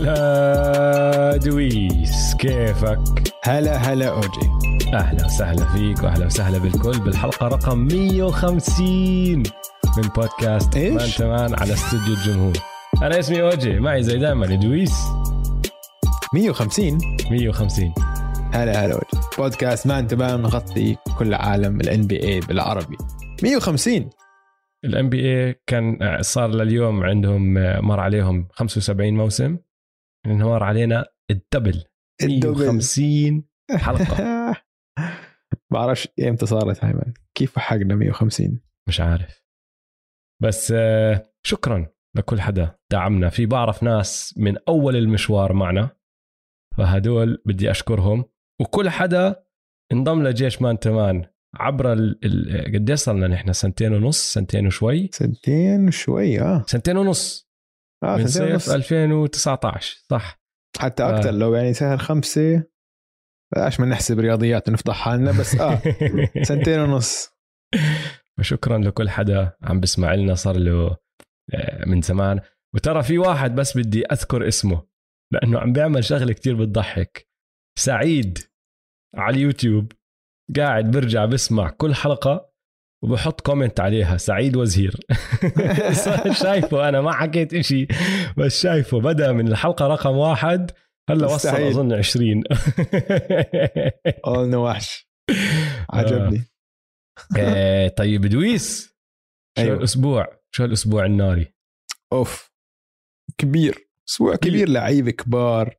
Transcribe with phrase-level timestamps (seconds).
[0.00, 2.98] هلا دويس كيفك؟
[3.44, 4.50] هلا هلا أوجي.
[4.94, 9.36] أهلا وسهلا فيك وأهلا وسهلا بالكل بالحلقة رقم 150
[9.96, 12.52] من بودكاست؟ Man to Man على استوديو الجمهور.
[13.02, 14.94] أنا اسمي أوجي معي زي دائما دويس.
[16.34, 16.98] 150
[17.30, 17.94] 150
[18.52, 19.26] هلا هلا أوجي.
[19.38, 22.96] بودكاست Man to Man بنغطي كل عالم ال NBA بالعربي.
[23.42, 24.10] 150
[24.84, 29.56] ال NBA كان آه، صار لليوم عندهم آه، مر عليهم 75 موسم.
[30.26, 31.84] انهار علينا الدبل
[32.22, 32.58] الدبل.
[32.58, 34.56] 150 حلقة.
[35.72, 39.44] بعرفش إمتى صارت هاي كيف حقنا 150 مش عارف.
[40.42, 43.28] بس آه، شكرا لكل حدا دعمنا.
[43.28, 45.90] في بعرف ناس من أول المشوار معنا
[46.78, 48.24] فهدول بدي أشكرهم.
[48.60, 49.44] وكل حدا
[49.92, 52.18] انضم لجيش مان تمان عبر ال...
[52.24, 52.74] ال...
[52.74, 56.64] قد صرنا نحن؟ سنتين ونص؟ سنتين وشوي؟ سنتين شوي آه.
[56.66, 57.49] سنتين ونص.
[58.02, 60.40] آه من صيف ونص 2019 صح.
[60.78, 61.16] حتى آه.
[61.18, 62.64] أكثر لو يعني سهل خمسة
[63.54, 65.82] بلاش ما نحسب رياضيات ونفضح حالنا بس آه
[66.48, 67.30] سنتين ونص.
[68.38, 70.96] فشكرا لكل حدا عم بسمع لنا صار له
[71.54, 72.40] آه، من زمان.
[72.74, 74.86] وترى في واحد بس بدي أذكر اسمه
[75.32, 77.28] لأنه عم بيعمل شغلة كتير بتضحك.
[77.78, 78.38] سعيد
[79.16, 79.92] على اليوتيوب
[80.56, 82.49] قاعد برجع بسمع كل حلقة
[83.04, 84.16] وبحط كومنت عليها.
[84.16, 85.00] سعيد وزهير.
[86.42, 87.86] شايفه أنا ما حكيت إشي.
[88.36, 90.70] بس شايفه بدأ من الحلقة رقم واحد.
[91.10, 91.48] هلا وصل.
[91.48, 92.42] أظن 20
[94.26, 95.08] أول وحش
[95.90, 96.44] عجبني.
[97.38, 98.86] آه، طيب دويس.
[99.58, 99.76] شو أيوة.
[99.76, 101.54] الأسبوع شو الأسبوع الناري؟
[102.12, 102.50] أوف.
[103.38, 103.90] كبير.
[104.08, 104.68] أسبوع كبير.
[104.68, 105.76] لعيبة كبار.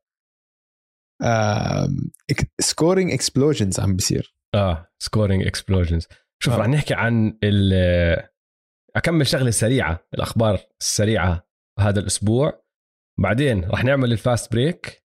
[2.62, 4.36] scoring explosions عم بيصير.
[4.56, 6.08] آه scoring explosions
[6.44, 6.57] شوف آه.
[6.57, 7.74] رح نحكي عن ال
[8.96, 11.47] أكمل شغلة سريعة الأخبار السريعة
[11.79, 12.63] هذا الأسبوع.
[13.19, 15.04] بعدين رح نعمل ال fast break.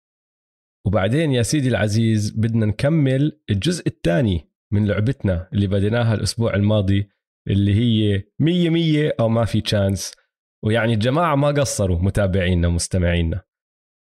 [0.87, 7.09] وبعدين يا سيدي العزيز بدنا نكمل الجزء الثاني من لعبتنا اللي بديناها الأسبوع الماضي
[7.49, 10.15] اللي هي مية مية أو ما في chance
[10.65, 13.43] ويعني الجماعه ما قصروا متابعينا مستمعينا.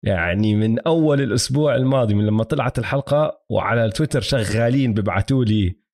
[0.04, 5.86] يعني من أول الأسبوع الماضي من لما طلعت الحلقة وعلى التويتر شغالين ببعثوا لي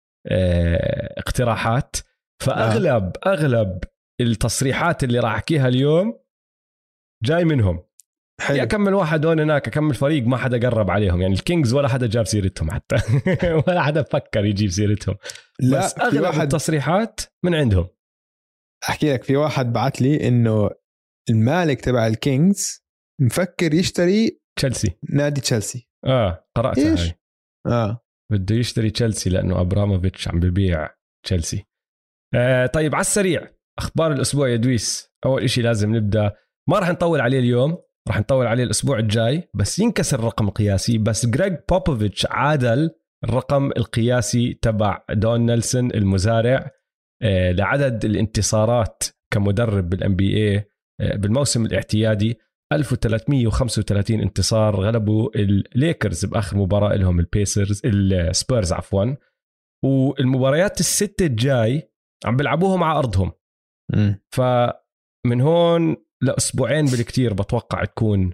[1.18, 1.96] اقتراحات.
[2.42, 3.84] فأغلب أغلب
[4.20, 6.18] التصريحات اللي راح أحكيها اليوم
[7.24, 7.84] جاي منهم.
[8.40, 8.62] حلو.
[8.62, 11.22] اكمل واحد هون هناك اكمل فريق ما حدا قرب عليهم.
[11.22, 12.96] يعني ال Kings ولا حدا جاب سيرتهم حتى.
[13.66, 15.16] ولا حدا فكر يجيب سيرتهم.
[15.60, 17.88] لا بس أغلب واحد التصريحات من عندهم.
[18.88, 20.70] أحكي لك في واحد بعت لي إنه
[21.30, 22.84] المالك تبع ال Kings
[23.20, 24.98] مفكر يشتري تشيلسي.
[25.10, 25.88] نادي تشيلسي.
[26.06, 27.18] آه قرأتها إيش؟ هاي.
[27.66, 28.00] آه.
[28.32, 30.88] بده يشتري تشيلسي لأنه أبراموفيتش عم ببيع
[31.26, 31.64] تشيلسي.
[32.34, 33.48] آه طيب على السريع
[33.78, 35.12] أخبار الأسبوع يا دويس.
[35.24, 36.32] أول إشي لازم نبدأ.
[36.68, 37.78] ما راح نطول عليه اليوم
[38.08, 40.98] راح نطول عليه الأسبوع الجاي بس ينكسر الرقم القياسي.
[40.98, 42.90] بس جريج بوبوفيتش عادل
[43.24, 46.70] الرقم القياسي تبع دون نيلسون المزارع.
[47.22, 50.64] آه، لعدد الانتصارات كمدرب بال NBA
[51.00, 52.38] بالموسم الاعتيادي.
[52.72, 59.14] 1335 انتصار غلبوا الليكرز بآخر مباراة لهم ال Pacers ال Spurs عفوا.
[59.84, 61.92] والمباريات الستة الجاي
[62.24, 63.32] عم بيلعبوهم على أرضهم.
[63.94, 64.20] مم.
[64.30, 68.30] فمن هون لأسبوعين بالكتير بتوقع تكون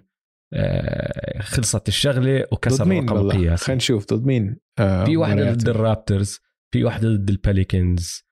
[0.53, 3.65] آه، خلصت الشغلة وكسر والله؟ القياسي.
[3.65, 5.57] خلينا نشوف ضد مين؟ آه في مباريات.
[5.57, 6.39] ضد ال Raptors
[6.73, 8.23] في واحدة ضد ال Pelicans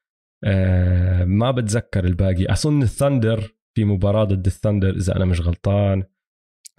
[0.43, 2.51] آه ما بتذكر الباقي.
[2.53, 6.03] أظن ال Thunder في مباراة ضد ال Thunder إذا أنا مش غلطان.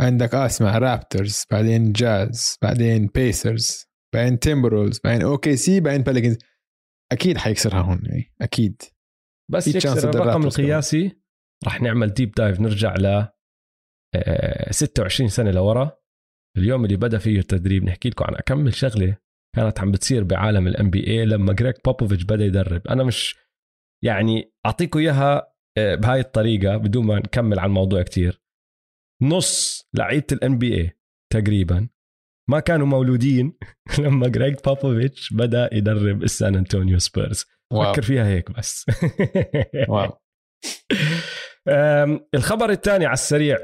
[0.01, 6.39] عندك آه اسمع Raptors بعدين جاز بعدين Pacers بعدين Timberwolves بعدين OKC بعدين Pelicans
[7.13, 8.83] أكيد حيكسرها هون يعني أكيد.
[9.50, 10.45] بس يكسر الرقم.
[10.47, 11.19] القياسي.
[11.67, 13.06] رح نعمل deep dive نرجع ل
[14.15, 15.99] آه 26 سنة لورا.
[16.56, 19.17] اليوم اللي بدأ فيه التدريب نحكي لكم عن أكمل شغلة
[19.56, 22.89] كانت عم بتصير بعالم ال NBA لما جريج بوبوفيتش بدأ يدرب.
[22.89, 23.37] أنا مش
[24.05, 28.43] يعني اعطيكم إياها آه، بهاي الطريقة بدون ما نكمل عن الموضوع كتير.
[29.23, 30.99] نص لعيبة ال NBA
[31.32, 31.88] تقريبا
[32.50, 33.59] ما كانوا مولودين
[33.99, 37.93] لما جريج بوبوفيتش بدأ يدرب السان انطونيو سبيرز wow.
[37.93, 38.87] فكر فيها هيك بس.
[39.88, 40.20] wow.
[42.35, 43.59] الخبر الثاني على السريع.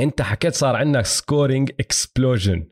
[0.00, 2.70] انت حكيت صار عندك scoring explosion.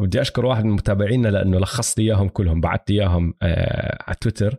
[0.00, 4.56] بدي أشكر واحد من متابعينا لأنه لخص لي إياهم كلهم بعثت إياهم آه على تويتر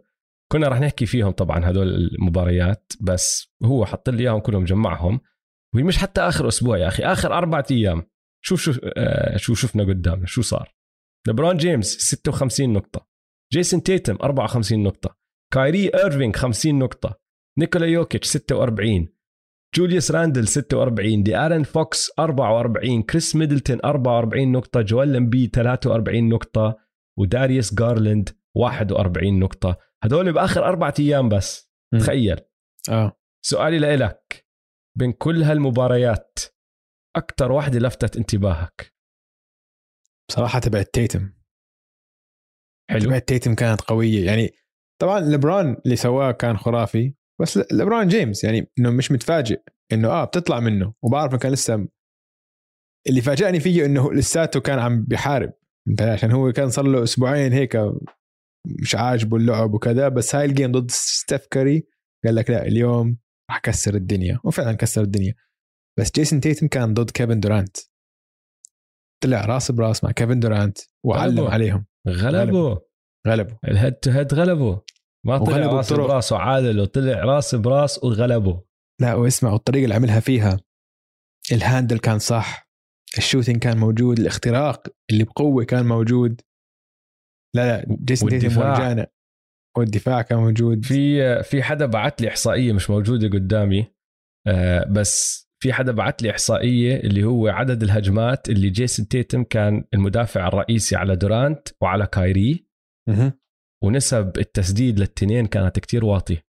[0.52, 5.20] كنا رح نحكي فيهم طبعا هدول المباريات بس هو حط لي إياهم كلهم جمعهم
[5.76, 8.04] وهي مش حتى آخر أسبوع يا أخي آخر أربع أيام.
[8.46, 10.76] شوف شو آه شو شفنا قدامنا شو صار.
[11.28, 13.08] لبرون جيمس 56 نقطة
[13.54, 15.18] جيسون تيتم 54 نقطة
[15.54, 17.20] كايري ايرفينج 50 نقطة
[17.60, 19.08] نيكولا يوكيتش 46
[19.76, 26.78] جوليوس راندل 46 دي آرن فوكس 44 كريس ميدلتون 44 نقطة جوال إمبيد 43 نقطة
[27.18, 29.78] وداريوس جارلاند 41 نقطة.
[30.04, 32.00] هدول بآخر أربعة أيام بس مم.
[32.00, 32.40] تخيل.
[32.90, 33.20] آه.
[33.46, 34.46] سؤالي لإلك
[34.98, 36.40] بين كل هالمباريات
[37.16, 38.94] أكتر واحدة لفتت انتباهك؟
[40.30, 41.34] بصراحة تبعت تيتم
[42.90, 43.00] حلو.
[43.00, 44.26] تبعت تيتم كانت قوية.
[44.26, 44.54] يعني
[45.02, 49.62] طبعا لبران اللي سواه كان خرافي بس لبران جيمس يعني إنه مش متفاجئ
[49.92, 50.94] إنه آه بتطلع منه.
[51.04, 51.88] وبعرف إنه كان لسه
[53.10, 55.54] اللي فاجأني فيه إنه لساته كان عم بيحارب.
[56.02, 57.78] عشان هو كان صار له أسبوعين هيك
[58.82, 61.88] مش عاجبه اللعب وكذا بس هاي ال game ضد ستيف كيري
[62.26, 63.18] قال لك لا اليوم
[63.50, 64.40] راح كسر الدنيا.
[64.44, 65.34] وفعلا كسر الدنيا.
[66.00, 67.78] بس جيسون تيتم كان ضد كيفن دورانت.
[69.24, 71.54] طلع راس براس مع كيفن دورانت وعلم غلبه.
[71.54, 71.86] عليهم.
[72.08, 72.82] غلبه.
[73.28, 73.58] غلبه.
[73.68, 74.82] ال head to head غلبه.
[75.26, 76.08] ما طلع راس بطرق.
[76.08, 78.64] براس وعادل وطلع راس براس وغلبه.
[79.02, 80.60] لا واسمع والطريقة اللي عملها فيها
[81.52, 82.70] ال handle كان صح
[83.18, 86.42] ال shooting كان موجود الاختراق اللي بقوة كان موجود.
[87.58, 88.58] لا لا جيسون تيتم.
[88.58, 89.08] ورجعنا
[89.78, 90.86] والدفاع كان موجود.
[90.86, 93.88] في في حدا بعت لي إحصائية مش موجودة قدامي
[94.48, 99.84] آه، بس في حدا بعت لي إحصائية اللي هو عدد الهجمات اللي جيسون تيتم كان
[99.94, 102.68] المدافع الرئيسي على دورانت وعلى كايري.
[103.84, 106.48] ونسب التسديد للتنين كانت كتير واطية.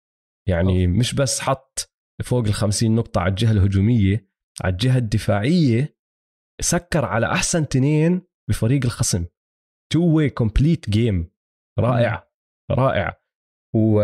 [0.48, 1.90] يعني مش بس حط
[2.24, 4.28] فوق ال 50 نقطة على الجهة الهجومية
[4.62, 5.96] على الجهة الدفاعية
[6.60, 9.24] سكر على أحسن تنين بفريق الخصم.
[9.94, 11.30] two way complete game
[11.78, 12.28] رائع
[12.70, 13.20] رائع.
[13.74, 14.02] و...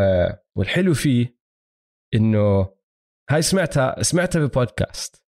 [0.57, 1.39] والحلو فيه
[2.15, 2.75] إنه
[3.31, 5.25] هاي سمعتها سمعتها ببودكاست.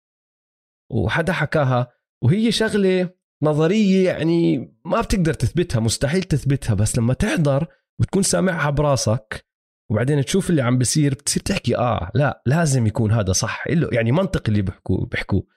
[0.92, 1.94] وحدا حكاها
[2.24, 3.14] وهي شغلة
[3.44, 7.68] نظرية يعني ما بتقدر تثبتها مستحيل تثبتها بس لما تحضر
[8.00, 9.46] وتكون سامعها براسك
[9.92, 13.64] وبعدين تشوف اللي عم بيصير بتصير تحكي آه لا لازم يكون هذا صح.
[13.68, 15.48] إله يعني منطق اللي بيحكوه بيحكوه.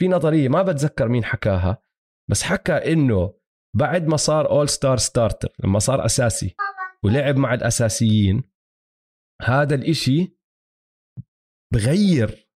[0.00, 1.78] في نظرية ما بتذكر مين حكاها
[2.30, 3.43] بس حكى إنه
[3.76, 6.54] بعد ما صار all star starter لما صار أساسي
[7.04, 8.42] ولعب مع الأساسيين
[9.42, 10.36] هذا الإشي
[11.74, 12.48] بغير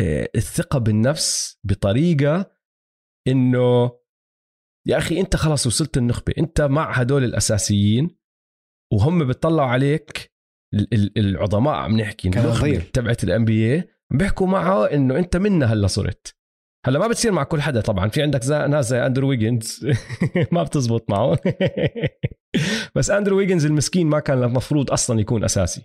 [0.00, 2.50] آه، الثقة بالنفس بطريقة
[3.28, 3.98] إنه
[4.86, 8.16] يا أخي أنت خلص وصلت النخبة أنت مع هدول الأساسيين
[8.92, 10.34] وهم بيطلعوا عليك
[10.74, 12.80] ال- ال- العظماء عم نحكي صغير.
[12.80, 16.36] تبعت ال NBA بيحكوا معه إنه أنت منا هلأ صرت
[16.86, 18.08] هلا ما بتصير مع كل حدا طبعا.
[18.08, 19.86] في عندك زي ناس زي أندرو ويجنز.
[20.52, 21.38] ما بتزبط معه
[22.94, 25.82] بس أندرو ويجنز المسكين ما كان المفروض أصلا يكون أساسي.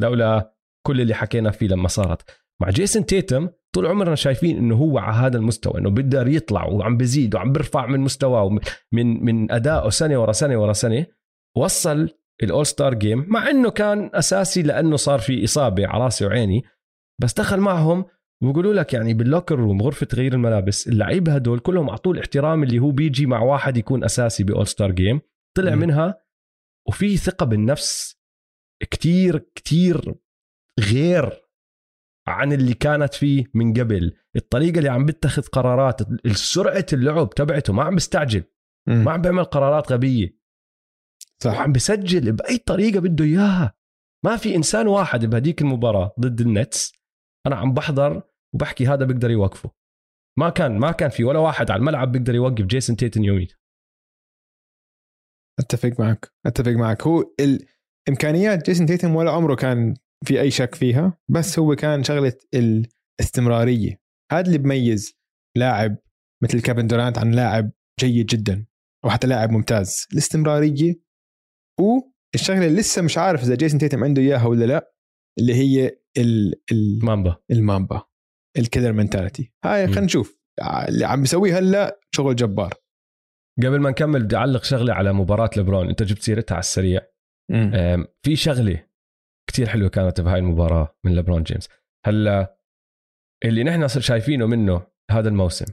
[0.00, 0.54] لولا
[0.86, 2.22] كل اللي حكينا فيه لما صارت.
[2.62, 6.96] مع جيسون تيتم طول عمرنا شايفين إنه هو على هذا المستوى إنه بيقدر يطلع وعم
[6.96, 8.58] بزيد وعم بيرفع من مستواه
[8.92, 11.06] من من ادائه سنة ورا سنة ورا سنة
[11.56, 12.08] وصل
[12.42, 16.62] ال all star game مع إنه كان أساسي لأنه صار في إصابة على راسي وعيني
[17.20, 18.04] بس دخل معهم
[18.42, 22.78] وبيقولوا لك يعني بال locker room غرفة تغيير الملابس اللعيبه هدول كلهم أعطوه الاحترام اللي
[22.78, 25.20] هو بيجي مع واحد يكون أساسي ب all star game
[25.56, 25.80] طلع مم.
[25.80, 26.22] منها
[26.88, 28.20] وفي ثقة بالنفس
[28.90, 30.14] كتير كتير
[30.80, 31.50] غير
[32.28, 34.16] عن اللي كانت فيه من قبل.
[34.36, 38.44] الطريقة اللي عم بيتخذ قرارات السرعة اللعب تبعته ما عم بيستعجل
[38.88, 39.04] مم.
[39.04, 40.40] ما عم بيعمل قرارات غبية.
[41.42, 41.52] صح.
[41.52, 43.74] وعم بسجل بأي طريقة بده إياها.
[44.24, 46.92] ما في إنسان واحد بهديك المباراة ضد النتس.
[47.46, 48.22] أنا عم بحضر
[48.54, 49.70] وبحكي هذا بيقدر يوقفه.
[50.38, 53.56] ما كان ما كان في ولا واحد على الملعب بيقدر يوقف جيسون تيتن يوميتها
[55.60, 56.32] أتفق معك.
[56.46, 57.02] أتفق معك.
[57.02, 57.24] هو
[58.08, 64.00] الامكانيات جيسون تيتم ولا عمره كان في أي شك فيها بس هو كان شغلة الاستمرارية.
[64.32, 65.18] هذا اللي بميز
[65.56, 65.96] لاعب
[66.42, 68.66] مثل كيفن دورانت عن لاعب جيد جدا
[69.04, 70.06] أو حتى لاعب ممتاز.
[70.12, 71.00] الاستمرارية
[71.80, 74.92] والشغلة اللي لسه مش عارف إذا جيسون تيتم عنده إياها ولا لا
[75.38, 75.86] اللي هي
[76.18, 77.36] ال ال مامبا.
[77.50, 78.09] المامبا.
[78.58, 79.86] الكيلر منتاليتي هاي.
[79.86, 80.40] خلينا نشوف.
[80.88, 82.74] اللي عم بيسويه هلا شغل جبار.
[83.58, 87.00] قبل ما نكمل بدي أعلق شغلة على مباراة لبرون أنت جبت سيرتها على السريع.
[88.22, 88.86] في شغلة
[89.46, 91.68] كتير حلوة كانت بهاي المباراة من لبرون جيمس.
[92.06, 92.58] هلا
[93.44, 95.66] اللي نحن شايفينه منه هذا الموسم.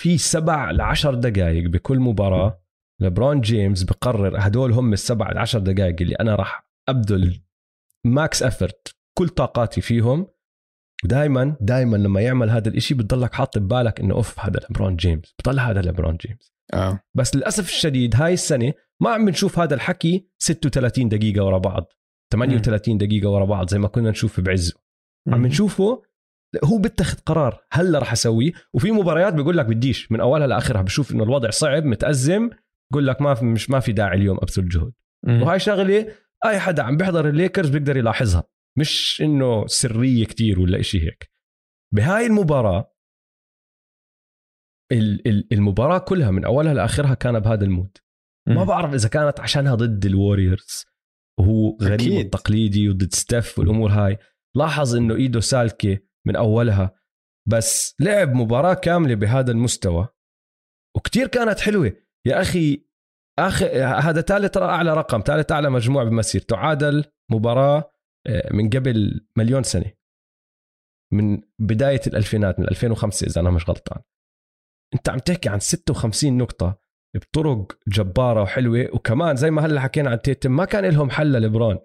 [0.00, 2.62] في سبع لعشر دقائق بكل مباراة
[3.00, 7.42] لبرون جيمس بقرر هدول هم السبع لعشر دقائق اللي أنا راح أبذل
[8.06, 10.28] ماكس افرت كل طاقاتي فيهم
[11.04, 15.34] ودائما دائما لما يعمل هذا الإشي بتضلك حاط ببالك إنه أوف هذا لبرون جيمس.
[15.38, 16.52] بضل هذا لبرون جيمس.
[16.74, 17.00] آه.
[17.14, 18.72] بس للأسف الشديد هاي السنة
[19.02, 21.92] ما عم نشوف هذا الحكي 36 دقيقة ورا بعض
[22.32, 24.74] 38 دقيقة ورا بعض زي ما كنا نشوف بعزه.
[25.28, 26.02] عم نشوفه
[26.64, 31.12] هو بيتخذ قرار هلا رح أسويه وفي مباريات بيقول لك بديش من أولها لآخرها بشوف
[31.12, 32.50] إنه الوضع صعب متأزم
[32.92, 34.92] بقول لك ما في مش ما في داعي اليوم أبذل جهد.
[35.42, 36.06] وهاي شغلة
[36.46, 38.42] أي حدا عم بيحضر الليكرز بيقدر يلاحظها.
[38.78, 41.30] مش إنه سرية كتير ولا إشي هيك.
[41.94, 42.92] بهاي المباراة
[45.52, 47.96] المباراة كلها من أولها لآخرها كان بهذا ال mood.
[48.48, 50.84] ما بعرف إذا كانت عشانها ضد الوريورز
[51.40, 52.24] وهو غريب أكيد.
[52.24, 54.18] التقليدي وضد ستيف والأمور هاي.
[54.56, 57.00] لاحظ إنه ايده سالكه من أولها
[57.48, 60.08] بس لعب مباراة كاملة بهذا المستوى.
[60.96, 61.92] وكتير كانت حلوة.
[62.26, 62.86] يا أخي
[63.38, 66.56] اخر هذا ثالث أعلى رقم ثالث أعلى مجموع بمسيرته.
[66.56, 67.92] عادل مباراة
[68.50, 69.92] من قبل مليون سنة.
[71.12, 74.02] من بداية الألفينات من 2005 إذا أنا مش غلطان.
[74.94, 76.78] أنت عم تحكي عن 56 نقطة
[77.16, 81.78] بطرق جبارة وحلوة وكمان زي ما هلا حكينا عن تيتم ما كان لهم حل لبرون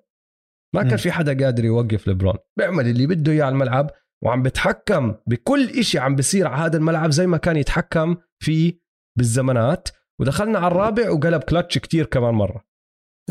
[0.76, 3.92] ما كان في حدا قادر يوقف لبرون بيعمل اللي بده إياه على الملعب
[4.24, 8.82] وعم بتحكم بكل إشي عم بيصير على هذا الملعب زي ما كان يتحكم فيه
[9.18, 9.90] بالزمانات.
[10.20, 12.66] ودخلنا على الرابع وقلب كلتش كتير كمان مرة.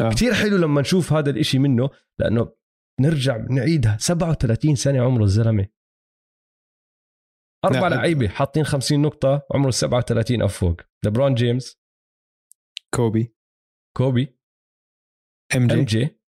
[0.00, 0.10] آه.
[0.10, 1.90] كتير حلو لما نشوف هذا الإشي منه
[2.20, 2.52] لأنه
[3.00, 3.96] نرجع نعيدها.
[4.00, 5.68] 37 سنة عمره الزلمة.
[7.64, 7.94] أربع نعم.
[7.94, 11.80] لعيبة حاطين 50 نقطة عمره 37 أو فوق لبرون جيمس.
[12.94, 13.34] كوبي.
[13.96, 14.36] كوبي.
[15.56, 16.20] MJ, MJ.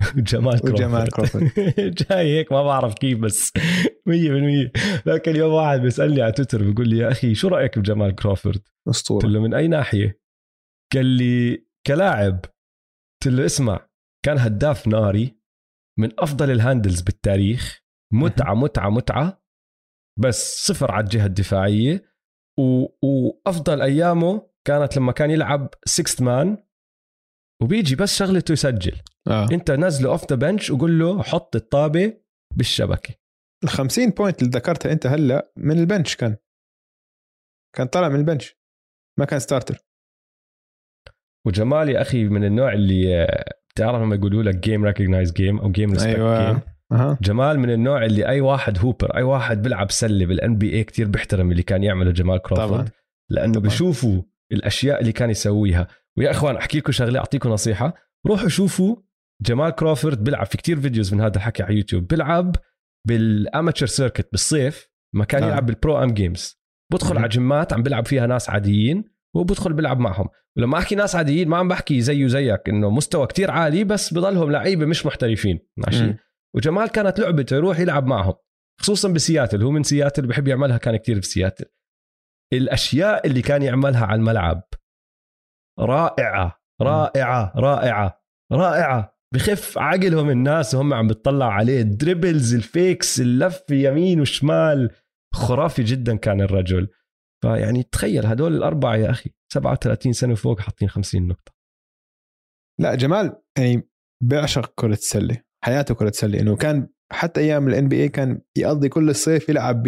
[0.30, 0.74] جمال كروفورد.
[0.74, 1.52] وجمال كروفورد.
[2.10, 3.52] جاي هيك ما بعرف كيف بس.
[4.08, 4.70] 100%
[5.06, 9.22] لكن اليوم واحد بيسألني على تويتر بيقول لي يا أخي شو رأيك بجمال كروفورد؟ أسطورة.
[9.22, 10.20] قلت له من أي ناحية؟
[10.94, 12.40] قال لي كلاعب.
[13.22, 13.88] قلت له اسمع
[14.24, 15.39] كان هداف ناري.
[16.00, 17.82] من أفضل ال handles بالتاريخ.
[18.12, 19.42] متعة متعة متعة.
[20.20, 22.10] بس صفر على الجهة الدفاعية.
[22.58, 22.86] و...
[23.02, 26.66] وأفضل أيامه كانت لما كان يلعب sixth man
[27.62, 29.02] وبيجي بس شغلته يسجل.
[29.28, 29.48] آه.
[29.52, 32.20] أنت نزله off the bench وقول له حط الطابة
[32.56, 33.14] بالشبكة.
[33.64, 36.36] ال 50 point اللي ذكرتها أنت هلأ من ال bench كان.
[37.76, 38.60] كان طالع من ال bench.
[39.18, 39.78] ما كان starter
[41.46, 43.26] وجمال يا أخي من النوع اللي
[43.74, 46.52] بتعرف لما يقولوا لك game recognize game أو game respect أيوة.
[46.52, 46.60] game
[46.92, 47.18] أه.
[47.22, 51.08] جمال من النوع اللي أي واحد hooper أي واحد بيلعب سلة بالان بي اي كثير
[51.08, 52.88] بيحترم اللي كان يعمله جمال كروفورد طبعا.
[53.30, 53.66] لأنه طبعا.
[53.66, 54.22] بشوفوا
[54.52, 57.94] الأشياء اللي كان يسويها ويا إخوان أحكي لكم شغلة أعطيكم نصيحة
[58.26, 58.96] روحوا شوفوا
[59.42, 62.56] جمال كروفورد بيلعب في كتير videos من هذا الحكي على يوتيوب بيلعب
[63.08, 65.46] بال amateur circuit بالصيف ما كان آه.
[65.46, 66.60] يلعب بال Pro-Am games
[66.92, 69.04] بدخل على game ات عم بيلعب فيها ناس عاديين
[69.36, 70.28] وبدخل بيلعب معهم.
[70.56, 74.50] ولما أحكي ناس عاديين ما عم بحكي زيه زيك إنه مستوى كتير عالي بس بضلهم
[74.50, 75.58] لعيبة مش محترفين.
[75.76, 76.14] ماشي؟
[76.56, 78.34] وجمال كانت لعبته يروح يلعب معهم
[78.80, 79.62] خصوصا بسياتل.
[79.62, 81.64] هو من سياتل بحب يعملها كان كتير بسياتل
[82.52, 84.62] الأشياء اللي كان يعملها على الملعب
[85.80, 88.20] رائعة رائعة رائعة
[88.52, 89.20] رائعة.
[89.34, 91.80] بخف عقلهم الناس وهم عم بتطلع عليه.
[91.80, 94.90] ال dribbles ال fakes اللف يمين وشمال.
[95.34, 96.88] خرافي جدا كان الرجل.
[97.42, 101.52] فيعني تخيل هدول الأربعة يا أخي 37 سنة وفوق حاطين 50 نقطة.
[102.80, 103.88] لا جمال يعني
[104.24, 108.88] بيعشق كرة السله حياته كرة السله إنه كان حتى أيام الان بي اي كان يقضي
[108.88, 109.82] كل الصيف يلعب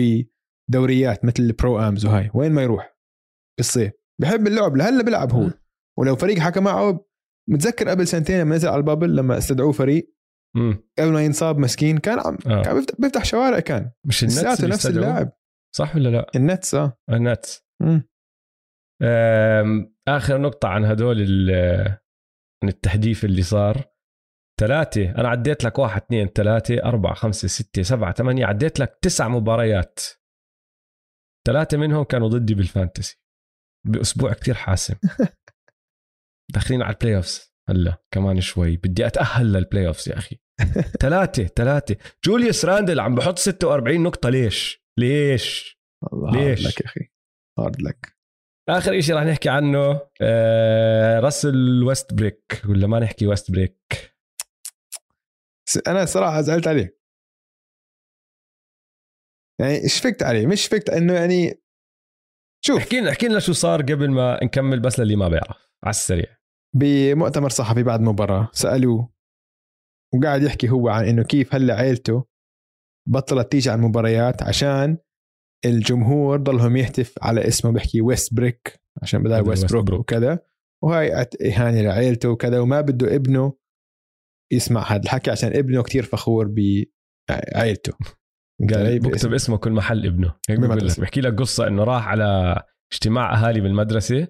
[0.71, 2.97] بدوريات مثل ال Pro-Ams وهاي وين ما يروح؟
[3.59, 3.93] بالصيف.
[4.21, 5.51] بحب اللعب لهلأ بيلعب هو.
[5.99, 7.07] ولو فريق حكى معه
[7.51, 10.15] متذكر قبل سنتين لما نزل على ال bubble لما استدعوه فريق
[10.99, 12.63] قبل ما ينصاب مسكين كان عم آه.
[12.63, 13.91] كان بيفتح, بيفتح شوارع كان.
[14.05, 15.33] مش النتس نفس اللاعب.
[15.77, 16.99] صح ولا لا؟ النتس آه.
[17.11, 17.67] النتس.
[20.09, 21.21] آخر نقطة عن هدول
[22.63, 23.93] عن التحديث اللي صار.
[24.61, 29.29] ثلاثة أنا عديت لك واحد اثنين ثلاثة أربعة خمسة ستة سبعة ثمانية عديت لك تسع
[29.29, 30.01] مباريات.
[31.47, 33.21] ثلاثة منهم كانوا ضدي بال fantasy.
[33.87, 34.95] بأسبوع كتير حاسم.
[36.55, 38.77] داخلين على ال playoffs هلا كمان شوي.
[38.77, 40.41] بدي أتأهل لل playoffs يا أخي.
[41.03, 41.97] ثلاثة ثلاثة.
[42.25, 45.79] جوليوس راندل عم بحط 46 نقطة ليش؟ ليش؟
[46.13, 47.11] الله ليش؟ لك يا أخي.
[47.59, 48.17] hard luck
[48.69, 54.15] آخر شيء راح نحكي عنه آه راسل ويست brick ولا ما نحكي ويست brick
[55.87, 56.99] أنا صراحة زعلت عليه.
[59.61, 61.63] يعني شفقت عليه؟ مش شفقت إنه يعني
[62.65, 62.77] شوف.
[62.77, 66.37] احكي لنا احكي لنا شو صار قبل ما نكمل بس للي ما بيعرف على السريع.
[66.77, 69.13] بمؤتمر صحفي بعد مباراة سألوه
[70.15, 72.32] وقاعد يحكي هو عن إنه كيف هلا عيلته
[73.09, 74.99] بطلت تيجي على المباريات عشان
[75.65, 80.39] الجمهور ضلهم يهتف على اسمه بيحكي ويست brick عشان بدال ويست بروك وكذا.
[80.85, 83.53] وهاي إهانة لعيلته وكذا وما بده ابنه
[84.53, 86.55] يسمع هذا الحكي عشان ابنه كتير فخور
[87.29, 87.93] بعائلته
[88.71, 89.57] قال بكتب اسمه.
[89.57, 90.35] كل محل ابنه.
[90.49, 90.59] هيك
[91.01, 94.29] بحكي لك قصة إنه راح على اجتماع أهالي بالمدرسة.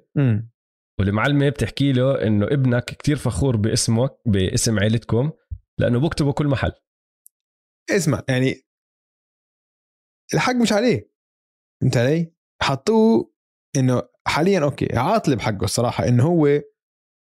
[1.01, 5.31] والمعلمة بتحكي له إنه ابنك كتير فخور باسمك باسم عيلتكم
[5.79, 6.73] لأنه بكتبه كل محل.
[7.91, 8.63] اسمع يعني
[10.35, 11.11] الحق مش عليه.
[11.83, 13.33] انت علي؟ حطوه
[13.77, 16.61] إنه حاليا أوكي عاطله بحقه الصراحة إنه هو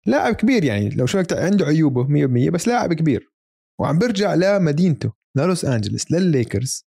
[0.05, 3.31] لاعب كبير يعني لو شفت عنده عيوبه 100% بس لاعب كبير.
[3.79, 6.87] وعم برجع لمدينته للوس أنجلس للليكرز.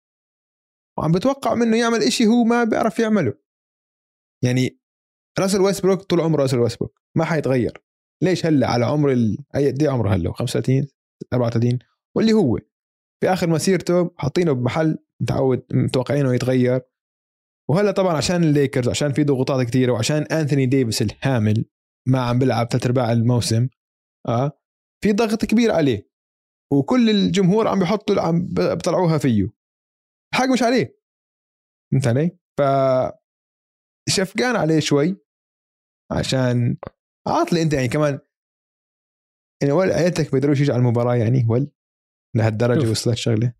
[0.98, 3.34] وعم بتوقع منه يعمل إشي هو ما بيعرف يعمله.
[4.44, 4.80] يعني
[5.38, 7.84] راسل ويستبروك طول عمره راسل ويستبروك ما حيتغير.
[8.22, 9.38] ليش هلأ على عمر ال...
[9.56, 10.86] اي قد إيه عمره هلأ؟ 35
[11.32, 11.78] 34
[12.16, 12.58] واللي هو.
[13.24, 16.80] في اخر مسيرته حاطينه بمحل متعود متوقعينه يتغير.
[17.70, 21.64] وهلأ طبعا عشان الليكرز عشان في ضغوطات كثيره وعشان أنثوني ديفيس الهامل
[22.08, 23.68] ما عم بيلعب ثلاث ارباع الموسم
[24.28, 24.52] آه
[25.04, 26.08] في ضغط كبير عليه.
[26.72, 29.48] وكل الجمهور عم بيحطوا عم بيطلعوها فيه.
[30.34, 30.98] الحق مش عليه.
[31.92, 32.62] فهمت علي؟ ف
[34.08, 35.16] شفقان عليه شوي
[36.12, 36.76] عشان
[37.26, 38.18] عاطل أنت يعني كمان
[39.62, 41.70] يعني ول عيلتك بيقدروش يجوا على المباراة يعني؟ ول
[42.34, 43.52] لهالدرجة وصلت شغلة؟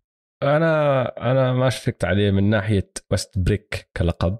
[0.43, 4.37] أنا أنا ما شفقت عليه من ناحية وست بريك كلقب.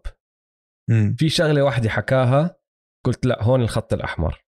[0.90, 1.16] مم.
[1.20, 2.58] في شغلة واحدة حكاها
[3.06, 4.46] قلت لا هون الخط الأحمر.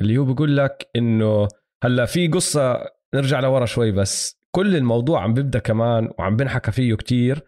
[0.00, 1.48] اللي هو بيقول لك إنه
[1.84, 4.40] هلأ في قصة نرجع لورا شوي بس.
[4.54, 7.42] كل الموضوع عم بيبدأ كمان وعم بنحكى فيه كتير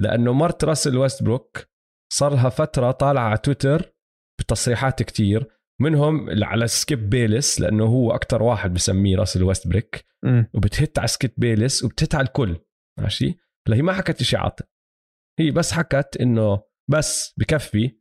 [0.00, 1.66] لأنه مرت راسل ويستبروك
[2.12, 3.94] صار لها فترة طالعة على تويتر
[4.40, 5.46] بتصريحات كتير.
[5.80, 10.06] منهم على سكيب بيلس لأنه هو أكتر واحد بسميه راسل Westbrick.
[10.54, 12.56] وبتهد على سكيب بيلس وبتهد على الكل
[13.00, 13.38] ماشي
[13.68, 14.64] هلا هي ما حكت شيء عاطل
[15.40, 17.98] هي بس حكت إنه بس بكفي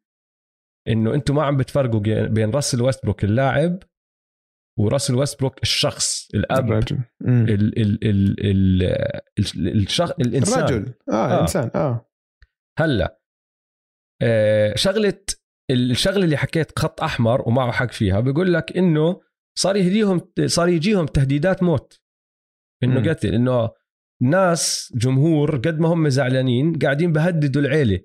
[0.87, 3.83] إنه أنتم ما عم بتفرقوا بين راسل ويستبروك اللاعب
[4.79, 6.99] وراسل ويستبروك الشخص الأب الرجل.
[7.21, 8.83] ال ال ال ال
[9.39, 10.11] ال الشخ...
[10.19, 11.13] الإنسان الرجل آه.
[11.13, 11.35] آه.
[11.35, 12.09] الانسان آه
[12.79, 13.19] هلا
[14.21, 15.19] آه شغلة
[15.71, 19.21] الشغلة اللي حكيت خط أحمر ومعه حق فيها بيقول لك إنه
[19.57, 22.01] صار يهديهم صار يجيهم تهديدات موت.
[22.83, 23.09] إنه.
[23.09, 23.69] قتل إنه
[24.21, 27.99] ناس جمهور قد ما هم زعلانين قاعدين بهددوا العيلة.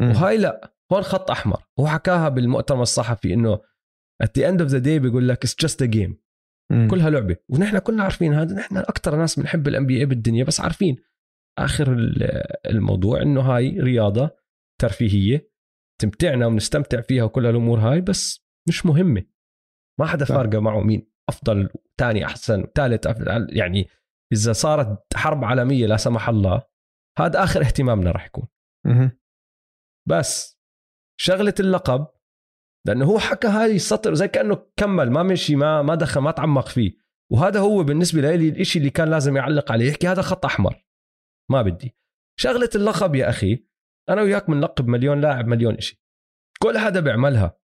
[0.00, 0.10] مم.
[0.10, 1.62] وهاي لا هون خط أحمر.
[1.80, 3.60] هو حكاها بالمؤتمر الصحفي إنه
[4.22, 6.14] at the end of the day بيقول لك it's just a game.
[6.72, 6.88] مم.
[6.90, 7.36] كلها لعبة.
[7.48, 10.96] ونحن كلنا عارفين هذا نحن أكثر ناس بنحب الان بي بالدنيا بس عارفين.
[11.58, 12.22] آخر ال-
[12.70, 14.30] الموضوع إنه هاي رياضة
[14.80, 15.49] ترفيهية.
[16.00, 19.24] تمتعنا ونستمتع فيها وكل هالأمور هاي بس مش مهمة.
[20.00, 20.24] ما حدا.
[20.24, 23.06] فارقة معه مين أفضل ثاني أحسن ثالث
[23.48, 23.88] يعني
[24.32, 26.62] إذا صارت حرب عالمية لا سمح الله
[27.18, 28.48] هذا آخر اهتمامنا راح يكون.
[30.08, 30.60] بس
[31.20, 32.06] شغلة اللقب
[32.86, 36.68] لأنه هو حكى هاي السطر زي كأنه كمل ما مشي ما ما دخل ما تعمق
[36.68, 36.92] فيه.
[37.32, 40.86] وهذا هو بالنسبة لي الإشي اللي كان لازم يعلق عليه يحكي هذا خط أحمر.
[41.50, 41.96] ما بدي.
[42.38, 43.66] شغلة اللقب يا أخي
[44.10, 46.02] أنا وياك بنلقب مليون لاعب مليون إشي.
[46.62, 47.60] كل حدا بيعملها.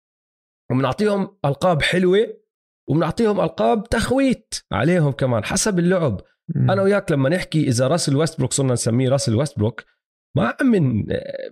[0.71, 2.41] وبنعطيهم ألقاب حلوة
[2.89, 6.21] وبنعطيهم ألقاب تخويت عليهم كمان حسب اللعب.
[6.55, 9.83] أنا وياك لما نحكي إذا راسل ويستبروك صرنا نسميه راسل ويستبروك
[10.37, 11.05] ما عم من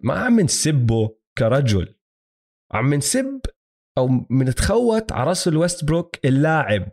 [0.04, 1.96] ما عم نسبه كرجل.
[2.72, 3.42] عم نسب
[3.98, 6.92] أو بنتخوت على راسل ويستبروك اللاعب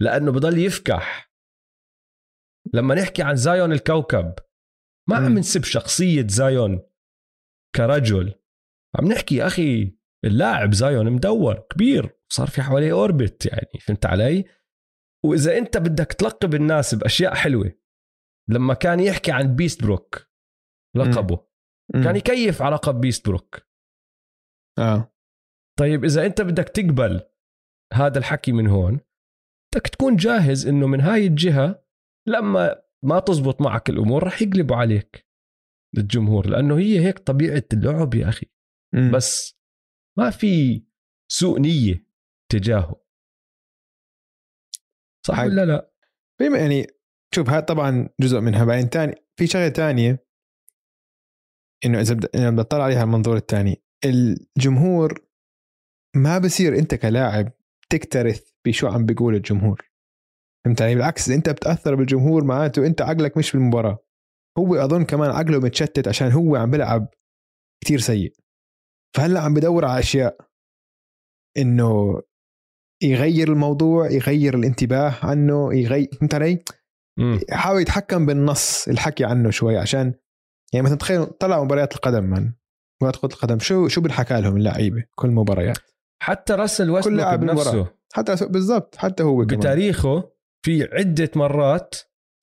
[0.00, 1.32] لأنه بضل يفكح.
[2.74, 4.34] لما نحكي عن زايون الكوكب
[5.08, 5.38] ما عم.
[5.38, 6.82] نسب شخصية زايون.
[7.76, 8.34] كرجل.
[8.98, 14.44] عم نحكي أخي اللاعب زايون مدور كبير صار في حواليه orbit يعني فهمت علي؟
[15.24, 17.72] وإذا أنت بدك تلقب الناس بأشياء حلوة
[18.48, 20.28] لما كان يحكي عن beast بروك
[20.96, 21.46] لقبه
[21.94, 22.04] مم.
[22.04, 23.66] كان يكيف على لقب beast بروك
[24.78, 25.14] آه.
[25.78, 27.20] طيب إذا أنت بدك تقبل
[27.92, 29.00] هذا الحكي من هون
[29.74, 31.84] بدك تكون جاهز إنه من هاي الجهة
[32.28, 35.26] لما ما تزبط معك الأمور رح يقلبوا عليك.
[35.98, 38.46] الجمهور لأنه هي هيك طبيعة اللعب يا أخي.
[38.94, 39.10] مم.
[39.14, 39.56] بس
[40.18, 40.84] ما في
[41.28, 42.06] سوء نية
[42.48, 43.02] تجاهه.
[45.26, 45.44] صح حق.
[45.44, 45.92] ولا لا؟
[46.38, 46.86] في يعني
[47.34, 50.26] شوف هذا طبعا جزء منها بعدين تاني في شغلة تانية
[51.84, 55.26] إنه إذا بدنا نطلع عليها المنظور الثاني الجمهور
[56.16, 57.52] ما بصير أنت كلاعب
[57.90, 59.90] تكترث بشو عم بيقول الجمهور.
[60.64, 63.98] فهمت علي؟ بالعكس أنت بتأثر بالجمهور معناته أنت عقلك مش بالمباراة.
[64.58, 67.08] هو أظن كمان عقله متشتت عشان هو عم بيلعب
[67.84, 68.32] كتير سيء
[69.16, 70.36] فهلأ عم بدور على أشياء
[71.58, 72.22] إنه
[73.02, 76.64] يغير الموضوع يغير الانتباه عنه يغير فهمت علي؟
[77.18, 77.40] مم.
[77.48, 80.14] يحاول يتحكم بالنص الحكي عنه شوي عشان
[80.72, 82.52] يعني مثلا تخيل طلعوا مباريات القدم من
[83.02, 85.78] مباريات كرة القدم شو شو بنحكى لهم اللعيبة كل مباريات
[86.22, 87.98] حتى راسل ويستبروك لاعب بنفسه بالمباراة.
[88.12, 90.32] حتى بالضبط حتى هو كمان بتاريخه
[90.64, 91.94] في عدة مرات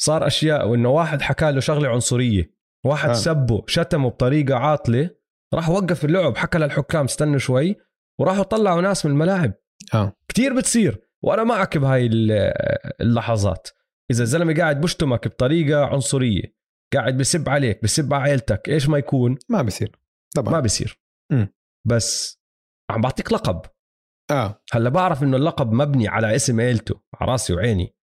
[0.01, 2.53] صار أشياء وإنه واحد حكى له شغلة عنصرية
[2.85, 3.11] واحد آه.
[3.11, 3.15] آه.
[3.15, 5.09] سبه شتمه بطريقة عاطلة
[5.53, 7.75] راح وقف اللعب حكى للحكام استنوا شوي
[8.19, 9.53] وراحوا طلعوا ناس من الملاعب.
[9.93, 10.13] آه.
[10.27, 12.53] كتير بتصير وأنا معك بهاي ال-
[13.01, 13.67] اللحظات.
[14.11, 16.43] إذا الزلمة قاعد بشتمك بطريقة عنصرية
[16.93, 19.99] قاعد بسب عليك بسب على عيلتك إيش ما يكون؟ ما بصير
[20.35, 20.53] طبعا.
[20.53, 21.01] ما بصير.
[21.87, 22.39] بس
[22.89, 23.61] عم بعطيك لقب.
[24.31, 24.61] آه.
[24.71, 27.95] هلأ بعرف إنه اللقب مبني على اسم عيلته على راسي وعيني.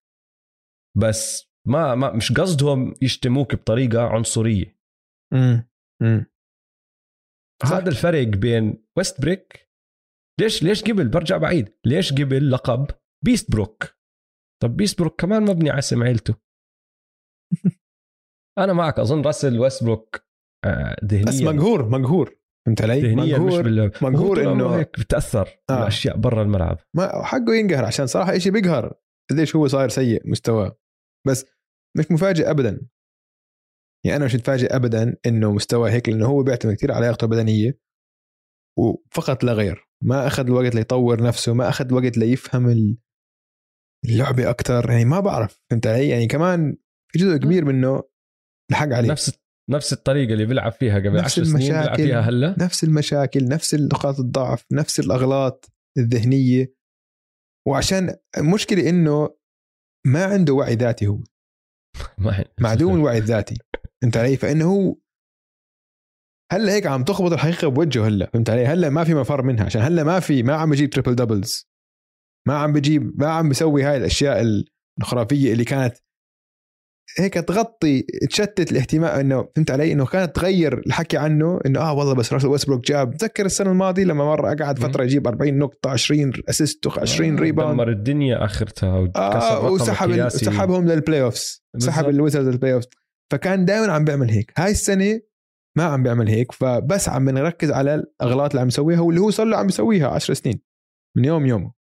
[0.96, 4.76] بس ما, ما مش قصدهم يشتموك بطريقة عنصرية.
[5.34, 5.68] امم
[6.02, 6.26] مم.
[7.64, 9.70] هذا الفرق بين ويست brick
[10.40, 11.74] ليش ليش قبل؟ برجع بعيد.
[11.86, 12.86] ليش قبل لقب
[13.24, 13.84] beast بروك
[14.62, 16.34] طب beast بروك كمان مبني على اسم عيلته.
[18.58, 20.26] أنا معك أظن راسل ويست بروك
[20.64, 21.24] آه، ذهنيا.
[21.24, 22.36] بس مقهور مقهور.
[22.66, 23.62] فهمت علي؟ ذهنيا مش مقهور.
[23.62, 25.72] بال مقهور إنه- هيك بتأثر آه.
[25.72, 25.82] آه.
[25.82, 26.78] الاشياء برا الملعب.
[26.96, 28.94] ما حقه ينقهر عشان صراحة شيء بيقهر.
[29.30, 30.78] قديش هو صاير سيء مستواه.
[31.26, 31.55] بس
[31.98, 32.86] مش مفاجئ ابدا.
[34.04, 37.78] يعني أنا مش متفاجئ ابدا إنه مستواه هيك لأنه هو بيعتمد كثير على لياقته البدنية
[38.78, 39.88] وفقط لا غير.
[40.04, 42.98] ما أخذ الوقت ليطور نفسه ما أخذ الوقت ليفهم ال-
[44.04, 46.76] اللعبة أكثر يعني ما بعرف فهمت علي؟ يعني كمان
[47.12, 48.02] في جزء كبير منه
[48.70, 49.08] الحق عليه.
[49.10, 49.38] نفس
[49.70, 52.02] نفس الطريقة اللي بيلعب فيها قبل نفس 10 سنين بيلعب المشاكل.
[52.02, 52.56] فيها هلأ.
[52.58, 56.72] نفس المشاكل نفس نقاط الضعف نفس الأغلاط الذهنية.
[57.68, 59.36] وعشان المشكلة إنه
[60.06, 61.18] ما عنده وعي ذاتي هو.
[62.60, 63.58] معدوم الوعي الذاتي.
[64.02, 64.96] فهمت علي؟ فإنه
[66.52, 68.30] هلا هيك عم تخبط الحقيقة بوجهه هلا.
[68.32, 69.64] فهمت علي؟ هلا ما في مفر منها.
[69.64, 71.68] عشان هلا ما في ما عم بجيب triple doubles
[72.46, 74.64] ما عم بجيب ما عم بسوي هاي الأشياء
[75.00, 75.96] الخرافية اللي كانت
[77.18, 82.14] هيك تغطي تشتت الاهتمام إنه فهمت علي؟ إنه كانت تغير الحكي عنه إنه آه والله
[82.14, 83.16] بس راسل ويسبروك جاب.
[83.16, 87.88] تذكر السنة الماضية لما مرة قعد فترة يجيب 40 نقطة 20 assist 20 rebound دمر
[87.90, 90.28] الدنيا آخرتها وكسر آه وسحب.
[90.28, 92.08] سحبهم لل playoffs سحب.
[92.08, 92.86] الويزردز لل playoffs
[93.32, 94.52] فكان دائما عم بيعمل هيك.
[94.56, 95.20] هاي السنة
[95.76, 96.52] ما عم بيعمل هيك.
[96.52, 100.34] فبس عم نركز على الأغلاط اللي عم يسويها واللي هو صار له عم يسويها 10
[100.34, 100.60] سنين.
[101.16, 101.75] من يوم يومه.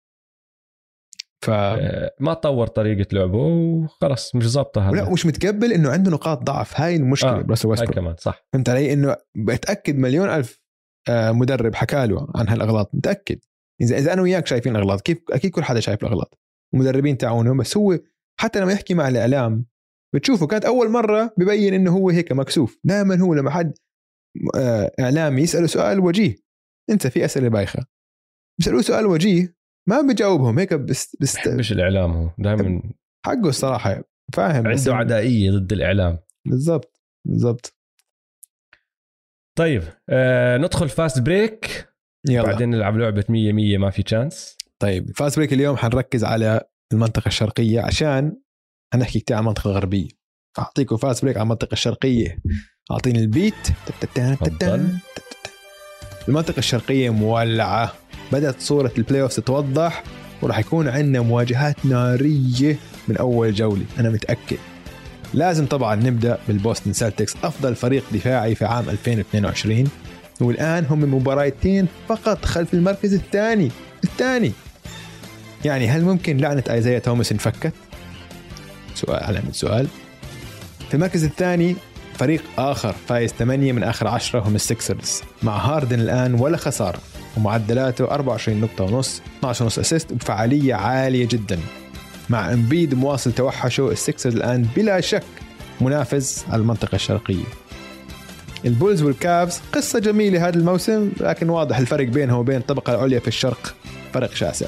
[1.42, 6.10] ف آه، ما طور طريقة لعبه وخلص مش ظابطة ولا هلا مش متقبل؟ إنه عنده
[6.10, 6.80] نقاط ضعف.
[6.80, 7.38] هاي المشكلة.
[7.38, 7.42] آه،.
[7.42, 8.46] براسل هاي كمان صح.
[8.52, 10.60] فهمت علي؟ إنه بتأكد مليون ألف
[11.08, 12.94] آه، مدرب حكى له عن هالأغلاط.
[12.94, 13.38] متأكد.
[13.80, 16.38] اذا إذا أنا وياك شايفين الاغلاط كيف أكيد كل حدا شايف الأغلاط.
[16.74, 17.98] المدربين تاعونه بس هو
[18.40, 19.66] حتى لما يحكي مع الإعلام
[20.14, 22.78] بتشوفه كانت أول مرة ببين إنه هو هيك مكسوف.
[22.84, 23.72] دائما هو لما حد
[24.56, 26.36] آه، إعلامي يسأله سؤال وجيه.
[26.90, 27.84] أنت في أسئلة بايخة.
[28.58, 32.82] بيسألوه سؤال وجيه ما بجاوبهم هيك بس بس مش الإعلام هو دائما
[33.26, 34.02] حقه الصراحة
[34.34, 34.72] فاهم.
[34.72, 36.18] بس عنده عدائية ضد الإعلام.
[36.44, 37.76] بالضبط بالضبط.
[39.58, 41.88] طيب آه ندخل fast break
[42.28, 42.42] يلا.
[42.42, 46.60] بعدين نلعب لعبة 100 100 ما في chance طيب ال fast break اليوم حنركز على
[46.92, 48.36] المنطقة الشرقية عشان
[48.94, 50.08] حنحكي كتير عن المنطقة الغربية.
[50.58, 52.38] أعطيكم fast break على المنطقة الشرقية.
[52.90, 53.54] أعطيني ال beat
[53.86, 54.88] تفضل.
[56.28, 57.92] المنطقة الشرقية مولعة.
[58.32, 60.02] بدأت صورة ال playoff تتوضح
[60.42, 62.76] وراح يكون عندنا مواجهات نارية
[63.08, 64.58] من أول جولة أنا متأكد.
[65.34, 69.84] لازم طبعا نبدأ بالبوستن سلتكس أفضل فريق دفاعي في عام 2022
[70.40, 73.70] والآن هم مباراتين فقط خلف المركز الثاني
[74.04, 74.52] الثاني.
[75.64, 77.72] يعني هل ممكن لعنة إيزايا توماس انفكت؟
[78.94, 79.86] سؤال علامة سؤال.
[80.88, 81.76] في المركز الثاني
[82.18, 86.98] فريق آخر فايز 8 من آخر 10 هم السكسرز مع هاردن الآن ولا خسارة.
[87.36, 91.58] ومعدلاته 24 نقطة ونص 12 ونص assist بفعالية عالية جدا.
[92.30, 95.22] مع امبيد مواصل توحشه السكسرز الآن بلا شك
[95.80, 97.44] منافس على المنطقة الشرقية.
[98.64, 103.74] البولز والكابز قصة جميلة هذا الموسم لكن واضح الفرق بينهم وبين الطبقة العليا في الشرق
[104.14, 104.66] فرق شاسع.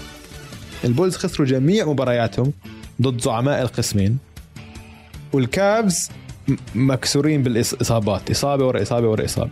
[0.85, 2.53] البولز خسروا جميع مبارياتهم
[3.03, 4.19] ضد زعماء القسمين.
[5.33, 6.11] والكابز
[6.49, 9.51] م- مكسورين بالإصابات إصابة ورا إصابة ورا إصابة.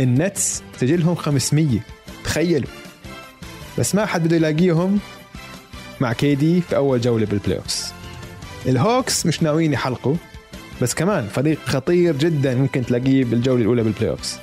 [0.00, 1.80] النتس سجلهم 500
[2.24, 2.70] تخيلوا.
[3.78, 4.98] بس ما حد بده يلاقيهم
[6.00, 7.92] مع كيدي في أول جولة بال playoffs
[8.66, 10.14] الهوكس مش ناويين يحلقوا
[10.82, 14.38] بس كمان فريق خطير جدا ممكن تلاقيه بالجولة الأولى بال playoffs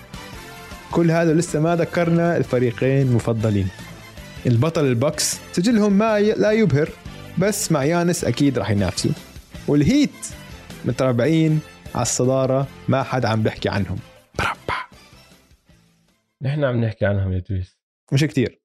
[0.92, 3.68] كل هذا لسه ما ذكرنا الفريقين المفضلين.
[4.46, 6.20] البطل البكس سجلهم ما.
[6.20, 6.90] لا يبهر
[7.38, 9.12] بس مع يانس أكيد راح ينافسوا.
[9.68, 10.10] والهيت
[10.86, 11.60] متربعين
[11.96, 13.98] على الصدارة ما حد عم بيحكي عنهم.
[16.44, 17.80] نحن عم نحكي عنهم يا دويس.
[18.14, 18.62] مش كتير.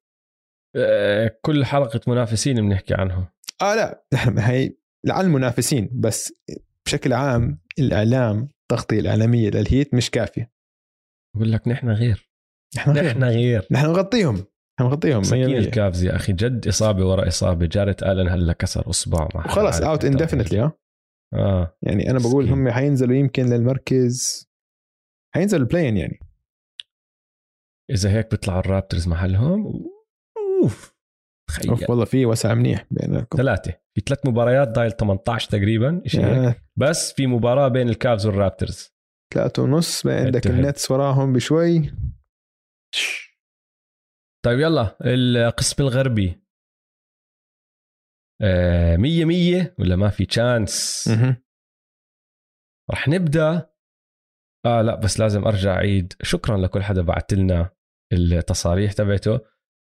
[0.77, 3.27] آه كل حلقة منافسين بنحكي عنهم.
[3.63, 6.35] آه لا نحن هي لعن المنافسين بس
[6.87, 10.53] بشكل عام الإعلام التغطيه الإعلامية للهيت مش كافية.
[11.37, 12.31] بقول لك نحن غير.
[12.77, 13.67] نحن نحن غير.
[13.71, 14.35] نحن نغطيهم.
[14.35, 15.23] نحن نغطيهم.
[15.33, 15.59] مية.
[15.59, 17.67] الكافز يا أخي جد إصابة ورا إصابة.
[17.67, 19.09] جارت آلن هلا كسر وخلص
[19.75, 20.05] عارف out.
[20.05, 20.79] indefinitely آه.
[21.35, 21.77] آه.
[21.83, 22.59] يعني أنا بقول مسكين.
[22.59, 24.49] هم حينزلوا يمكن للمركز
[25.35, 26.21] حينزلوا ال play-in يعني.
[27.93, 29.85] إذا هيك بيطلعوا الرابترز محلهم
[30.63, 30.95] أوف
[31.49, 31.71] تخيل.
[31.71, 33.37] أوف والله في وسع منيح بينكم.
[33.37, 33.81] ثلاثة.
[33.95, 36.57] في ثلاث مباريات ضايل 18 تقريبا شيء هيك.
[36.57, 38.93] آه، بس في مباراة بين الكافز والرابترز.
[39.35, 40.47] ثلاثة ونص بين عندك.
[40.47, 41.93] النتس وراهم بشوي.
[44.45, 46.43] طيب يلا القسم الغربي.
[48.43, 51.09] آه مية مية ولا ما في تشانس.
[52.91, 53.73] رح نبدأ.
[54.67, 56.13] آه لا بس لازم أرجع أعيد.
[56.23, 57.71] شكرا لكل حدا بعت لنا
[58.13, 59.41] التصاريح تبعته.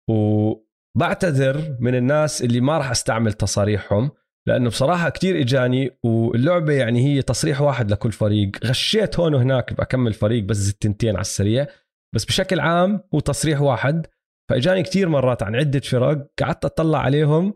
[0.10, 4.12] وبعتذر من الناس اللي ما راح أستعمل تصاريحهم
[4.48, 8.52] لأنه بصراحة كتير إجاني واللعبة يعني هي تصريح واحد لكل فريق.
[8.66, 11.68] غشيت هون وهناك بكمل فريق بس التنتين على السريع
[12.16, 14.08] بس بشكل عام هو تصريح واحد.
[14.50, 17.54] فإجاني كتير مرات عن عدة فرق قعدت أطلع عليهم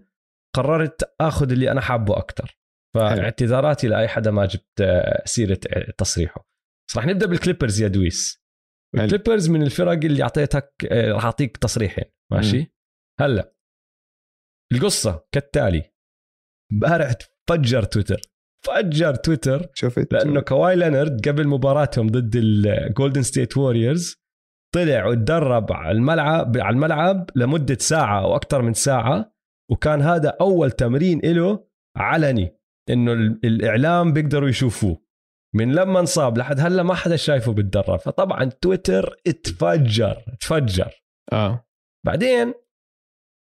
[0.56, 2.58] قررت آخذ اللي أنا حابه أكثر
[2.96, 5.60] فاعتذاراتي لأي حدا ما جبت سيرة
[5.98, 6.48] تصريحه.
[6.90, 8.43] بس رح نبدأ بالكليبرز يا دويس.
[8.96, 12.68] الكليبرز من الفرق اللي أعطيتك آه، راح أعطيك تصريحين ماشي؟ م.
[13.20, 13.56] هلا.
[14.74, 15.92] القصة كالتالي.
[16.74, 17.14] امبارح
[17.48, 18.22] تفجر تويتر.
[18.66, 19.70] فجر تويتر.
[19.74, 24.16] شفت؟ لأنه كواي لينرد قبل مباراتهم ضد الجولدن ستيت ووريرز
[24.76, 29.34] طلع وتدرب على الملعب على الملعب لمدة ساعة أو أكثر من ساعة
[29.72, 32.58] وكان هذا أول تمرين له علني
[32.90, 35.03] إنه الإعلام بيقدروا يشوفوه.
[35.56, 41.68] من لما انصاب لحد هلا ما حدا شايفه بتدرب فطبعا تويتر اتفجر تفجر آه.
[42.06, 42.54] بعدين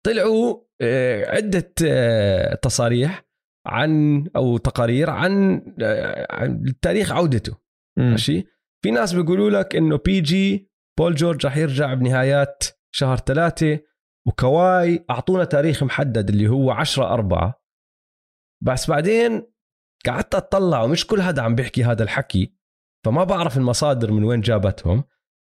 [0.06, 3.24] طلعوا آه، عدة آه، تصاريح
[3.66, 7.56] عن أو تقارير عن آه، عن تاريخ عودته.
[7.98, 8.44] ماشي؟
[8.84, 13.80] في ناس بيقولوا لك إنه بي جي بول جورج راح يرجع بنهايات شهر ثلاثة
[14.26, 17.64] وكواي أعطونا تاريخ محدد اللي هو 10 أربعة.
[18.64, 19.53] بس بعدين
[20.06, 22.54] قعدت أطلع ومش كل حدا عم بيحكي هذا الحكي
[23.04, 25.04] فما بعرف المصادر من وين جابتهم.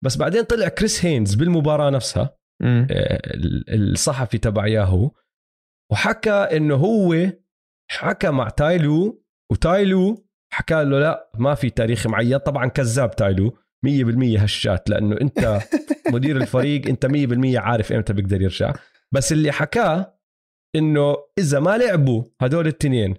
[0.03, 3.21] بس بعدين طلع كريس هينز بالمباراة نفسها آه،
[3.69, 5.11] الصحفي تبع ياهو
[5.91, 7.31] وحكى إنه هو
[7.91, 12.37] حكى مع تايلو وتايلو حكى له لا ما في تاريخ معين.
[12.37, 15.59] طبعا كذاب تايلو 100% هشات لأنه أنت
[16.13, 18.73] مدير الفريق أنت 100% عارف إمتى بيقدر يرجع.
[19.11, 20.19] بس اللي حكاه
[20.75, 23.15] إنه إذا ما لعبوا هدول التنين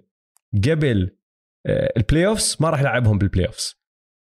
[0.65, 1.20] قبل
[1.67, 3.81] ال playoffs ما راح يلعبهم بال playoffs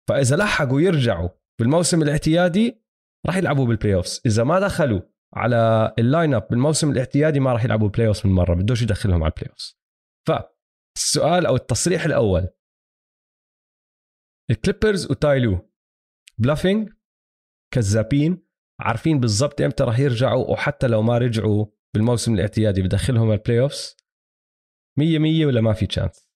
[0.09, 2.81] فإذا لحقوا يرجعوا بالموسم الاعتيادي
[3.27, 5.01] راح يلعبوا بال playoffs إذا ما دخلوا
[5.33, 9.31] على ال line up بالموسم الاعتيادي ما راح يلعبوا playoffs من مرة بدوش يدخلهم على
[9.31, 9.79] ال playoffs
[10.27, 12.47] فالسؤال أو التصريح الأول.
[14.51, 15.69] الكليبرز وتايلو
[16.37, 16.89] bluffing
[17.73, 18.49] كذابين.
[18.81, 21.65] عارفين بالضبط إمتى راح يرجعوا وحتى لو ما رجعوا
[21.95, 23.97] بالموسم الاعتيادي بدخلهم البلاي اوفس
[24.97, 26.28] 100 100 ولا ما في تشانس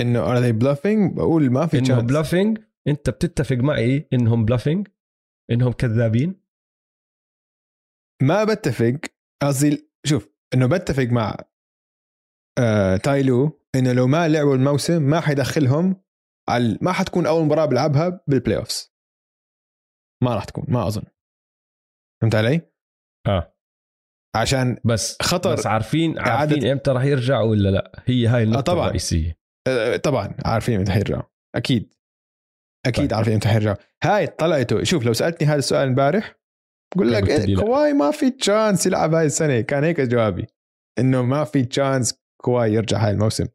[0.00, 2.58] إنه ار ذي بلافينج بقول ما في انه بلافينج
[2.88, 4.88] أنت بتتفق معي إنهم بلافينج
[5.50, 6.40] إنهم كذابين.
[8.22, 9.00] ما بتفق.
[9.42, 11.36] قصدي شوف إنه بتفق مع
[12.58, 16.02] آه تايلو إنه لو ما لعبوا الموسم ما حيدخلهم
[16.48, 18.94] على ما حتكون أول مباراة بلعبها بالبلاي اوفز
[20.24, 21.02] ما راح تكون ما أظن.
[22.22, 22.72] فهمت علي؟
[23.26, 23.54] آه.
[24.36, 28.02] عشان بس خطر بس عارفين عارفين إمتى راح يرجعوا ولا لا.
[28.06, 28.86] هي هاي النقطة آه طبعا.
[28.86, 29.37] الرئيسية.
[30.04, 31.22] طبعا عارفين إمتى حيرجعوا.
[31.54, 31.94] أكيد.
[32.86, 33.14] أكيد طيب.
[33.14, 33.76] عارفين إمتى حيرجعوا.
[34.04, 36.34] هاي طلعته شوف لو سألتني هذا السؤال امبارح
[36.96, 39.60] بقول لك إيه كواي ما في chance يلعب هاي السنة.
[39.60, 40.46] كان هيك جوابي
[40.98, 43.46] إنه ما في chance كواي يرجع هاي الموسم.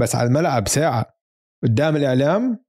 [0.00, 1.18] بس على الملعب ساعة
[1.64, 2.64] قدام الإعلام.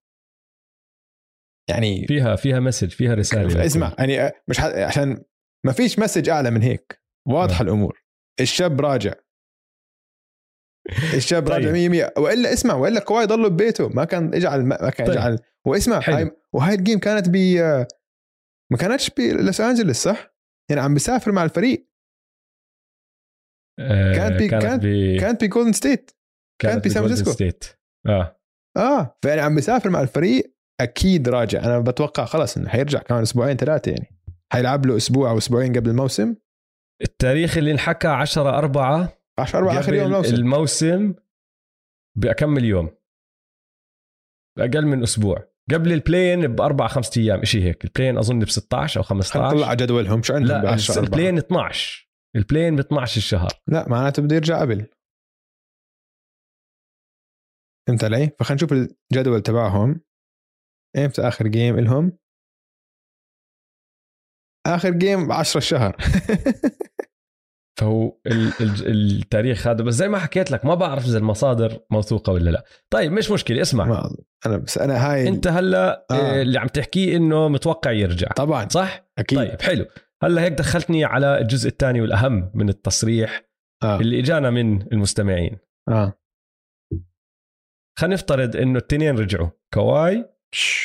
[1.70, 5.24] يعني فيها فيها مسج فيها رسالة اسمع يعني مش عشان
[5.66, 7.04] ما فيش مسج أعلى من هيك.
[7.28, 7.64] واضحة آه.
[7.64, 8.04] الأمور.
[8.40, 9.14] الشاب راجع.
[11.14, 11.54] الشاب طيب.
[11.54, 13.90] راجع 100 100 وإلا اسمع وإلا كواي ضل ببيته.
[13.90, 15.18] ما كان اجعل ما كان طيب.
[15.18, 15.40] اجعل.
[15.66, 17.36] واسمع هاي وهاي الجيم كانت ب
[18.72, 20.36] ما كانتش بلوس أنجلس صح؟
[20.70, 21.90] يعني عم بيسافر مع الفريق.
[23.80, 26.12] آه كانت بي كانت بي كانت بجولدن ستيت
[26.62, 27.64] كانت بسان فرانسيسكو ستيت
[28.08, 28.40] آه.
[28.78, 31.60] آه فيعني عم بيسافر مع الفريق أكيد راجع.
[31.64, 34.16] أنا بتوقع خلص إنه حيرجع كمان أسبوعين ثلاثة يعني.
[34.54, 36.36] حيلعب له أسبوع أو أسبوعين قبل الموسم.
[37.02, 41.14] التاريخ اللي انحكى 10 4 10 4 اخر يوم الموسم الموسم
[42.18, 42.90] باكمل يوم
[44.58, 45.50] بأقل من أسبوع.
[45.74, 47.84] قبل ال play-in بأربع خمس أيام شيء هيك.
[47.86, 50.24] ال play-in أظن ب 16 أو 15 طلع جدولهم.
[50.24, 53.50] شو عندهم لا ال play-in 12 البلين ب 12 الشهر.
[53.68, 54.86] لا معناته بده يرجع قبل.
[57.88, 58.74] فهمت علي؟ فخلينا نشوف
[59.12, 60.02] الجدول تبعهم.
[60.98, 62.18] إمتى آخر جيم لهم
[64.68, 65.98] آخر جيم 10 الشهر.
[67.80, 72.64] فهو التاريخ هذا بس زي ما حكيت لك ما بعرف إذا المصادر موثوقة ولا لا.
[72.90, 73.86] طيب مش مشكلة اسمع.
[73.86, 74.16] ما
[74.46, 76.14] أنا بس أنا هاي أنت هلأ آه.
[76.14, 76.42] آه.
[76.42, 78.28] اللي عم تحكيه إنه متوقع يرجع.
[78.28, 78.68] طبعا.
[78.68, 79.40] صح؟ أكيد.
[79.40, 79.86] طيب حلو.
[80.24, 83.50] هلأ هيك دخلتني على الجزء الثاني والأهم من التصريح
[83.84, 84.00] آه.
[84.00, 85.58] اللي إجانا من المستمعين.
[85.90, 86.14] آه.
[88.00, 90.26] خلينا نفترض إنه الاثنين رجعوا كواي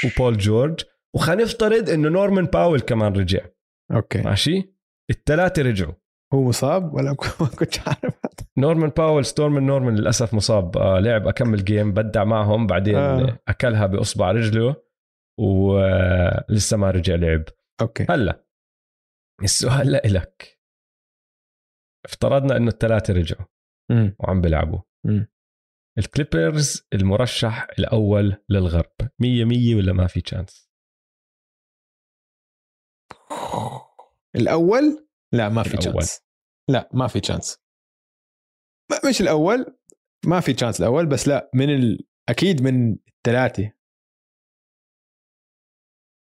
[0.05, 0.81] وبول جورج
[1.15, 3.47] وخلينا نفترض إنه نورمان باول كمان رجع.
[3.93, 4.23] okay.
[4.23, 4.75] ماشي؟
[5.11, 5.95] الثلاثة رجعوا.
[6.35, 8.14] هو مصاب ولا ما كنتش عارف
[8.59, 13.20] نورمان باول ستورمان نورمان للأسف مصاب آه لعب أكمل game بدع معهم بعدين آه.
[13.20, 13.38] آه.
[13.49, 14.77] أكلها بإصبع رجله
[15.40, 17.44] ولسه ما رجع لعب
[17.81, 18.44] okay هلا
[19.42, 20.61] السؤال لإلك
[22.07, 23.47] افترضنا إنه الثلاثة رجعوا.
[24.20, 24.79] وعم بيلعبوا.
[25.99, 30.71] الكليبرز المرشح الأول للغرب مية مية ولا ما في chance
[34.37, 35.77] الأول لا ما في.
[35.77, 36.24] chance
[36.70, 37.59] لا ما في chance
[39.09, 39.77] مش الأول
[40.27, 42.07] ما في chance الأول بس لا من ال...
[42.29, 43.72] أكيد من الثلاثه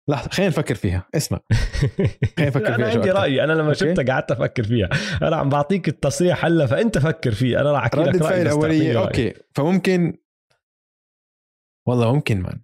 [0.09, 1.07] لحظة خلينا نفكر فيها.
[1.15, 1.39] اسمع.
[2.37, 3.11] خلينا نفكر أنا فيها شو عندي.
[3.11, 3.73] رايي أنا لما.
[3.73, 4.89] شفتها قعدت أفكر فيها.
[5.21, 7.61] أنا عم بعطيك التصريح هلا فأنت فكر فيه.
[7.61, 8.95] أنا راح أحكي لك ردة رأيي فعل رأيك.
[8.95, 9.33] أوكي.
[9.55, 10.17] فممكن
[11.87, 12.61] والله ممكن مان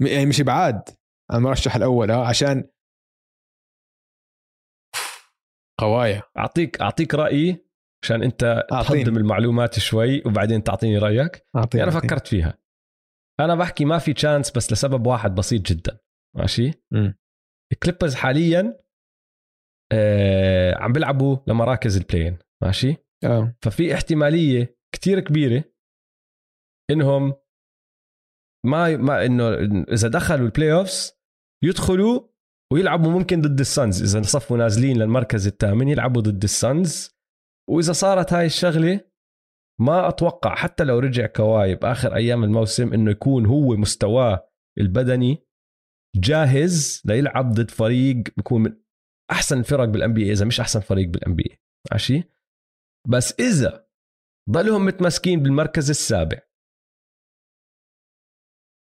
[0.00, 0.82] يعني مش إبعاد.
[1.30, 2.64] عن المرشح الأول آه عشان
[5.80, 6.22] قوايا.
[6.38, 7.66] أعطيك أعطيك رأيي
[8.04, 9.04] عشان أنت أعطيني.
[9.04, 11.46] تهضم المعلومات شوي وبعدين تعطيني رأيك.
[11.56, 12.08] أعطيني أنا أعطيني.
[12.08, 12.58] فكرت فيها.
[13.40, 15.98] أنا بحكي ما في chance بس لسبب واحد بسيط جدا.
[16.36, 16.72] ماشي.
[17.72, 18.80] الكليبرز حاليا
[19.92, 23.56] آه عم بيلعبوا لمراكز ال play-in ماشي؟ آه.
[23.62, 25.64] ففي احتمالية كتير كبيرة
[26.90, 27.34] إنهم
[28.66, 31.20] ما ما إنه إذا دخلوا ال playoffs
[31.64, 32.29] يدخلوا
[32.72, 34.16] ويلعبوا ممكن ضد السانز.
[34.16, 37.10] إذا صفوا نازلين للمركز الثامن يلعبوا ضد السانز.
[37.70, 39.10] وإذا صارت هاي الشغلة
[39.80, 45.46] ما أتوقع حتى لو رجع كواي باخر أيام الموسم إنه يكون هو مستواه البدني
[46.16, 48.76] جاهز ليلعب ضد فريق بيكون من
[49.30, 51.58] أحسن الفرق بال NBA إذا مش أحسن فريق بال NBA
[51.92, 52.22] ماشي؟
[53.08, 53.88] بس إذا
[54.50, 56.38] ضلهم متمسكين بالمركز السابع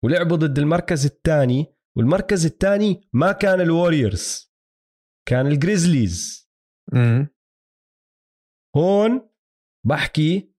[0.04, 4.54] ولعبوا ضد المركز الثاني والمركز الثاني ما كان الووريورز
[5.30, 6.50] كان الجريزليز.
[8.76, 9.30] هون
[9.86, 10.54] بحكي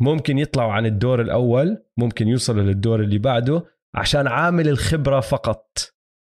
[0.00, 5.78] ممكن يطلعوا عن الدور الأول ممكن يوصلوا للدور اللي بعده عشان عامل الخبرة فقط.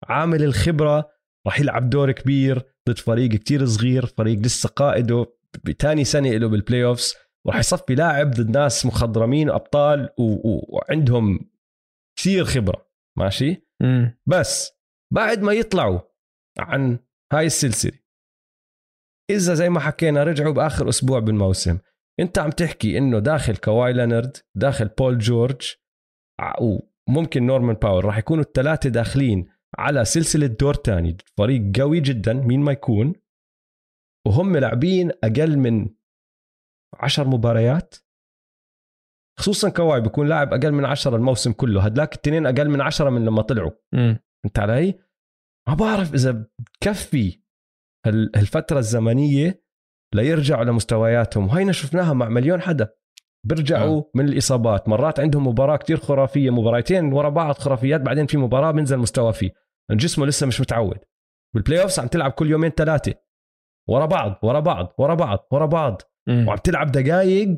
[0.08, 1.10] عامل الخبرة
[1.46, 5.26] راح يلعب دور كبير ضد فريق كتير صغير فريق لسه قائده
[5.64, 7.14] بتاني سنة له بال playoffs
[7.46, 9.50] وراح يصفي لاعب ضد ناس مخضرمين
[10.18, 11.50] و- وعندهم
[12.18, 13.63] كثير خبرة ماشي؟
[14.26, 14.72] بس
[15.14, 16.00] بعد ما يطلعوا
[16.58, 16.98] عن
[17.32, 17.98] هاي السلسلة
[19.30, 21.78] إذا زي ما حكينا رجعوا بآخر أسبوع بالموسم
[22.20, 25.74] أنت عم تحكي إنه داخل كواي لينارد داخل بول جورج
[26.60, 32.60] وممكن نورمان باول راح يكونوا الثلاثه داخلين على سلسلة دور تاني فريق قوي جدا مين
[32.60, 33.14] ما يكون
[34.26, 35.88] وهم لاعبين أقل من
[36.94, 37.94] عشر مباريات.
[39.38, 41.82] خصوصا كواي بيكون لاعب أقل من عشرة الموسم كله.
[41.82, 43.70] هدلاك التنين أقل من عشرة من لما طلعوا.
[43.92, 44.18] مم.
[44.46, 44.98] فهمت علي؟
[45.68, 47.40] ما بعرف إذا بكفي
[48.06, 49.64] هال- هالفترة الزمنية
[50.14, 51.46] ليرجعوا لمستوياتهم.
[51.46, 52.94] وهينا شفناها مع مليون حدا.
[53.46, 54.10] بيرجعوا آه.
[54.14, 54.88] من الإصابات.
[54.88, 59.50] مرات عندهم مباراة كتير خرافية مباراتين ورا بعض خرافيات بعدين في مباراة بينزل مستوى فيه.
[59.90, 60.98] جسمه لسه مش متعود.
[61.54, 63.14] بال playoffs عم تلعب كل يومين ثلاثة.
[63.88, 66.02] ورا بعض ورا بعض ورا بعض ورا بعض.
[66.28, 66.48] مم.
[66.48, 67.56] وعم تلعب دقائق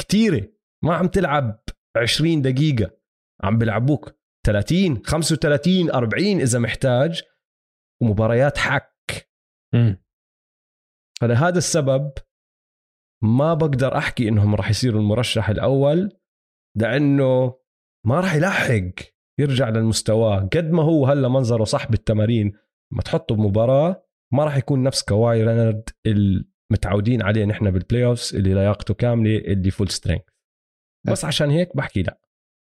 [0.00, 0.48] كتيرة.
[0.84, 1.60] ما عم تلعب
[1.96, 2.90] 20 دقيقة.
[3.44, 7.22] عم بيلعبوك 30 35 40 إذا محتاج
[8.02, 9.28] ومباريات حك.
[11.20, 12.12] فلهذا السبب
[13.22, 16.18] ما بقدر أحكي إنهم راح يصيروا المرشح الأول
[16.76, 17.58] لأنه
[18.06, 18.94] ما راح يلحق
[19.40, 20.48] يرجع للمستوى.
[20.52, 22.52] قد ما هو هلا منظره صح بالتمارين
[22.92, 28.54] ما تحطه بمباراة ما راح يكون نفس كواي لينارد المتعودين عليه نحن بال playoffs اللي
[28.54, 30.22] لياقته كاملة اللي full strength
[31.06, 32.20] بس عشان هيك بحكي لا.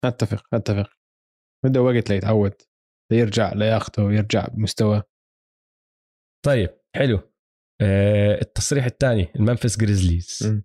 [0.05, 0.90] أتفق أتفق.
[1.64, 2.55] بده وقت ليتعود
[3.12, 5.03] ليرجع لياقته ويرجع بمستوى.
[6.47, 7.16] طيب حلو.
[7.83, 10.62] آه التصريح الثاني الممفيس جريزليز.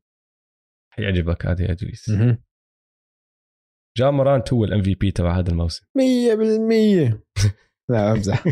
[0.93, 2.11] حيعجبك هذا يا دويس.
[3.97, 5.86] جا مورانت هو ال MVP تبع هذا الموسم.
[5.97, 7.24] مية بالمية.
[7.89, 8.43] لا امزح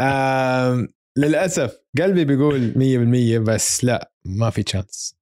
[0.00, 0.88] آم،
[1.18, 5.16] للأسف قلبي بيقول مية بالمية بس لا ما في تشانس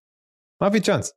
[0.63, 1.13] ما في تشانس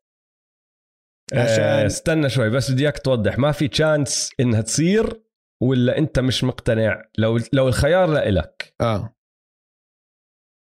[1.39, 3.38] عشان- آه، استنى شوي بس بدي إياك توضح.
[3.39, 5.23] ما في chance إنها تصير
[5.61, 9.15] ولا أنت مش مقتنع؟ لو لو الخيار لإلك آه.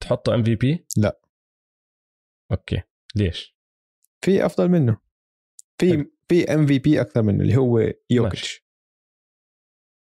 [0.02, 1.20] تحطه MVP لا.
[2.52, 2.82] okay.
[3.16, 3.56] ليش؟
[4.24, 4.98] في أفضل منه.
[5.80, 6.06] في.
[6.28, 7.78] في MVP أكثر منه اللي هو
[8.10, 8.64] يوكيتش.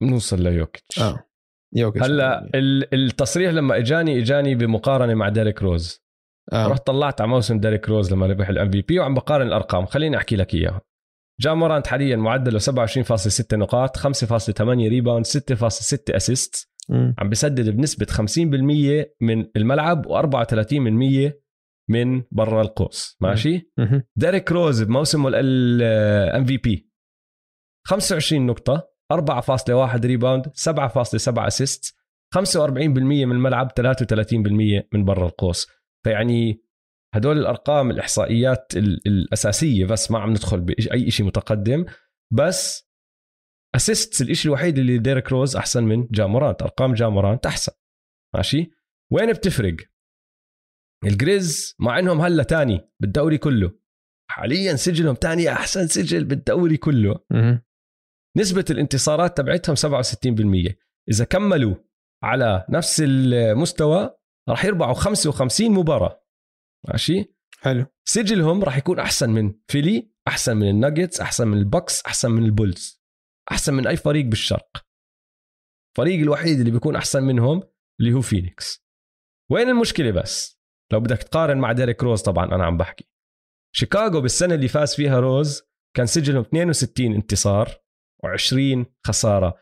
[0.02, 0.98] نوصل ليوكيتش.
[0.98, 1.28] آه.
[1.72, 6.05] يوكيتش هلأ ال- التصريح لما إجاني إجاني بمقارنة مع ديريك روز
[6.52, 6.66] آه.
[6.66, 9.86] رحت طلعت على موسم ديريك روز لما ربح ال MVP وعم بقارن الأرقام.
[9.86, 10.80] خليني أحكي لك إياها.
[11.40, 16.70] جا مورانت حاليا معدله 27.6 نقاط 5.8 rebound 6.6 assist.
[17.18, 21.32] عم بسدد بنسبة 50% من الملعب و34%
[21.88, 23.16] من برا القوس.
[23.20, 23.70] ماشي.
[24.16, 26.90] ديريك روز بموسمه ال MVP
[27.86, 31.96] 25 نقطة 4.1 rebound 7.7 assist
[32.34, 32.38] 45%
[32.68, 35.66] من الملعب 33% من برا القوس.
[36.06, 36.62] فيعني
[37.14, 41.84] هدول الأرقام الإحصائيات ال- الأساسية بس ما عم ندخل باي شيء متقدم.
[42.32, 42.90] بس
[43.76, 47.72] assist الشيء الوحيد اللي ديريك روز أحسن من جا مورانت أرقام جا مورانت أحسن.
[48.34, 48.70] ماشي؟
[49.12, 49.76] وين بتفرق؟
[51.04, 53.72] الجريز مع إنهم هلأ تاني بالدوري كله.
[54.30, 57.18] حاليا سجلهم تاني أحسن سجل بالدوري كله.
[58.36, 60.76] نسبة الانتصارات تبعتهم 67%
[61.10, 61.74] إذا كملوا
[62.24, 64.16] على نفس المستوى
[64.48, 66.24] راح يربحوا 55 مباراة.
[66.88, 67.86] ماشي؟ حلو.
[68.04, 73.02] سجلهم راح يكون أحسن من فيلي أحسن من الناجتس أحسن من البكس أحسن من البولز
[73.52, 74.86] أحسن من أي فريق بالشرق.
[75.92, 77.62] الفريق الوحيد اللي بيكون أحسن منهم
[78.00, 78.86] اللي هو فينيكس.
[79.50, 80.60] وين المشكلة بس؟
[80.92, 83.10] لو بدك تقارن مع ديريك روز طبعا أنا عم بحكي.
[83.74, 85.62] شيكاغو بالسنة اللي فاز فيها روز
[85.96, 87.68] كان سجلهم 62 انتصار
[88.26, 89.54] و20 خسارة.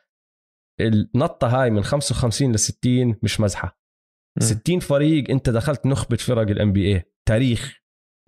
[0.80, 3.83] النطة هاي من 55 ل 60 مش مزحة.
[4.38, 7.80] 60 فريق انت دخلت نخبة فرق ال NBA تاريخ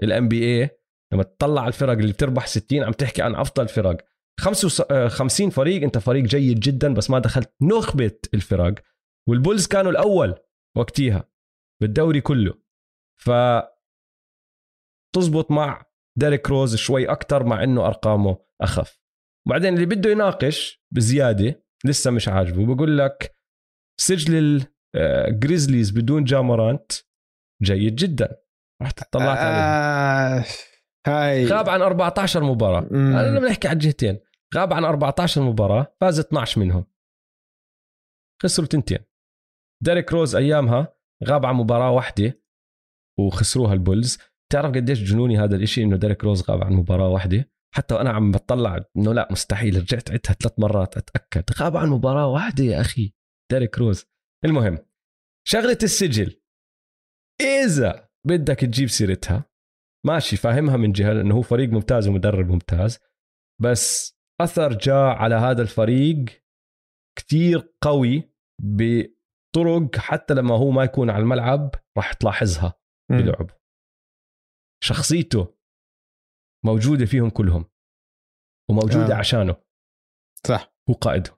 [0.02, 0.70] ال NBA
[1.12, 3.96] لما تطلع على الفرق اللي بتربح 60 عم تحكي عن أفضل فرق.
[4.40, 8.74] 55 فريق انت فريق جيد جدا بس ما دخلت نخبة الفرق.
[9.28, 10.34] والبولز كانوا الأول
[10.76, 11.28] وقتيها
[11.82, 12.54] بالدوري كله.
[13.22, 13.30] ف
[15.14, 15.86] تزبط مع
[16.18, 19.00] ديريك روز شوي أكثر مع إنه أرقامه أخف.
[19.46, 23.36] وبعدين اللي بده يناقش بزيادة لسه مش عاجبه بقول لك
[24.00, 24.66] سجل
[24.96, 26.92] الجريزليز بدون جا مورانت
[27.62, 28.36] جيد جدا.
[28.82, 30.44] رحت طلعت عليه آه
[31.06, 31.46] هاي.
[31.46, 32.88] غاب عن 14 مباراة.
[32.90, 33.16] مم.
[33.16, 34.18] أنا بنحكي على الجهتين
[34.56, 36.84] غاب عن 14 مباراة فاز 12 منهم.
[38.42, 38.98] خسروا تنتين.
[39.84, 42.42] ديريك روز أيامها غاب عن مباراة واحدة
[43.18, 44.18] وخسروها البولز.
[44.52, 48.30] تعرف قديش جنوني هذا الإشي إنه ديريك روز غاب عن مباراة واحدة؟ حتى وأنا عم
[48.30, 49.76] بطلع إنه لا مستحيل.
[49.76, 51.44] رجعت عدتها ثلاث مرات أتأكد.
[51.58, 53.14] غاب عن مباراة واحدة يا أخي.
[53.52, 54.04] ديريك روز.
[54.44, 54.78] المهم
[55.48, 56.42] شغلة السجل
[57.40, 59.50] إذا بدك تجيب سيرتها
[60.06, 62.98] ماشي فاهمها من جهة لأنه هو فريق ممتاز ومدرب ممتاز
[63.62, 66.24] بس أثر جاء على هذا الفريق
[67.18, 68.32] كتير قوي
[68.62, 72.80] بطرق حتى لما هو ما يكون على الملعب راح تلاحظها
[73.10, 73.18] مم.
[73.18, 73.50] بلعب
[74.84, 75.56] شخصيته
[76.64, 77.64] موجودة فيهم كلهم
[78.70, 79.16] وموجودة آه.
[79.16, 79.18] آه.
[79.18, 79.56] عشانه
[80.46, 81.36] صح هو قائدهم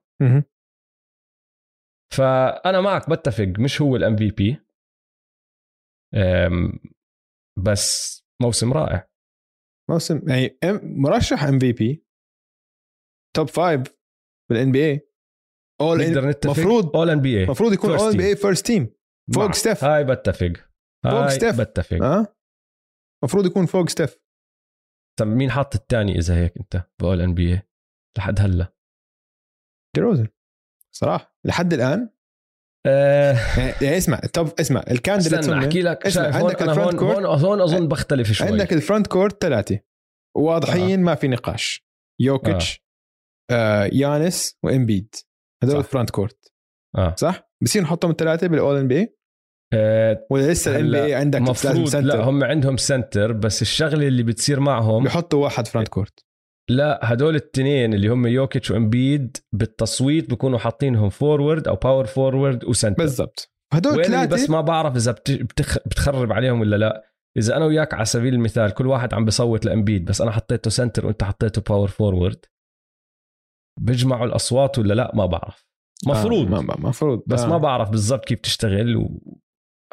[2.17, 4.61] فأنا معك بتفق مش هو الام في بي
[7.65, 9.09] بس موسم رائع.
[9.91, 12.05] موسم يعني مرشح ام في بي
[13.37, 13.97] توب فايف
[14.51, 15.09] بالان بي اي
[15.81, 18.17] اول نقدر نتفق؟ مفروض all NBA المفروض يكون all team.
[18.17, 18.95] NBA first team
[19.35, 20.53] فوق ستيف هاي بتفق.
[21.05, 21.61] فوق ستيف.
[21.61, 21.97] بتفق.
[21.97, 22.37] ها
[23.23, 24.19] المفروض يكون فوق ستيف
[25.19, 27.63] طب مين حاط الثاني إذا هيك أنت ب all NBA
[28.19, 28.73] لحد هلأ.
[29.97, 30.29] ديروزن
[30.99, 31.35] صراحة.
[31.45, 32.11] لحد الآن؟
[32.87, 33.37] أه.
[33.83, 34.85] يعني, اسمع ال top اسمع
[35.49, 37.17] هم- أحكي لك اسمع، عندك ال front هون, court.
[37.17, 38.47] هون هون أظن بختلف شوي.
[38.49, 39.81] عندك ال front court ثلاثة.
[40.37, 41.87] واضحين ما في نقاش.
[42.21, 42.85] يوكيتش
[43.51, 43.91] آه.
[43.93, 45.15] يانس وإمبيد.
[45.65, 45.79] هذول.
[45.79, 46.53] ال front court
[46.99, 47.15] آه.
[47.19, 49.15] صح؟ بصير نحطهم الثلاثة بال all NBA
[49.75, 54.61] آه، ولا لسه ال NB عندك مفروض لا هم عندهم center بس الشغلة اللي بتصير
[54.61, 56.25] معهم بحطوا واحد front court
[56.69, 62.70] لا هدول التنين اللي هم يوكيتش وإمبيد بالتصويت بيكونوا حاطينهم forward أو power forward و
[62.70, 63.53] center بالضبط.
[63.73, 65.79] هدول ثلاثة بس ما بعرف إذا بت- بتخ...
[65.87, 67.05] بتخرب عليهم ولا لا.
[67.37, 71.07] إذا أنا وياك على سبيل المثال كل واحد عم بصوت لإمبيد بس أنا حطيته center
[71.07, 72.45] وأنت حطيته power forward
[73.81, 75.67] بيجمعوا الأصوات ولا لا؟ ما بعرف.
[76.07, 76.55] مفروض.
[76.55, 77.23] آه مفروض.
[77.27, 77.47] بس آه.
[77.49, 79.09] ما بعرف بالضبط كيف تشتغل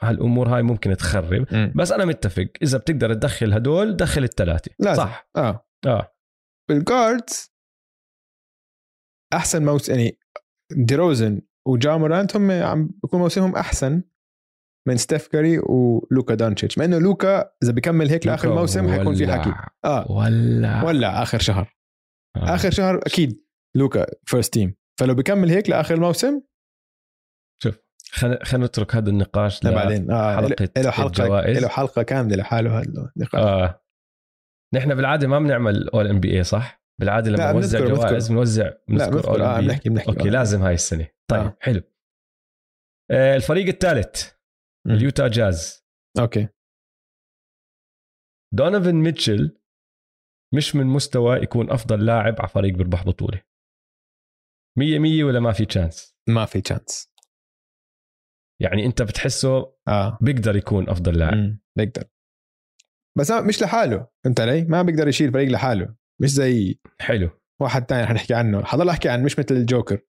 [0.03, 1.45] وهالامور هاي ممكن تخرب.
[1.53, 1.73] مم.
[1.76, 2.47] بس أنا متفق.
[2.61, 4.71] إذا بتقدر تدخل هدول دخل الثلاثة.
[4.95, 5.30] صح.
[5.36, 5.65] آه.
[5.86, 6.11] آه.
[6.69, 7.53] بال guards
[9.34, 10.20] أحسن موسم يعني
[10.72, 14.03] ديروزن وجا مورانت هم عم بيكون موسمهم أحسن
[14.88, 19.32] من ستيف كاري ولوكا دونتشيتش مع إنه لوكا إذا بيكمل هيك لآخر الموسم حيكون في.
[19.32, 19.53] حكي.
[19.86, 20.11] آه.
[20.11, 21.76] ولا ولا آخر شهر.
[22.36, 22.55] آه.
[22.55, 23.45] آخر شهر أكيد
[23.76, 26.41] لوكا first team فلو بيكمل هيك لآخر الموسم
[28.11, 30.11] خلينا خلينا نترك هذا النقاش لا بعدين.
[30.11, 31.41] آه حلقة له حلقه.
[31.51, 33.41] له حلقة كاملة لحاله هذا النقاش.
[33.41, 33.84] آه.
[34.76, 39.67] نحن بالعادة ما بنعمل all NBA صح؟ بالعادة لما نوزع جوائز بنوزع بنذكر all NB
[39.67, 40.32] بنحكي بنحكي okay آه.
[40.32, 41.07] لازم هاي السنة.
[41.32, 41.57] طيب آه.
[41.61, 41.82] حلو.
[43.11, 44.32] آه الفريق الثالث.
[44.88, 45.86] اليوتا جاز.
[46.19, 46.47] okay.
[48.53, 49.59] دونيفن ميتشل
[50.55, 53.41] مش من مستوى يكون أفضل لاعب على فريق بيربح بطولة.
[54.78, 57.13] مية مية ولا ما في chance ما في chance
[58.61, 60.17] يعني أنت بتحسه آه.
[60.21, 61.57] بيقدر يكون أفضل لاعب.
[61.78, 62.03] بيقدر.
[63.18, 67.30] بس مش لحاله فهمت علي؟ ما بيقدر يشيل فريق لحاله مش زي حلو.
[67.61, 68.63] واحد تاني حنحكي عنه.
[68.63, 70.01] حضل أحكي عن مش مثل الجوكر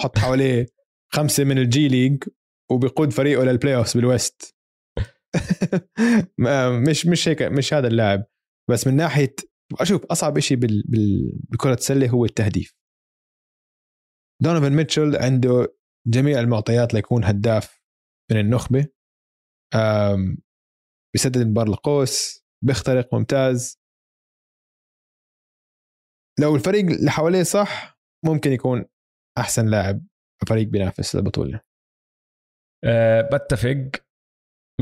[0.00, 0.66] حط حواليه
[1.12, 2.24] خمسة من الجي ليج
[2.70, 4.56] وبيقود فريقه لل playoff بال West
[6.88, 8.24] مش مش هيك مش هذا اللاعب.
[8.70, 9.34] بس من ناحية
[9.80, 10.82] أشوف أصعب شيء بال...
[10.88, 11.32] بال...
[11.48, 12.74] بكرة السله هو التهديف.
[14.42, 17.82] دونيفن ميتشل عنده جميع المعطيات ليكون هداف
[18.30, 18.86] من النخبة.
[21.14, 23.80] بيسدد من بار القوس بيخترق ممتاز.
[26.40, 28.84] لو الفريق اللي حواليه صح ممكن يكون
[29.38, 30.06] أحسن لاعب
[30.48, 31.60] فريق بينافس البطوله
[32.84, 33.90] أه بتفق.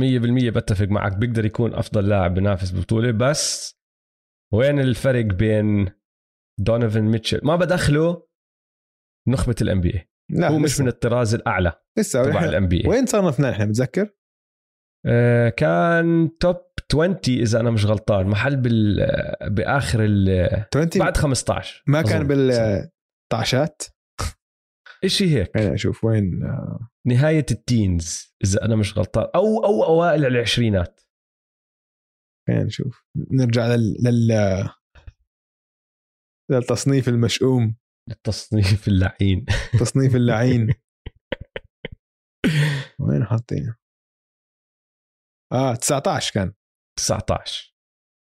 [0.00, 1.16] 100% بتفق معك.
[1.16, 3.74] بيقدر يكون أفضل لاعب بينافس ببطولة بس
[4.54, 5.90] وين الفرق بين
[6.60, 8.28] دونيفن ميتشل؟ ما بدخله
[9.28, 12.24] نخبة ال NBA لا هو مش من الطراز الأعلى لسه.
[12.24, 14.17] تبع ال NBA وين صنفنا إحنا متذكر؟
[15.06, 16.56] آه كان top
[16.90, 18.26] 20 إذا أنا مش غلطان.
[18.26, 18.96] محل بال
[19.50, 20.28] بآخر ال
[20.74, 23.82] 20 بعد 15 ما كان بالطعشات
[25.06, 25.50] شيء هيك.
[25.54, 26.40] خليني أشوف وين؟
[27.06, 29.26] نهاية التينز إذا أنا مش غلطان.
[29.34, 31.00] أو أو أوائل العشرينات.
[32.48, 34.68] خلينا نشوف نرجع لل, لل...
[36.50, 37.76] للتصنيف المشؤوم.
[38.10, 39.44] التصنيف اللعين.
[39.80, 40.74] تصنيف اللعين.
[43.00, 43.76] وين حاطينه؟
[45.52, 46.52] آه 19 كان.
[46.98, 47.74] 19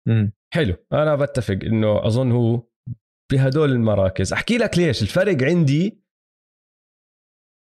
[0.08, 0.76] امم حلو.
[0.94, 2.68] أنا بتفق إنه أظن هو
[3.32, 4.34] بهدول المراكز.
[4.34, 5.02] أحكي لك ليش.
[5.02, 6.04] الفرق عندي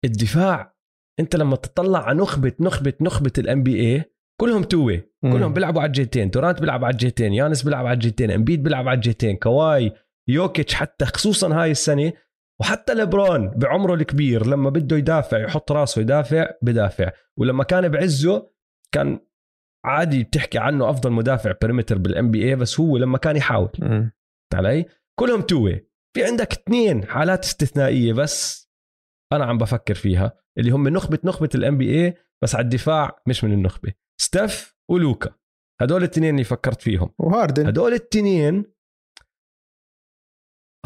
[0.06, 0.76] الدفاع
[1.20, 6.30] أنت لما تطلع على نخبة نخبة نخبة ال NBA كلهم two-way كلهم بيلعبوا على الجهتين.
[6.30, 7.34] دورانت بيلعب على الجهتين.
[7.34, 8.32] يانس بيلعب على الجهتين.
[8.32, 9.38] إمبيد بيلعب على الجهتين.
[9.38, 9.92] كواي.
[10.30, 12.14] يوكيتش حتى خصوصا هاي السنة.
[12.62, 17.12] وحتى لبرون بعمره الكبير لما بده يدافع يحط راسه يدافع بدافع.
[17.38, 18.52] ولما كان بعزه
[18.92, 19.20] كان
[19.86, 23.72] عادي بتحكي عنه أفضل مدافع perimeter بال NBA بس هو لما كان يحاول.
[24.54, 24.86] علي؟
[25.20, 25.88] كلهم two-way
[26.18, 28.70] في عندك اثنين حالات استثنائية بس
[29.34, 32.14] أنا عم بفكر فيها اللي هم نخبة نخبة ال NBA
[32.44, 33.94] بس على الدفاع مش من النخبة.
[34.22, 35.36] ستيف ولوكا.
[35.82, 37.14] هدول الاثنين اللي فكرت فيهم.
[37.20, 37.68] وهاردن.
[37.68, 38.66] هدول الاثنين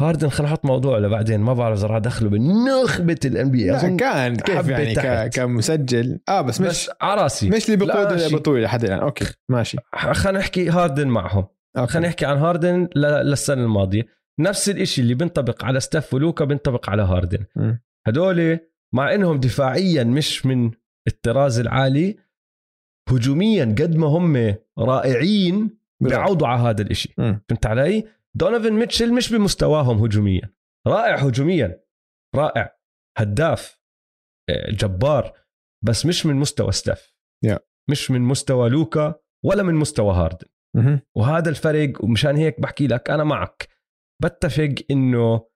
[0.00, 1.40] هاردن خلينا نحط موضوع لبعدين.
[1.40, 6.20] ما بعرف إذا راح أدخله بنخبه ال NBA أظن كان كيف يعني كمسجل.
[6.28, 8.98] آه بس مش بس عراسي مش اللي بقود البطوله لحد الآن.
[8.98, 9.78] okay ماشي.
[9.94, 11.46] خلينا نحكي هاردن معهم.
[11.84, 14.02] خلينا نحكي عن هاردن للسنة الماضية.
[14.40, 17.44] نفس الشيء اللي بينطبق على ستيف ولوكا بينطبق على هاردن.
[18.06, 18.58] هدول
[18.94, 20.70] مع إنهم دفاعيا مش من
[21.08, 22.16] الطراز العالي
[23.10, 27.14] هجوميا قد ما هم رائعين بيعوضوا على هذا الإشي.
[27.16, 28.04] فهمت علي؟
[28.36, 30.54] دونيفن ميتشل مش بمستواهم هجوميا.
[30.86, 31.84] رائع هجوميا.
[32.34, 32.76] رائع.
[33.18, 33.80] هداف.
[34.50, 35.32] آه، جبار
[35.84, 37.14] بس مش من مستوى ستيف
[37.46, 37.58] yeah.
[37.90, 39.14] مش من مستوى لوكا
[39.44, 40.46] ولا من مستوى هاردن.
[40.78, 41.00] mm-hmm.
[41.16, 43.68] وهذا الفرق ومشان هيك بحكي لك أنا معك.
[44.22, 45.48] بتفق إنه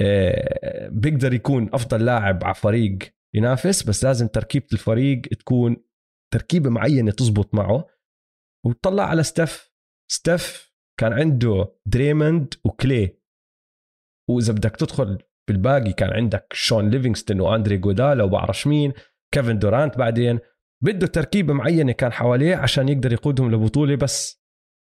[0.00, 2.98] آه، بيقدر يكون أفضل لاعب على فريق
[3.34, 5.76] ينافس بس لازم تركيبة الفريق تكون
[6.32, 7.86] تركيبة معينة تزبط معه
[8.66, 9.72] وتطلع على ستيف.
[10.10, 10.65] ستيف
[11.00, 13.18] كان عنده دريموند وكلي.
[14.30, 18.92] وإذا بدك تدخل بالباقي كان عندك شون ليفينغستون وأندري إجودالا وبعرفش مين
[19.34, 20.38] كيفن دورانت بعدين.
[20.84, 24.44] بده تركيبة معينة كان حواليه عشان يقدر يقودهم لبطولة بس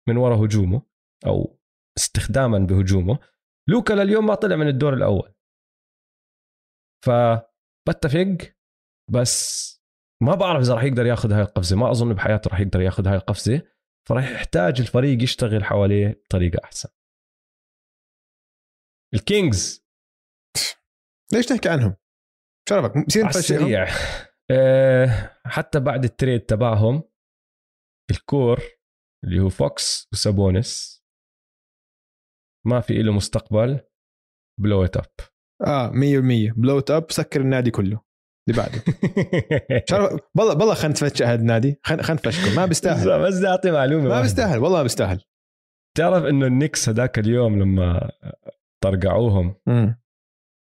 [0.09, 0.83] من وراء هجومه
[1.27, 1.59] أو
[1.99, 3.19] استخداما بهجومه.
[3.69, 5.35] لوكا لليوم ما طلع من الدور الأول.
[7.05, 8.55] فبتفق
[9.11, 9.69] بس
[10.23, 11.77] ما بعرف إذا راح يقدر ياخذ هاي القفزة.
[11.77, 13.63] ما أظن بحياته راح يقدر ياخذ هاي القفزة.
[14.09, 16.89] فراح يحتاج الفريق يشتغل حواليه بطريقة أحسن.
[19.15, 19.87] الكينجز.
[21.33, 21.97] ليش تحكي عنهم؟
[22.69, 23.87] شرفك بصير نفشلهم
[24.51, 27.03] أه حتى بعد ال trade تبعهم
[28.11, 28.59] ال core
[29.25, 31.03] اللي هو فوكس وسابونس
[32.67, 33.81] ما في له مستقبل
[34.61, 35.13] blow it up
[35.67, 38.08] آه 100% blow it up سكر النادي كله.
[38.51, 38.83] اللي بعده.
[40.37, 41.81] والله والله خلينا نتفتش هذا النادي.
[41.83, 43.23] خلينا نفشكم ما بيستاهل.
[43.23, 44.59] بس بدي أعطي معلومة ما بيستاهل.
[44.59, 45.21] والله ما بيستاهل.
[45.97, 48.11] تعرف إنه النكس هذاك اليوم لما
[48.85, 49.55] طرقعوهم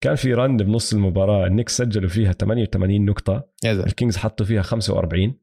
[0.04, 1.46] كان في run بنص المباراة.
[1.46, 3.50] النكس سجلوا فيها 88 نقطة.
[3.64, 5.40] الكينجز حطوا فيها 45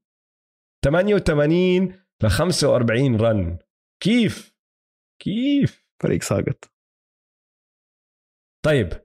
[0.86, 3.58] 88 ل 45 run
[4.04, 4.54] كيف؟
[5.22, 6.72] كيف؟ فريق ساقط.
[8.66, 9.03] طيب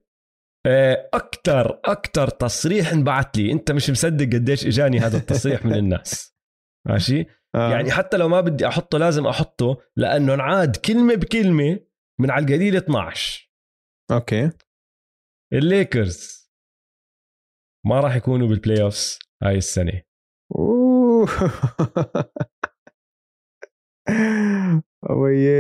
[1.15, 3.53] أكثر أكثر تصريح انبعث لي.
[3.53, 6.37] أنت مش مصدق قديش إجاني هذا التصريح من الناس.
[6.89, 7.73] ماشي؟ آه.
[7.73, 11.81] يعني حتى لو ما بدي أحطه لازم أحطه لأنه انعاد كلمة بكلمة
[12.21, 13.51] من على القليل 12
[14.13, 14.51] okay.
[15.53, 16.51] الليكرز
[17.87, 20.03] ما راح يكونوا بال playoffs هاي السنة.
[20.57, 21.29] أوه.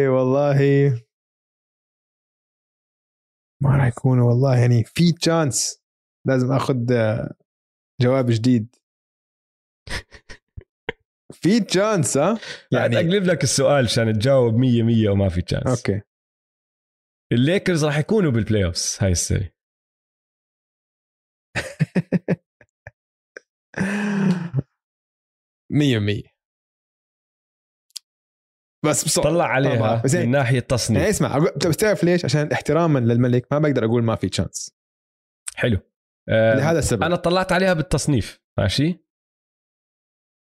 [0.08, 1.07] والله.
[3.62, 5.82] ما راح يكونوا والله يعني في chance
[6.26, 7.34] لازم أخذ آه،
[8.00, 8.76] جواب جديد.
[11.40, 12.38] في chance ها؟
[12.72, 16.00] يعني أقلب لك السؤال عشان تجاوب 100 100 وما في chance okay.
[17.32, 19.50] الليكرز راح يكونوا بال playoffs هاي السنة.
[25.70, 26.37] مية مية.
[28.84, 29.18] بس بص...
[29.20, 30.02] طلع عليها.
[30.04, 33.58] بس من يعني- ناحية يعني تصنيف اسمع أقول- بس تعرف ليش؟ عشان احتراما للملك ما
[33.58, 34.74] بقدر أقول ما في chance
[35.54, 35.78] حلو.
[36.28, 37.02] آه، لهذا السبب.
[37.02, 39.04] أنا طلعت عليها بالتصنيف ماشي؟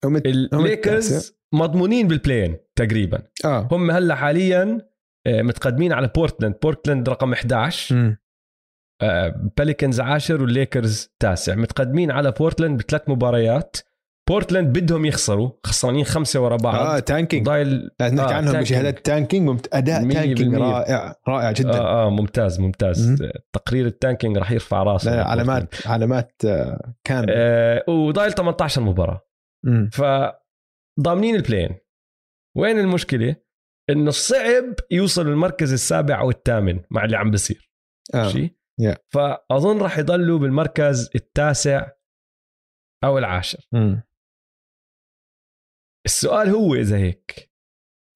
[0.05, 3.23] الليكرز مضمونين بال play-in تقريبا.
[3.45, 3.67] آه.
[3.71, 4.89] هم هلأ حاليا
[5.27, 8.17] آه، متقدمين على بورتلاند بورتلاند رقم 11 مم.
[9.57, 11.55] بليكنز عاشر والليكرز تاسع.
[11.55, 13.77] متقدمين على بورتلاند بثلاث مباريات.
[14.29, 18.59] بورتلاند بدهم يخسروا خسرانين خمسة ورا بعض آه tanking ضايل لازم نحكي آه، عنهم.
[18.59, 19.75] بشهادات tanking ممت...
[19.75, 20.55] أداء تانكينج.
[20.55, 23.17] رائع رائع جدا آه آه ممتاز ممتاز مم.
[23.53, 25.27] تقرير ال tanking راح يرفع راسه لا.
[25.27, 29.21] علامات علامات آه، كاملة آه وضايل 18 مباراة
[29.65, 29.89] مم.
[29.93, 31.75] فضامنين ال play-in
[32.57, 33.35] وين المشكلة
[33.89, 37.71] إنه صعب يوصل المركز السابع أو الثامن مع اللي عم بصير
[38.15, 38.27] آه.
[38.27, 38.95] شيء Yeah.
[39.13, 41.87] فأظن راح يضلوا بالمركز التاسع
[43.03, 44.03] أو العاشر مم.
[46.05, 47.51] السؤال هو إذا هيك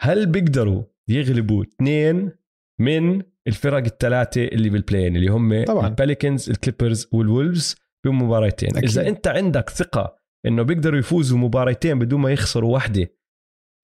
[0.02, 2.32] هل بيقدروا يغلبوا اثنين
[2.80, 5.88] من الفرق الثلاثة اللي بال play-in اللي هم طبعاً.
[5.88, 7.76] الباليكنز الكليبرز والولفز
[8.06, 8.90] بمباراتين أكيد.
[8.90, 13.08] إذا أنت عندك ثقة إنه بيقدروا يفوزوا مباراتين بدون ما يخسروا واحدة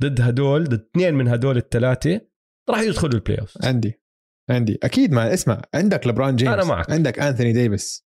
[0.02, 2.22] ضد هدول ضد اثنين من هدول الثلاثة
[2.70, 4.02] راح يدخلوا ال playoff عندي
[4.50, 6.92] عندي أكيد ما اسمع عندك لبران جيمس أنا معك.
[6.92, 8.06] عندك أنثوني ديفيس.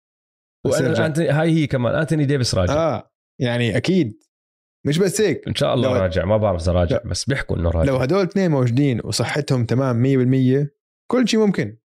[0.66, 2.72] أنتوني هاي هي كمان انتوني ديفيس راجع.
[2.72, 4.22] آه يعني أكيد
[4.86, 5.48] مش بس هيك.
[5.48, 7.06] إن شاء الله راجع ما بعرف إذا راجع لا.
[7.06, 7.92] بس بيحكوا إنه راجع.
[7.92, 10.70] لو هدول اثنين موجودين وصحتهم تمام 100%
[11.10, 11.78] كل شيء ممكن.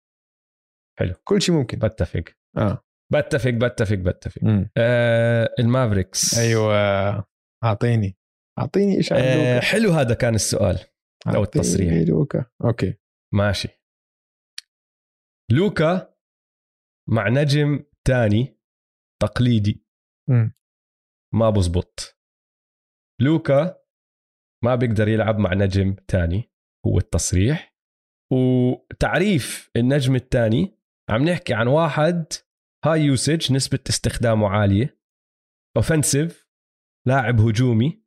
[0.99, 1.15] حلو.
[1.25, 1.79] كل شيء ممكن.
[1.79, 2.25] بتفق.
[2.57, 2.85] آه.
[3.13, 4.43] بتفق بتفق بتفق.
[4.45, 4.71] مم.
[4.77, 6.39] آه المافريكس.
[6.39, 7.25] أيوه.
[7.65, 8.19] أعطيني.
[8.59, 10.79] أعطيني إيش عن آه حلو هذا كان السؤال.
[11.27, 12.09] أعطيني التصريح.
[12.09, 12.47] لوكا.
[12.65, 12.95] okay.
[13.35, 13.69] ماشي.
[15.51, 16.15] لوكا
[17.09, 18.59] مع نجم تاني
[19.23, 19.85] تقليدي.
[20.31, 20.55] مم.
[21.35, 22.12] ما بزبط.
[23.21, 23.83] لوكا
[24.65, 26.51] ما بيقدر يلعب مع نجم تاني
[26.87, 27.77] هو التصريح.
[28.33, 30.79] وتعريف النجم الثاني
[31.11, 32.27] عم نحكي عن واحد
[32.85, 35.01] high usage نسبة استخدامه عالية.
[35.77, 36.49] offensive
[37.09, 38.03] لاعب هجومي.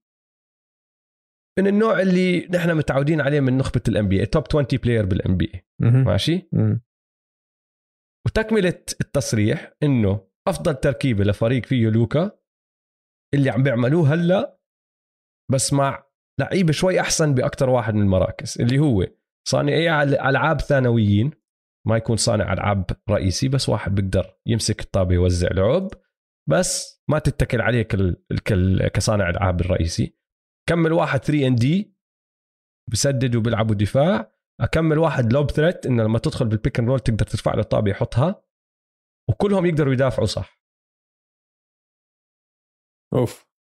[1.60, 5.66] من النوع اللي نحن متعودين عليه من نخبة ال NBA top 20 player بال NBA.
[5.80, 6.82] ماشي؟ مم.
[8.28, 12.39] وتكملة التصريح إنه أفضل تركيبة لفريق فيه لوكا
[13.34, 14.55] اللي عم بيعملوه هلأ
[15.52, 16.06] بس مع
[16.39, 19.08] لعيبة شوي أحسن باكثر واحد من المراكز اللي هو
[19.48, 21.32] صانعي ألعاب ثانويين
[21.88, 25.89] ما يكون صانع ألعاب رئيسي بس واحد بيقدر يمسك الطابة يوزع لعب
[26.50, 28.24] بس ما تتكل عليه كال...
[28.46, 28.88] كال...
[28.88, 30.18] كصانع ألعاب الرئيسي.
[30.70, 31.95] كمل واحد 3 and D
[32.91, 34.36] بسدد وبيلعبوا دفاع.
[34.62, 37.91] أكمل واحد lob threat انه لما تدخل بال pick and roll تقدر ترفع له الطابة
[37.91, 38.43] يحطها.
[39.30, 40.62] وكلهم يقدروا يدافعوا صح.
[43.14, 43.55] أوف.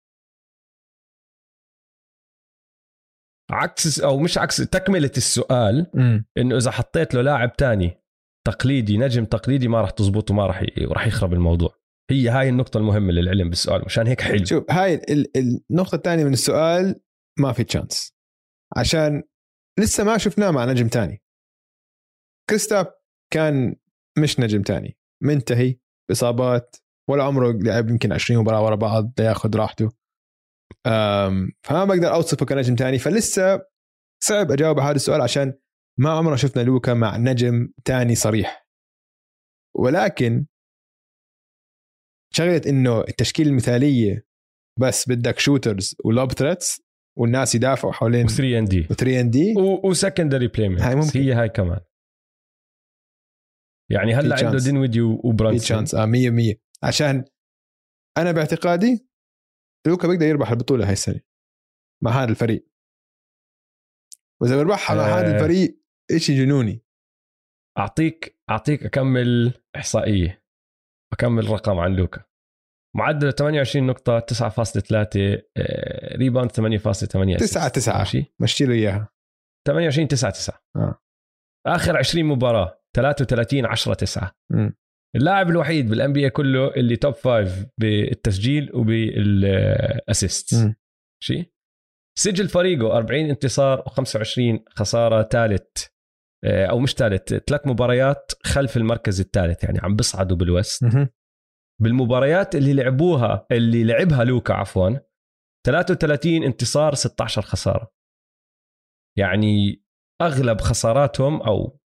[3.51, 5.91] عكس أو مش عكس تكملة السؤال.
[6.37, 8.01] إنه إذا حطيت له لاعب تاني
[8.47, 10.63] تقليدي نجم تقليدي ما راح تزبط وما راح.
[10.81, 11.75] راح يخرب الموضوع.
[12.11, 14.45] هي هاي النقطة المهمة للعلم بالسؤال مشان هيك حلو.
[14.45, 15.31] شوف هاي ال-
[15.71, 17.01] النقطة الثانية من السؤال
[17.39, 18.13] ما في تشانس
[18.77, 19.23] عشان
[19.79, 21.23] لسه ما شفناه مع نجم تاني.
[22.49, 22.93] كريستاب
[23.33, 23.75] كان
[24.17, 24.97] مش نجم تاني.
[25.23, 25.77] منتهي
[26.09, 26.75] بإصابات
[27.09, 29.91] ولا عمره لعب يمكن 20 مباراة ورا بعض ياخذ راحته.
[31.63, 32.99] فما بقدر أوصفه كنجم تاني.
[32.99, 33.65] فلسه
[34.23, 35.53] صعب أجاوب على هذا السؤال عشان
[35.99, 38.67] ما عمرنا شفنا لوكا مع نجم تاني صريح.
[39.75, 40.45] ولكن
[42.33, 44.25] شغلة إنه التشكيلة المثالية
[44.79, 46.81] بس بدك shooters و lob threats
[47.17, 49.53] والناس يدافعوا حوالين و 3 and D 3 and D
[49.83, 51.19] و secondary play هاي ممكن.
[51.19, 51.79] هي هاي كمان.
[53.91, 54.59] يعني هلأ عنده.
[54.59, 55.59] دينويدي وبرانسون.
[55.59, 57.25] chance آه 100% عشان
[58.17, 59.07] أنا باعتقادي
[59.87, 61.21] لوكا بيقدر يربح البطولة هاي السنة.
[62.03, 62.67] مع هذا الفريق.
[64.41, 65.19] وإذا بيربحها مع آه.
[65.19, 65.81] هذا الفريق
[66.17, 66.85] شيء جنوني.
[67.77, 70.43] أعطيك أعطيك أكمل إحصائية.
[71.13, 72.25] أكمل رقم عن لوكا.
[72.95, 78.33] معدل 28 نقطة 9.3 آه، ريباوند 8.8 9 9 ماشي.
[78.41, 79.09] مشي له إياها.
[79.67, 81.01] 28 9 9 آه.
[81.67, 84.75] آخر 20 مباراة 33 10 9 مم.
[85.15, 90.55] اللاعب الوحيد بال NBA كله اللي top five بالتسجيل وبال assist.
[91.23, 91.51] شيء
[92.19, 95.85] سجل فريقه 40 انتصار و25 خسارة ثالث
[96.45, 100.85] أو مش ثالث ثلاث مباريات خلف المركز الثالث يعني عم بيصعدوا بال West.
[101.81, 104.89] بالمباريات اللي لعبوها اللي لعبها لوكا عفوا
[105.67, 107.93] 33 انتصار 16 خسارة.
[109.17, 109.83] يعني
[110.21, 111.79] أغلب خساراتهم أو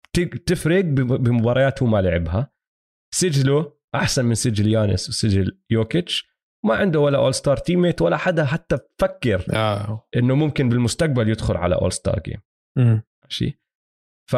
[0.46, 2.52] تفرق بمباريات هو ما لعبها.
[3.14, 6.30] سجله أحسن من سجل يانس وسجل يوكيتش.
[6.66, 10.08] ما عنده ولا all-star teammate ولا حدا حتى فكر آه.
[10.16, 12.42] إنه ممكن بالمستقبل يدخل على all-star game
[13.24, 13.60] ماشي؟
[14.32, 14.36] ف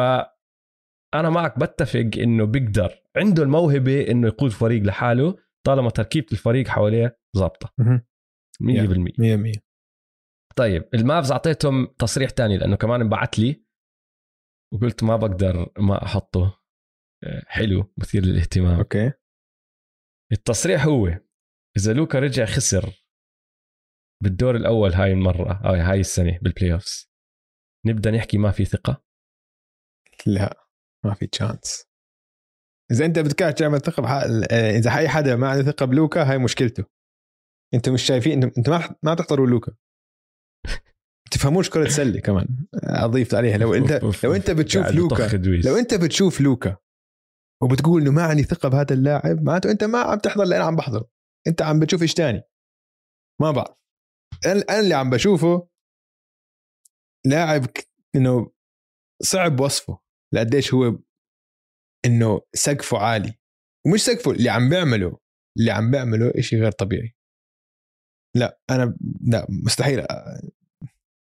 [1.14, 3.02] أنا معك بتفق إنه بيقدر.
[3.16, 7.74] عنده الموهبة إنه يقود فريق لحاله طالما تركيبة الفريق حواليه ظابطة.
[8.62, 9.60] 100% 100%
[10.56, 13.64] طيب المافز أعطيتهم تصريح تاني لأنه كمان انبعت لي
[14.74, 16.61] وقلت ما بقدر ما أحطه.
[17.46, 18.78] حلو مثير للاهتمام.
[18.78, 19.12] okay.
[20.32, 21.20] التصريح هو
[21.76, 23.04] إذا لوكا رجع خسر
[24.22, 27.10] بالدور الأول هاي المرة أو هاي السنة بال playoffs
[27.86, 29.04] نبدأ نحكي ما في ثقة؟
[30.26, 30.66] لا
[31.04, 31.84] ما في chance
[32.92, 34.10] إذا أنت بدك تعمل ثقة بح...
[34.52, 36.84] إذا أي حدا ما عنده ثقة بلوكا هاي مشكلته.
[37.74, 39.72] أنتم مش شايفين انت ما ما تحضروا لوكا.
[41.30, 42.66] تفهموش كره سله كمان.
[42.74, 43.92] أضيف عليها لو أنت
[44.24, 46.76] لو أنت بتشوف لوكا لو أنت بتشوف لوكا
[47.62, 50.76] وبتقول إنه ما عندي ثقة بهذا اللاعب معناته أنت ما عم تحضر اللي أنا عم
[50.76, 51.10] بحضره
[51.46, 52.42] أنت عم بتشوف إيش تاني.
[53.40, 53.76] ما بعرف.
[54.46, 55.68] أنا اللي عم بشوفه
[57.26, 57.66] لاعب
[58.16, 58.52] إنه
[59.22, 59.98] صعب وصفه
[60.34, 60.98] لقديش هو
[62.06, 63.38] إنه سقفه عالي.
[63.86, 65.18] ومش سقفه اللي عم بيعمله
[65.58, 67.16] اللي عم بيعمله إشي غير طبيعي.
[68.36, 70.06] لا أنا لا مستحيل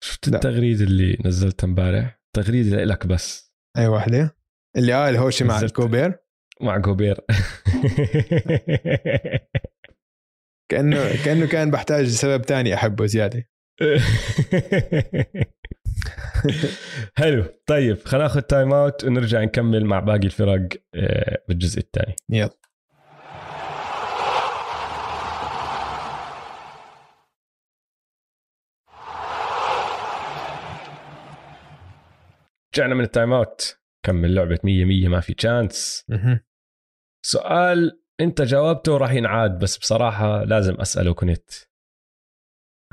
[0.04, 3.54] شفت التغريده اللي نزلتها امبارح تغريده لك بس.
[3.78, 4.38] أي واحدة؟
[4.78, 6.24] اللي آه الهوشي مع غوبير
[6.62, 7.18] مع غوبير.
[10.72, 13.49] كانه كأنه كان بحتاج سبب تاني أحبه زيادة.
[17.18, 17.45] حلو.
[17.66, 22.16] طيب خلينا ناخذ time out ونرجع نكمل مع باقي الفرق آه، بالجزء الثاني.
[22.30, 22.58] يلا.
[32.76, 36.06] رجعنا من ال time out كمل لعبة 100 100 ما في chance
[37.26, 41.49] سؤال انت جاوبته راح ينعاد بس بصراحة لازم أسأله كنت.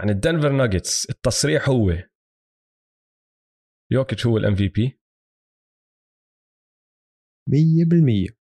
[0.00, 1.90] عن الدنفر ناجتس التصريح هو.
[3.92, 5.00] يوكيتش هو ال MVP
[7.48, 8.42] 100%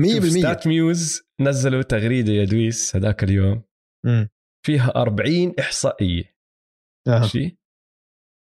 [0.00, 3.64] 100% StatMuse نزلوا تغريدة يا دويس هذاك اليوم.
[4.06, 4.26] م.
[4.66, 6.36] فيها 40 إحصائية.
[7.08, 7.58] ماشي؟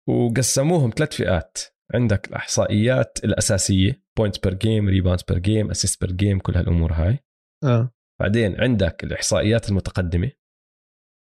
[0.08, 1.77] وقسموهم ثلاث فئات.
[1.94, 7.18] عندك الإحصائيات الأساسية points per game rebounds per game assist per game كل هالأمور هاي.
[7.64, 7.94] آه.
[8.20, 10.32] بعدين عندك الإحصائيات المتقدمة.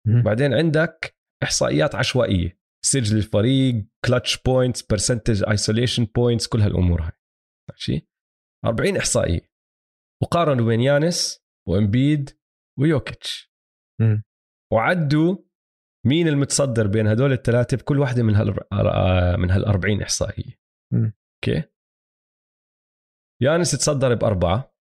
[0.06, 0.22] م.
[0.22, 7.12] بعدين عندك إحصائيات عشوائية سجل الفريق clutch points percentage isolation points كل هالأمور هاي.
[7.70, 8.08] ماشي؟
[8.64, 9.50] 40 إحصائية.
[10.22, 12.38] وقارنوا بين يانس وإمبيد
[12.78, 13.52] ويوكيتش.
[14.72, 15.36] وعدوا
[16.06, 18.46] مين المتصدر بين هدول الثلاثة بكل واحدة من هال
[19.40, 20.60] من هال 40 احصائيه
[20.94, 21.62] أوكي.
[23.42, 24.74] يانس تصدر بأربعة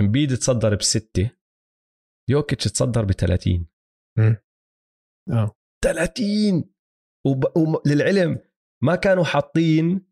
[0.00, 1.30] امبيد تصدر بستة
[2.30, 3.66] يوكيتش تصدر ب 30
[5.30, 5.56] آه.
[5.84, 6.64] 30
[7.26, 7.44] وب...
[7.56, 8.38] وللعلم
[8.82, 10.08] ما كانوا حاطين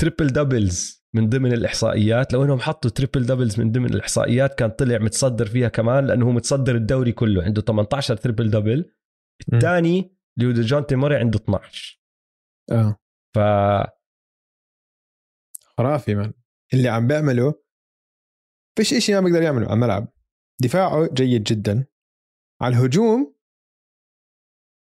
[0.00, 2.32] triple doubles من ضمن الإحصائيات.
[2.32, 6.30] لو إنهم حطوا triple doubles من ضمن الإحصائيات كان طلع متصدر فيها كمان لأنه هو
[6.30, 8.92] متصدر الدوري كله عنده 18 triple double
[9.52, 12.00] الثاني اللي هو ديجونتي موري عنده 12
[12.72, 12.96] آه.
[13.34, 13.38] ف
[15.78, 16.32] خرافي من
[16.74, 17.54] اللي عم بيعمله
[18.78, 20.08] فيش إشي ما بيقدر يعمله على الملعب.
[20.62, 21.86] دفاعه جيد جدا.
[22.62, 23.34] على الهجوم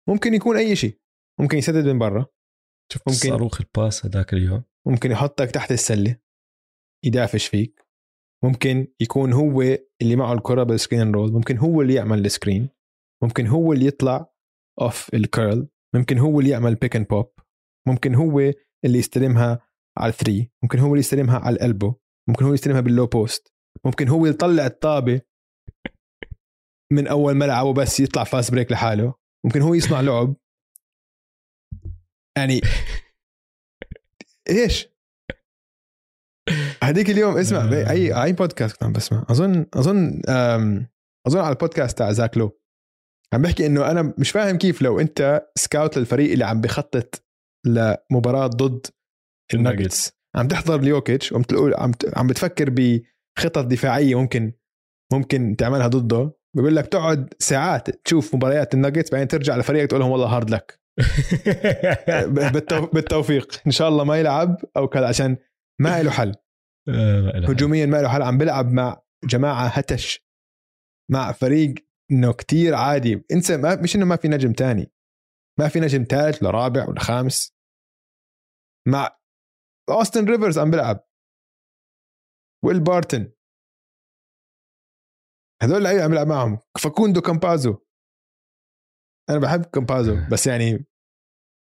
[0.10, 1.00] ممكن يكون أي شيء
[1.40, 2.26] ممكن يسدد من برا.
[3.08, 6.20] ممكن صاروخ ال pass هذاك اليوم؟ ممكن يحطك تحت السلة.
[7.06, 7.86] يدافش فيك.
[8.44, 9.62] ممكن يكون هو
[10.02, 12.70] اللي معه الكرة بال screen roll ممكن هو اللي يعمل ال screen
[13.24, 14.35] ممكن هو اللي يطلع
[14.82, 17.32] off ال curl ممكن هو اللي يعمل pick and pop
[17.88, 18.40] ممكن هو
[18.86, 19.68] اللي يستلمها
[19.98, 20.52] على ال three.
[20.64, 21.94] ممكن هو اللي يستلمها على ال elbow.
[22.30, 23.54] ممكن هو يستلمها بال low post
[23.86, 25.22] ممكن هو يطلع الطابة
[26.92, 29.14] من أول ملعب وبس يطلع fast break لحاله.
[29.46, 30.36] ممكن هو يصنع لعب.
[32.38, 32.62] يعني
[34.50, 34.88] إيش؟
[36.84, 39.26] هذيك اليوم اسمع اي أي بودكاست كنت عم بسمع.
[39.30, 40.22] أظن أظن
[41.28, 42.60] أظن على البودكاست تاع زاك لو.
[43.34, 47.24] عم بحكي إنه أنا مش فاهم كيف لو أنت scout للفريق اللي عم بخطط
[47.66, 48.86] لمباراة ضد
[49.54, 50.12] الناجتس.
[50.36, 51.44] عم تحضر ليوكيتش وعم
[51.78, 54.54] عم عم بتفكر بخطط دفاعية ممكن
[55.14, 60.12] ممكن تعملها ضده بيقول لك تقعد ساعات تشوف مباريات الناجتس بعدين ترجع لفريقك تقول لهم
[60.12, 60.80] والله hard luck
[62.94, 63.62] بالتوفيق.
[63.68, 65.38] إن شاء الله ما يلعب أو كذا عشان
[65.82, 66.36] ما له حل.
[67.50, 68.22] هجوميا ما له حل.
[68.22, 70.26] عم بيلعب مع جماعة هتش
[71.12, 71.76] مع فريق
[72.12, 73.26] إنه كتير عادي.
[73.32, 74.92] إنسى ما مش إنه ما في نجم تاني.
[75.60, 77.56] ما في نجم ثالث ولا رابع ولا خامس.
[78.88, 79.20] مع
[79.90, 81.08] اوستن ريفرز عم بيلعب.
[82.66, 83.32] ويل بارتن
[85.64, 86.60] هذول اللعيبة عم بيلعب معهم.
[86.84, 87.78] فاكوندو كامبازو.
[89.30, 90.72] أنا بحب كامبازو بس يعني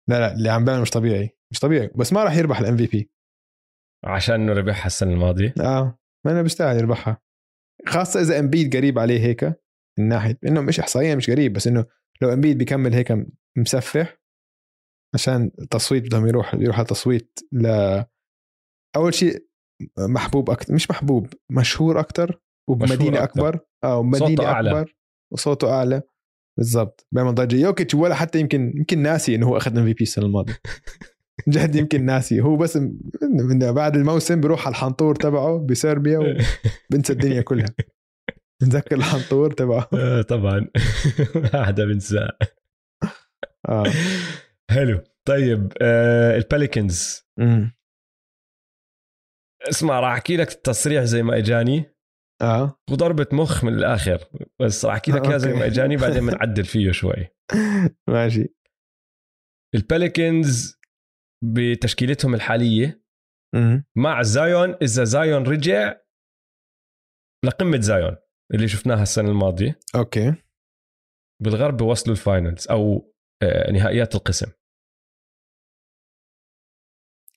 [0.09, 1.37] لا لا اللي عم بيعمل مش طبيعي.
[1.51, 1.87] مش طبيعي.
[1.95, 3.11] بس ما راح يربح ال MVP
[4.05, 5.53] عشان إنه ربحها السنة الماضية.
[5.61, 5.99] آه.
[6.25, 7.21] ما أنا بيستاهل يربحها.
[7.87, 9.62] خاصة إذا امبيد قريب عليه هيك.
[9.99, 11.85] من ناحية إنه مش احصائيا مش قريب بس إنه
[12.21, 13.13] لو إمبيد بيكمل هيك
[13.57, 14.17] مسفح
[15.13, 17.67] عشان التصويت بدهم يروح يروح التصويت ل
[18.95, 19.47] أول شيء
[19.99, 22.39] محبوب أكثر مش محبوب مشهور أكثر
[22.69, 23.59] وبمدينة أكبر.
[23.83, 24.85] آه ومدينة اكبر أعلى.
[25.31, 26.01] وصوته أعلى.
[26.57, 27.07] بالضبط.
[27.11, 27.55] بيعمل ضجة.
[27.55, 30.59] يوكيتش ولا حتى يمكن يمكن ناسي إنه هو أخذ MVP السنة الماضية.
[31.49, 32.41] جد يمكن ناسي.
[32.41, 32.77] هو بس
[33.21, 36.19] من بعد الموسم بيروح على الحنطور تبعه بسربيا
[36.89, 37.65] وبنسى الدنيا كلها.
[38.63, 39.89] نتذكر الحنطور تبعه.
[39.93, 40.67] آه، طبعا.
[41.53, 42.37] ما حدا بنساه.
[43.69, 43.83] آه.
[44.71, 45.03] حلو.
[45.27, 47.23] طيب آه الباليكنز
[49.69, 51.95] اسمع راح أحكي لك التصريح زي ما إجاني.
[52.41, 52.79] آه.
[52.91, 54.19] وضربة مخ من الآخر.
[54.61, 57.27] بس راح أحكي لك اياه زي ما إجاني بعدين بنعدل فيه شوي.
[58.09, 58.55] ماشي.
[59.75, 60.79] البيليكنز
[61.43, 63.03] بتشكيلتهم الحالية
[63.97, 65.95] مع زايون إذا زايون رجع
[67.45, 68.15] لقمة زايون
[68.53, 69.79] اللي شفناها السنة الماضية.
[69.95, 70.35] أوكي.
[71.43, 74.51] بالغرب بوصلوا ال finals أو آه، نهائيات القسم.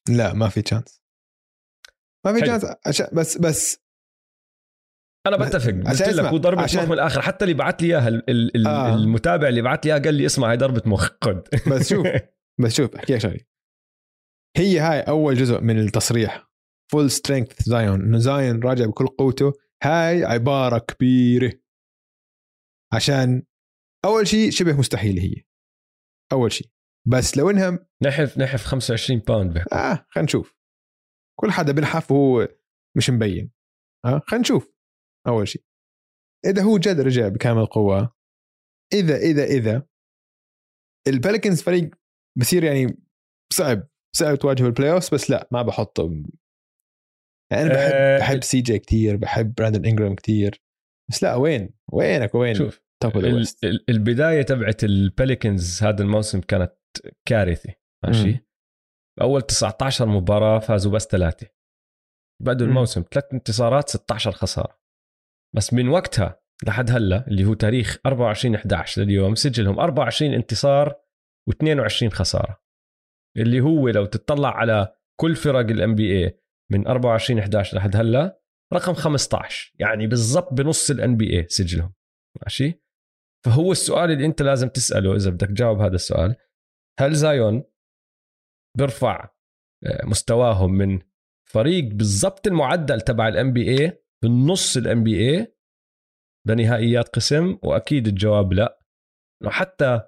[0.08, 1.02] لا ما في chance
[2.26, 3.86] ما في chance عشان بس بس
[5.26, 5.70] أنا بتفق.
[5.90, 6.82] قلت لك هو ضربة عشان...
[6.82, 7.22] مخ من الآخر.
[7.22, 8.22] حتى اللي بعت لي إياها
[8.66, 8.94] آه.
[8.94, 11.10] المتابع اللي بعت لي إياها قال لي اسمع هاي ضربة مخ.
[11.24, 12.06] خد بس شوف
[12.62, 13.40] بس شوف احكي لك شغلة.
[14.56, 16.50] هي هاي أول جزء من التصريح.
[16.92, 19.52] full strength زايون إنه زايون راجع بكل قوته.
[19.86, 21.52] هاي عبارة كبيرة.
[22.92, 23.42] عشان
[24.04, 25.44] أول شيء شبه مستحيل هي.
[26.32, 26.70] أول شيء
[27.08, 29.74] بس لو إنها نحف نحف 25 pound بحكي.
[29.74, 30.56] آه خلينا نشوف.
[31.40, 32.48] كل حدا بنحف وهو
[32.96, 33.52] مش مبين.
[34.04, 34.72] آه خلينا نشوف.
[35.28, 35.64] أول شيء
[36.46, 38.14] إذا هو جد رجع بكامل قوه
[38.92, 39.86] اذا اذا إذا
[41.08, 41.90] البيليكنز فريق
[42.38, 42.98] بصير يعني
[43.52, 46.08] صعب صعب تواجهه بال playoff بس لا ما بحطه
[47.52, 50.62] يعني أنا بحب أه بحب سي جي كثير بحب براندن إنجرام كثير
[51.10, 52.86] بس لا وين؟ وينك؟ وين؟ شوف
[53.88, 56.72] البداية تبعت البيليكنز هذا الموسم كانت
[57.28, 57.74] كارثة
[58.04, 58.46] ماشي؟
[59.20, 61.46] أول 19 مباراة فازوا بس ثلاثة.
[62.42, 64.80] بدوا الموسم ثلاث انتصارات 16 خسارة.
[65.56, 70.94] بس من وقتها لحد هلأ اللي هو تاريخ 24 11 لليوم سجلهم 24 انتصار
[71.50, 72.62] و22 خسارة.
[73.36, 76.40] اللي هو لو تطلع على كل فرق الـ NBA
[76.72, 78.40] من 24 11 لحد هلا
[78.72, 81.94] رقم 15 يعني بالضبط بنص الـ NBA سجلهم.
[82.42, 82.82] ماشي؟
[83.44, 86.36] فهو السؤال اللي أنت لازم تسأله إذا بدك تجاوب هذا السؤال.
[87.00, 87.64] هل زايون
[88.78, 89.30] بيرفع
[89.86, 91.00] آه، مستواهم من
[91.50, 95.56] فريق بالضبط المعدل تبع الـ NBA بالنص الـ NBA
[96.46, 98.78] لنهائيات قسم؟ وأكيد الجواب لا.
[99.46, 100.00] حتى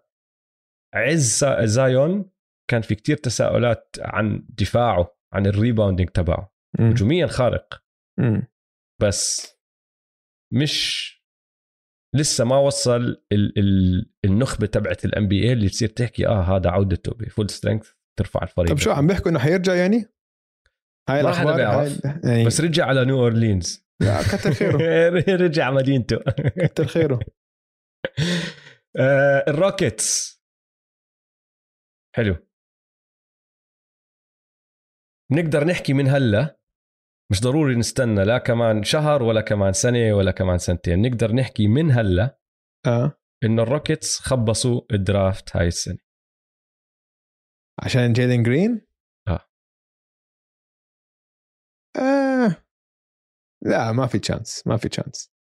[0.94, 2.30] عز زايون
[2.70, 5.17] كان في كتير تساؤلات عن دفاعه.
[5.32, 6.54] عن الـ rebounding تبعه.
[6.80, 7.82] هجوميا خارق.
[8.20, 8.42] م.
[9.02, 9.54] بس
[10.54, 11.08] مش
[12.14, 13.00] لسه ما وصل
[13.32, 17.90] ال ال النخبة تبعت الـ NBA اللي تصير تحكي آه هذا عودته بـ full strength
[18.18, 18.68] ترفع الفريق.
[18.68, 20.04] طيب شو عم بيحكوا إنه حيرجع يعني؟
[21.08, 21.92] هاي الأخبار هاي
[22.24, 22.46] يعني...
[22.46, 23.88] بس رجع على نيو اورلينز
[24.32, 24.78] كتر خيره.
[25.46, 26.16] رجع مدينته.
[26.66, 27.20] كتر خيره.
[28.96, 30.38] آه الروكيتس.
[32.16, 32.47] حلو.
[35.32, 36.58] بنقدر نحكي من هلا
[37.30, 41.90] مش ضروري نستنى لا كمان شهر ولا كمان سنة ولا كمان سنتين نقدر نحكي من
[41.90, 42.38] هلا
[42.86, 43.20] آه.
[43.44, 45.98] إنه الروكيتس خبصوا الـ draft هاي السنة.
[47.82, 48.86] عشان جيلين جرين؟
[49.28, 49.48] آه.
[51.96, 52.64] آه.
[53.62, 55.32] لا ما في chance ما في chance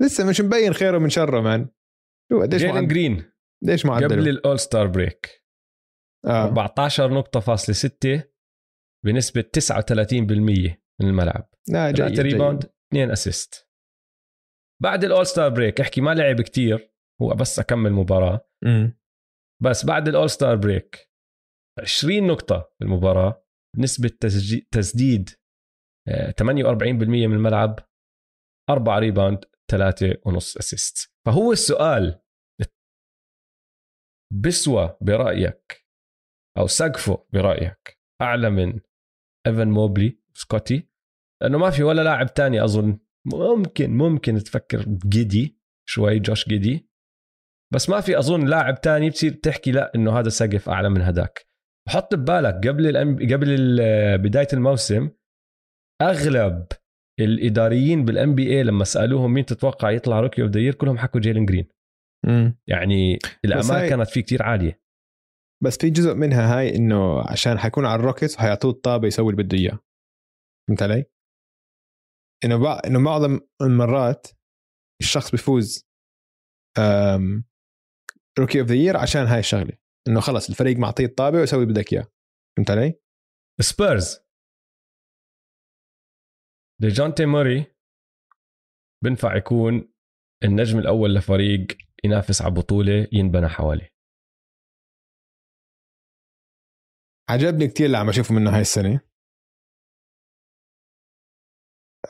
[0.00, 1.68] لسه مش مبين خيره من شره مان
[2.32, 3.32] شو قديش جيلين جرين.
[3.62, 5.44] ليش معدل قبل الأول all-star break
[6.26, 6.44] آه.
[6.44, 8.24] 14 نقطة فاصلة 6
[9.04, 11.50] بنسبة 39% من الملعب.
[11.68, 13.68] لا جيد rebound اثنين assist
[14.82, 16.92] بعد الـ all-star break احكي ما لعب كتير
[17.22, 18.48] هو بس أكمل مباراة.
[18.64, 18.88] م.
[19.62, 21.10] بس بعد الـ all-star break
[21.82, 23.44] 20 نقطة بالمباراة
[23.78, 24.08] نسبة
[24.70, 27.78] تسديد 48% من الملعب
[28.70, 32.22] أربعة rebound ثلاثة ونص assist فهو السؤال
[34.32, 35.86] بسوى برأيك
[36.58, 38.80] أو سقفه برأيك أعلى من
[39.48, 40.88] إيفن موبلي سكوتي.
[41.42, 42.98] لأنه ما في ولا لاعب تاني أظن.
[43.24, 46.88] ممكن ممكن تفكر بگيدي شوي جوش گيدي.
[47.74, 51.46] بس ما في أظن لاعب تاني بتصير تحكي لا إنه هذا سقف أعلى من هداك
[51.88, 53.16] حط ببالك قبل الأم...
[53.16, 53.76] قبل
[54.18, 55.10] بداية الموسم
[56.02, 56.66] أغلب
[57.20, 61.68] الإداريين بالـ NBA لما سألوهم مين تتوقع يطلع rookie of كلهم حكوا جيلين جرين
[62.26, 62.58] مم.
[62.66, 63.88] يعني الامال هاي...
[63.88, 64.80] كانت فيه كتير عالية.
[65.64, 69.58] بس في جزء منها هاي إنه عشان حيكون على الروكيتس حيعطوه الطابة يسوي اللي بده
[69.58, 69.78] إياه.
[70.68, 71.04] فهمت علي؟
[72.44, 72.80] إنه بع...
[72.86, 74.26] إنه معظم المرات
[75.00, 75.88] الشخص بيفوز
[78.38, 79.78] rookie of the year عشان هاي الشغلة.
[80.08, 82.06] إنه خلص الفريق معطيه الطابة ويسوي اللي بدك إياه.
[82.56, 83.00] فهمت علي؟
[83.60, 84.20] سبيرز
[86.80, 87.66] ديجونتي موري
[89.04, 89.92] بنفع يكون
[90.44, 91.66] النجم الأول لفريق
[92.04, 93.97] ينافس على بطولة ينبنى حواليه.
[97.28, 99.00] عجبني كتير اللي عم اشوفه منه هاي السنة.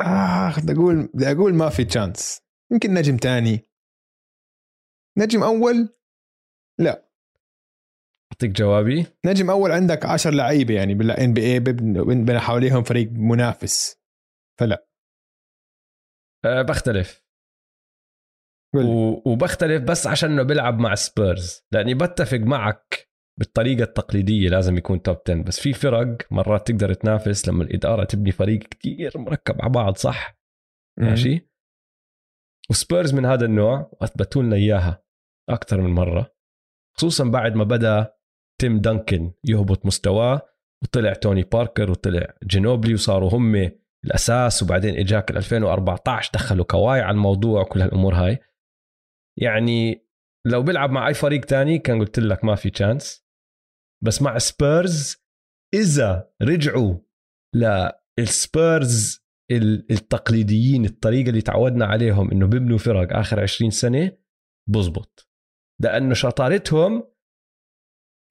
[0.00, 2.40] آه بدي أقول بدي أقول ما في تشانس
[2.72, 3.68] يمكن نجم تاني.
[5.18, 5.96] نجم أول؟
[6.78, 7.08] لا.
[8.32, 9.06] أعطيك جوابي.
[9.26, 14.00] نجم أول عندك 10 لعيبة يعني بالان بي اي بين حواليهم فريق منافس.
[14.60, 14.88] فلا.
[16.44, 17.28] أه بختلف.
[18.74, 18.80] و...
[19.30, 23.07] وبختلف بس عشان إنه بيلعب مع سبيرز لأني بتفق معك
[23.38, 28.32] بالطريقة التقليدية لازم يكون top 10 بس في فرق مرات تقدر تنافس لما الإدارة تبني
[28.32, 30.38] فريق كتير مركب على بعض صح؟
[30.98, 31.48] ماشي؟
[32.70, 35.02] وسبيرز من هذا النوع واثبتوا لنا إياها
[35.48, 36.34] أكثر من مرة
[36.96, 38.14] خصوصا بعد ما بدأ
[38.60, 40.42] تيم دانكن يهبط مستواه
[40.82, 43.70] وطلع توني باركر وطلع جينوبلي وصاروا هم
[44.04, 48.38] الأساس وبعدين إجاك 2014 دخلوا كواي على الموضوع وكل هالأمور هاي.
[49.36, 50.06] يعني
[50.46, 53.27] لو بيلعب مع أي فريق تاني كان قلت لك ما في chance
[54.04, 55.16] بس مع سبيرز
[55.74, 56.98] إذا رجعوا
[57.54, 59.28] للسبيرز
[59.90, 64.18] التقليديين الطريقة اللي تعودنا عليهم إنه بيبنوا فرق آخر 20 سنة
[64.68, 65.28] بزبط.
[65.82, 67.12] لأنه شطارتهم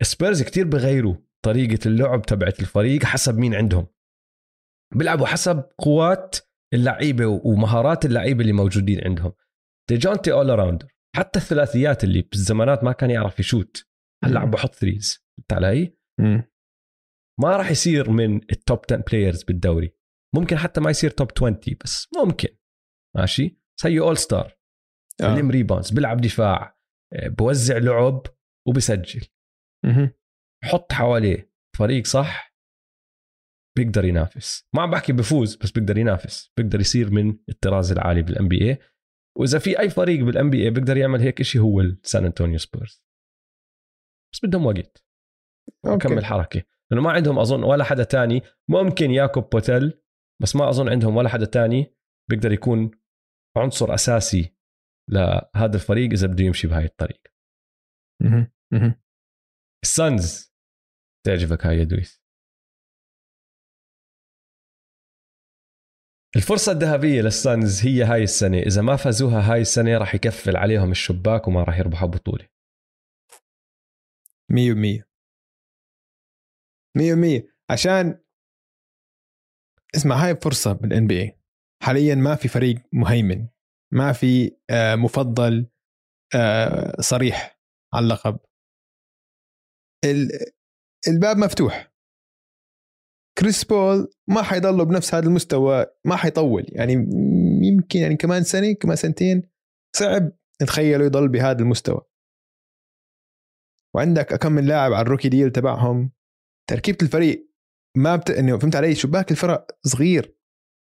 [0.03, 1.15] سبيرز كتير بغيروا
[1.45, 3.87] طريقة اللعب تبعت الفريق حسب مين عندهم.
[4.95, 6.35] بيلعبوا حسب قوات
[6.73, 9.33] اللعيبة ومهارات اللعيبة اللي موجودين عندهم.
[9.89, 13.87] ديجونتي all-arounder حتى الثلاثيات اللي بالزمانات ما كان يعرف يـ shoot.
[14.23, 15.97] هلأ عم بحط threes فهمت علي؟
[17.41, 19.93] ما راح يصير من الـ top 10 players بالدوري.
[20.35, 22.49] ممكن حتى ما يصير top 20 بس ممكن.
[23.17, 24.57] ماشي؟ زي all-star
[25.21, 25.35] آه.
[25.35, 26.77] بلم rebounds بيلعب دفاع
[27.13, 28.23] آه، بوزع لعب
[28.67, 29.27] وبسجل.
[30.63, 32.55] حط حواليه فريق صح
[33.77, 34.67] بيقدر ينافس.
[34.75, 36.51] ما عم بحكي بفوز بس بيقدر ينافس.
[36.57, 38.79] بيقدر يصير من الطراز العالي بالـ NBA
[39.37, 43.03] وإذا في أي فريق بالـ NBA بيقدر يعمل هيك شيء هو السان انطونيو سبيرز
[44.33, 45.06] بس بدهم وقت.
[45.85, 48.41] نكمل حركه لأنه ما عندهم أظن ولا حدا تاني.
[48.69, 50.01] ممكن ياكوب بوتيل
[50.41, 51.95] بس ما أظن عندهم ولا حدا تاني
[52.29, 52.91] بيقدر يكون
[53.57, 54.55] عنصر أساسي
[55.11, 57.31] لهذا الفريق إذا بده يمشي بهاي الطريقة
[59.83, 60.53] السانز.
[61.25, 62.21] تعجبك هاي دويس.
[66.35, 68.57] الفرصة الذهبية للسانز هي هاي السنة.
[68.57, 72.49] إذا ما فازوها هاي السنة راح يكفل عليهم الشباك وما راح يربحوا بطولة.
[74.51, 75.06] مية
[76.97, 77.13] ومية مية.
[77.13, 78.19] ومية عشان
[79.95, 81.39] اسمع هاي فرصة بالـ NBA
[81.83, 83.47] حاليا ما في فريق مهيمن.
[83.93, 85.69] ما في آه، مفضل
[86.35, 87.59] آه، صريح
[87.93, 88.39] على اللقب.
[91.07, 91.93] الباب مفتوح.
[93.37, 96.65] كريس بول ما حيضله بنفس هذا المستوى ما حيطول.
[96.69, 96.93] يعني
[97.63, 99.49] يمكن يعني كمان سنة كمان سنتين
[99.95, 100.31] صعب
[100.61, 102.01] نتخيله يضل بهذا المستوى.
[103.95, 106.16] وعندك كم من لاعب على ال rookie deal تبعهم.
[106.69, 107.49] تركيبة الفريق
[107.97, 108.31] ما بت...
[108.31, 110.37] انه فهمت علي؟ شباك الفرق صغير.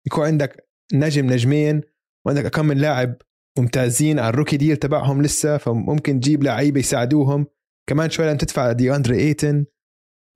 [0.06, 1.80] يكون عندك نجم نجمين
[2.26, 3.16] وعندك كم من لاعب
[3.58, 7.46] ممتازين على ال rookie deal تبعهم لسه فممكن تجيب لعيبة يساعدوهم.
[7.88, 9.66] كمان شوي لازم تدفع دياندري إيتن.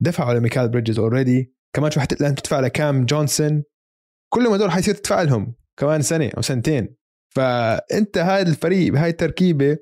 [0.01, 3.63] دفعوا لميكال بريدجز already كمان شوي لازم تدفع لكام جونسون.
[4.33, 6.95] كلهم هدول حيصير تدفع لهم كمان سنة أو سنتين.
[7.35, 9.77] فأنت هذا الفريق بهاي التركيبة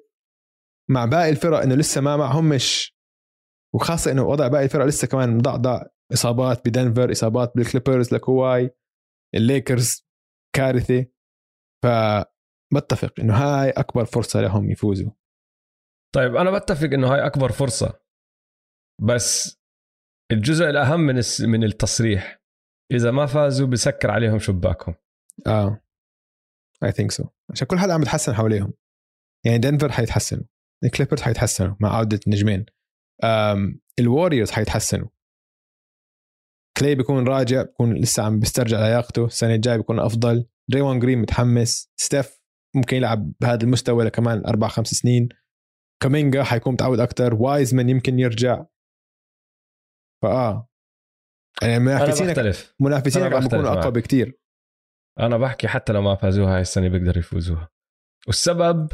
[0.90, 2.95] مع باقي الفرق إنه لسه ما معهمش
[3.76, 8.76] وخاصة إنه وضع باقي الفرق لسه كمان مضعضع إصابات بدنفر إصابات بالكليبرز لكواي
[9.36, 10.08] الليكرز
[10.56, 11.06] كارثة.
[11.84, 15.12] فبتفق إنه هاي أكبر فرصة لهم يفوزوا.
[16.16, 18.00] طيب أنا بتفق إنه هاي أكبر فرصة.
[19.02, 19.60] بس
[20.32, 22.42] الجزء الأهم من من التصريح
[22.92, 24.96] إذا ما فازوا بسكر عليهم شباكهم.
[25.48, 25.82] آه.
[26.84, 28.74] I think so عشان كل حدا عم يتحسن حواليهم.
[29.46, 30.44] يعني دنفر حيتحسنوا.
[30.84, 32.66] الكليبرز حيتحسنوا مع عودة نجمين.
[34.00, 35.08] الوريورز حيتحسنوا.
[36.78, 39.26] كلاي بيكون راجع بيكون لسه عم بيسترجع لياقته.
[39.26, 40.48] السنة الجاية بيكون أفضل.
[40.70, 41.92] دريموند جرين متحمس.
[42.00, 42.42] ستيف
[42.76, 45.30] ممكن يلعب بهذا المستوى لكمان أربع خمس سنين.
[46.04, 48.66] كامينجا حيكون متعود أكثر وايزمان يمكن يرجع.
[50.24, 50.70] فآه.
[51.62, 52.76] يعني منافسين بختلف.
[52.80, 54.40] منافسينك عم بيكونوا أقوى بكثير
[55.20, 57.70] أنا بحكي حتى لو ما فازوها هاي السنة بيقدروا يفوزوها.
[58.28, 58.90] والسبب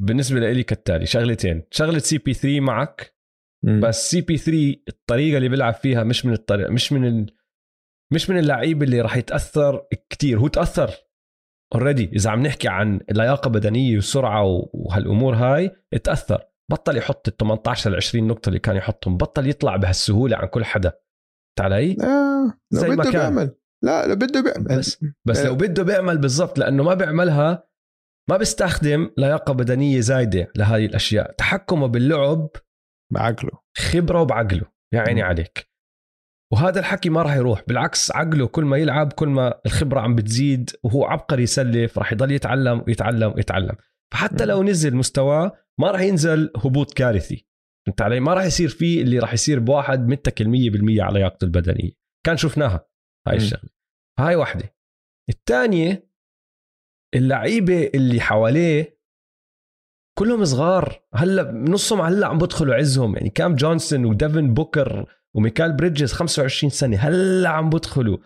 [0.00, 1.06] بالنسبة لي كالتالي.
[1.06, 1.62] شغلتين.
[1.70, 3.14] شغلة سي بي 3 معك
[3.64, 3.80] م.
[3.80, 7.26] بس سي بي 3 الطريقة اللي بيلعب فيها مش من الطريقة مش من ال...
[8.12, 10.38] مش من اللعيبه اللي راح يتأثر كتير.
[10.38, 10.90] هو تأثر
[11.74, 15.70] already إذا عم نحكي عن لياقه بدنية وسرعة وهالأمور هاي
[16.04, 16.42] تأثر.
[16.70, 19.16] بطل يحط ال 18 ل 20 نقطة اللي كان يحطهم.
[19.16, 20.92] بطل يطلع بهالسهولة عن كل حدا.
[21.60, 23.12] علي؟ آه زي ما كان.
[23.12, 23.54] بيعمل.
[23.84, 24.78] لا لو بده بيعمل.
[24.78, 27.69] بس, بس لو بده بيعمل بالضبط لأنه ما بيعملها
[28.30, 31.32] ما بيستخدم لياقة بدنية زايدة لهذه الأشياء.
[31.32, 32.48] تحكمه باللعب
[33.12, 33.50] بعقله.
[33.76, 34.66] خبرة وبعقله.
[34.94, 35.70] يا عيني عليك.
[36.52, 37.64] وهذا الحكي ما راح يروح.
[37.68, 42.30] بالعكس عقله كل ما يلعب كل ما الخبرة عم بتزيد وهو عبقري يسلف راح يضل
[42.32, 43.76] يتعلم ويتعلم ويتعلم
[44.12, 47.46] فحتى لو نزل مستواه ما راح ينزل هبوط كارثي.
[47.88, 51.90] انت علي؟ ما راح يصير فيه اللي راح يصير بواحد متكل 100% على لياقته البدنية.
[52.26, 52.86] كان شفناها
[53.28, 53.70] هاي الشغلة.
[54.18, 54.74] هاي واحدة.
[55.30, 56.09] الثانية
[57.14, 59.00] اللعيبة اللي حواليه
[60.18, 61.02] كلهم صغار.
[61.14, 63.16] هلا نصهم هلا عم بدخلوا عزهم.
[63.16, 65.06] يعني كام جونسون وديفن بوكر
[65.36, 68.18] وميكال بريدجز 25 سنة هلا عم بدخلوا.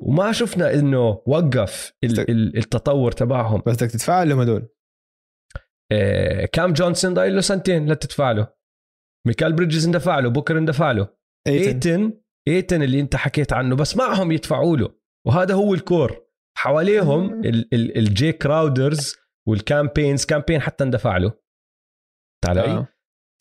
[0.00, 3.62] وما شفنا إنه وقف التطور تبعهم.
[3.66, 4.68] بس بدك تدفع لهم هدول.
[5.92, 8.54] آه كام جونسون ضايل له سنتين لتدفع له
[9.26, 11.08] ميكال بريدجز اندفع له بوكر اندفع له.
[11.46, 14.94] ايتن ايتن اللي انت حكيت عنه بس معهم يدفعوا له.
[15.26, 16.23] وهذا هو ال core.
[16.56, 17.42] حواليهم
[17.74, 19.16] الجي كراودرز
[19.48, 21.38] والكامبينز كامبين حتى اندفع له.
[22.44, 22.88] تعال آه.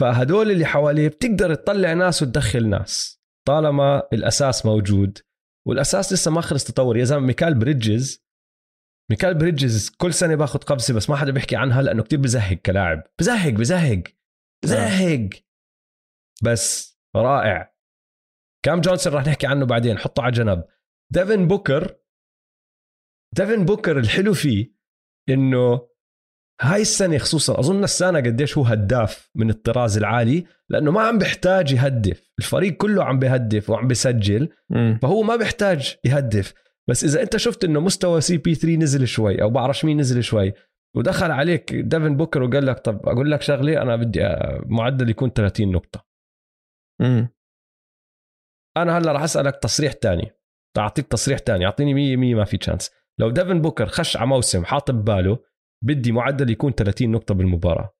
[0.01, 5.17] فهدول اللي حواليه بتقدر تطلع ناس وتدخل ناس طالما الأساس موجود.
[5.67, 6.97] والأساس لسه ما خلص تطور.
[6.97, 8.23] يا زلمة ميكال بريدجز
[9.11, 13.03] ميكال بريدجز كل سنة باخذ قفزه بس ما حدا بيحكي عنها لأنه كتير بزهق كلاعب.
[13.19, 14.03] بزهق بزهق
[14.63, 15.29] بزهق.
[16.43, 17.75] بس رائع.
[18.65, 20.63] كام جونسون راح نحكي عنه بعدين؟ حطه على جنب.
[21.13, 21.99] ديفن بوكر
[23.33, 24.73] ديفن بوكر الحلو فيه
[25.29, 25.87] إنه
[26.61, 31.73] هاي السنة خصوصا أظن السنة قديش هو هداف من الطراز العالي لأنه ما عم بيحتاج
[31.73, 32.31] يهدف.
[32.39, 34.49] الفريق كله عم بيهدف وعم بيسجل
[35.01, 36.53] فهو ما بيحتاج يهدف.
[36.89, 40.23] بس إذا أنت شفت إنه مستوى سي بي 3 نزل شوي أو بعرف مين نزل
[40.23, 40.53] شوي
[40.95, 44.21] ودخل عليك ديفن بوكر وقال لك طب أقول لك شغلة أنا بدي
[44.65, 46.05] معدل يكون 30 نقطة.
[47.01, 47.29] امم
[48.77, 50.31] أنا هلأ راح أسألك تصريح تاني.
[50.77, 54.65] أعطيك تصريح تاني أعطيني 100 100 ما في chance لو ديفن بوكر خش على موسم
[54.65, 55.39] حاط بباله
[55.83, 57.95] بدي معدل يكون 30 نقطة بالمباراة.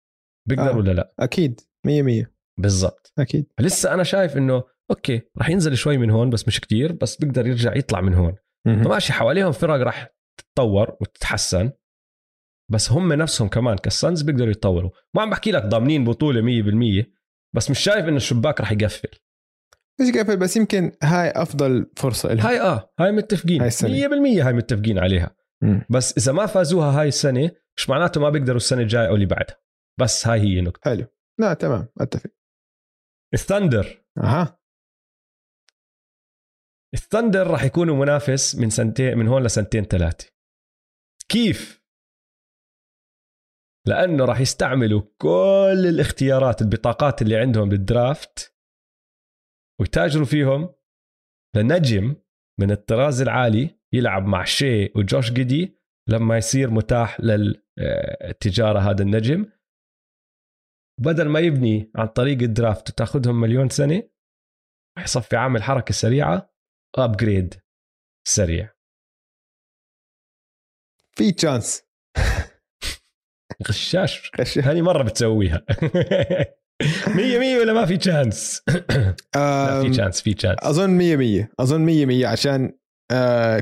[0.48, 0.78] بيقدر آه.
[0.78, 3.14] ولا لا؟ أكيد 100 100 بالضبط.
[3.20, 3.48] أكيد.
[3.60, 7.48] لسه أنا شايف إنه okay راح ينزل شوي من هون بس مش كتير بس بيقدر
[7.48, 8.36] يرجع يطلع من هون.
[8.66, 10.10] فماشي حواليهم فرق راح
[10.40, 11.72] تتطور وتتحسن
[12.72, 14.92] بس هم نفسهم كمان كالصنز بيقدروا يتطوروا.
[15.16, 17.06] ما عم بحكي لك ضامنين بطولة 100%
[17.56, 19.10] بس مش شايف إنه الشباك راح يقفل.
[20.02, 23.62] مش قفل بس يمكن هاي أفضل فرصة لها هاي آه هاي متفقين.
[23.62, 25.36] هاي 100% هاي متفقين عليها.
[25.62, 25.80] م.
[25.90, 29.58] بس إذا ما فازوها هاي السنة مش معناته ما بيقدروا السنة الجاية أو اللي بعدها.
[30.00, 30.80] بس هاي هي نقطة.
[30.84, 31.06] حلو.
[31.40, 32.30] لا تمام أتفق.
[33.34, 34.60] الثندر أها.
[36.94, 40.28] الثندر راح يكونوا منافس من سنتين من هون لسنتين ثلاثة.
[41.30, 41.84] كيف؟
[43.88, 48.53] لأنه راح يستعملوا كل الاختيارات البطاقات اللي عندهم بالدرافت
[49.84, 50.76] ويتاجروا فيهم
[51.56, 52.16] لنجم
[52.60, 55.80] من الطراز العالي يلعب مع شي وجوش جدي
[56.10, 59.52] لما يصير متاح للتجاره هذا النجم.
[61.02, 64.10] بدل ما يبني عن طريق ال draft وتاخذهم مليون سنة
[64.98, 66.54] راح يصفي عامل حركة سريعة
[66.98, 67.54] upgrade
[68.28, 68.74] سريع.
[71.18, 71.84] في chance
[73.70, 74.32] غشاش.
[74.58, 75.66] هذه مرة بتسويها.
[77.16, 78.62] مية مية ولا ما في chance؟
[79.82, 82.78] في chance في chance أظن مية مية أظن مية مية عشان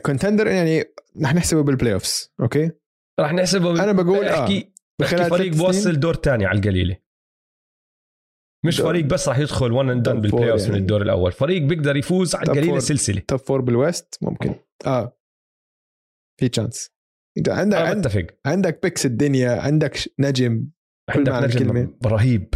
[0.02, 0.84] contender آه يعني
[1.24, 2.72] رح نحسبه بالبلاي اوفز okay؟
[3.20, 5.28] رح نحسبه أنا بقول احكي آه.
[5.28, 6.98] فريق بوصل دور تاني على القليلة.
[8.66, 8.88] مش دور.
[8.88, 10.74] فريق بس راح يدخل one and done بال playoff يعني.
[10.74, 11.32] من الدور الأول.
[11.32, 13.22] فريق بيقدر يفوز على القليلة سلسلة.
[13.28, 14.56] top four بال West ممكن.
[14.86, 15.18] آه.
[16.40, 16.90] في chance
[17.38, 20.68] إنت عندك آه عندك picks الدنيا عندك نجم.
[21.10, 22.54] عندك نجم رهيب.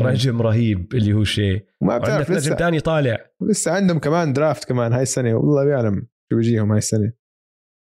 [0.00, 1.66] نجم رهيب اللي هو شيء.
[1.80, 3.30] وما بتعرف لسه نجم ثاني طالع.
[3.40, 7.12] لسه عندهم كمان draft كمان هاي السنة والله بيعلم شو بيجيهم هاي السنة.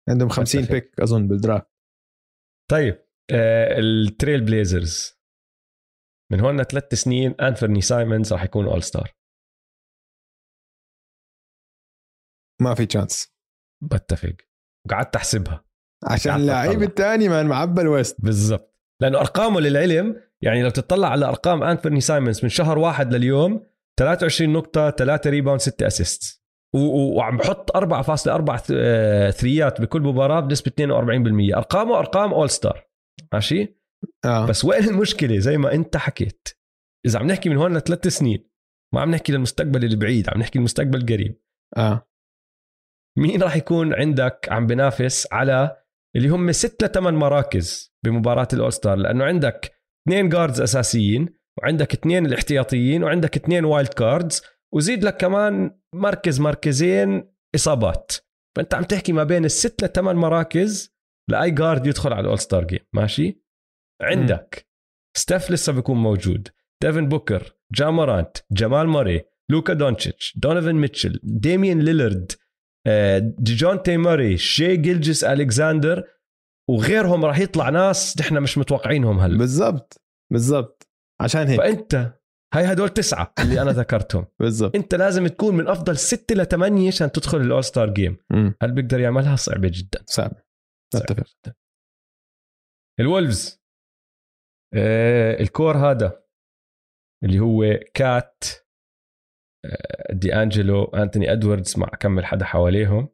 [0.08, 1.66] عندهم 50 pick أظن بال draft
[2.70, 2.94] طيب
[3.30, 5.18] آه التريل بليزرز.
[6.32, 9.14] من هون ثلاث سنين انفرني سايمونز راح يكون all star
[12.60, 13.34] ما في chance
[13.82, 14.36] بتفق.
[14.86, 15.64] وقعدت أحسبها.
[16.04, 16.82] عشان اللعيب.
[16.82, 18.78] الثاني مان معبى ال West بالضبط.
[19.02, 23.66] لأنه أرقامه للعلم يعني لو تطلع على أرقام انفرني سايمونز من شهر واحد لليوم
[23.98, 26.42] 23 نقطة 3 rebound 6 assist
[26.74, 32.88] وعم بحط 4.4 آه، ثريات بكل مباراة بنسبة 42% أرقامه أرقام all star
[33.32, 33.78] ماشي؟
[34.24, 34.46] آه.
[34.46, 36.48] بس وين المشكلة؟ زي ما أنت حكيت.
[37.06, 38.48] إذا عم نحكي من هون لثلاث سنين
[38.94, 41.40] ما عم نحكي للمستقبل البعيد عم نحكي المستقبل القريب
[41.76, 42.08] آه.
[43.18, 45.76] مين راح يكون عندك عم بنافس على
[46.16, 49.77] اللي هم ست لثمان مراكز بمباراة ال all star لأنه عندك
[50.08, 51.28] اثنين guards أساسيين
[51.58, 54.42] وعندك اثنين الاحتياطيين وعندك اثنين wild cards
[54.74, 58.12] وزيد لك كمان مركز مركزين إصابات.
[58.56, 60.94] فأنت عم تحكي ما بين الست لثمان مراكز
[61.30, 63.42] لأي guard يدخل على ال all star game ماشي؟
[64.02, 64.68] عندك
[65.16, 66.48] ستيف لسه بيكون موجود
[66.82, 72.32] ديفن بوكر جا مورانت جمال موري لوكا دونتشيتش دونوفان ميتشل ديميان ليلارد
[72.86, 76.04] آه، ديجونتي موري شاي جيلجس الكساندر
[76.70, 79.38] وغيرهم راح يطلع ناس نحن مش متوقعينهم هلا.
[79.38, 80.90] بالضبط بالضبط.
[81.20, 81.60] عشان هيك.
[81.60, 82.14] فأنت
[82.54, 84.26] هاي هدول تسعة اللي أنا ذكرتهم.
[84.40, 84.76] بالضبط.
[84.76, 88.16] أنت لازم تكون من أفضل ستة لثمانية عشان تدخل ال all star game.
[88.62, 90.04] هل بيقدر يعملها؟ صعبة جدا.
[90.06, 90.32] صعب.
[90.94, 91.02] صعب.
[91.02, 91.26] اتفق
[93.00, 93.62] الوولفز.
[94.74, 96.22] آه ال core هذا
[97.24, 97.64] اللي هو
[97.94, 98.44] كات
[99.64, 103.08] آه دي انجلو انتوني إدواردز مع كم حدا حواليهم.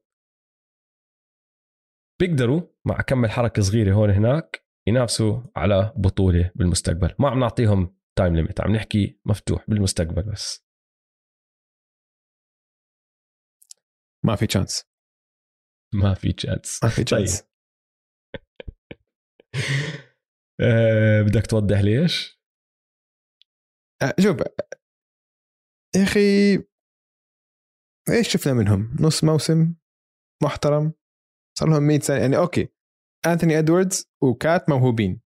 [2.27, 7.15] بيقدروا مع كم حركه صغيرة هون هناك ينافسوا على بطولة بالمستقبل.
[7.19, 10.65] ما عم نعطيهم time limit عم نحكي مفتوح بالمستقبل بس.
[14.25, 14.85] ما في chance
[15.95, 17.43] ما في chance ما في chance
[20.61, 22.41] آه بدك توضح ليش؟
[24.03, 24.37] آه، شوف
[25.97, 26.55] يا أخي
[28.11, 29.75] إيش شفنا منهم؟ نص موسم
[30.43, 30.93] محترم.
[31.59, 32.17] صار لهم 100 سنة.
[32.17, 32.69] يعني أوكي
[33.27, 35.21] أنثوني إدواردز وكات موهوبين.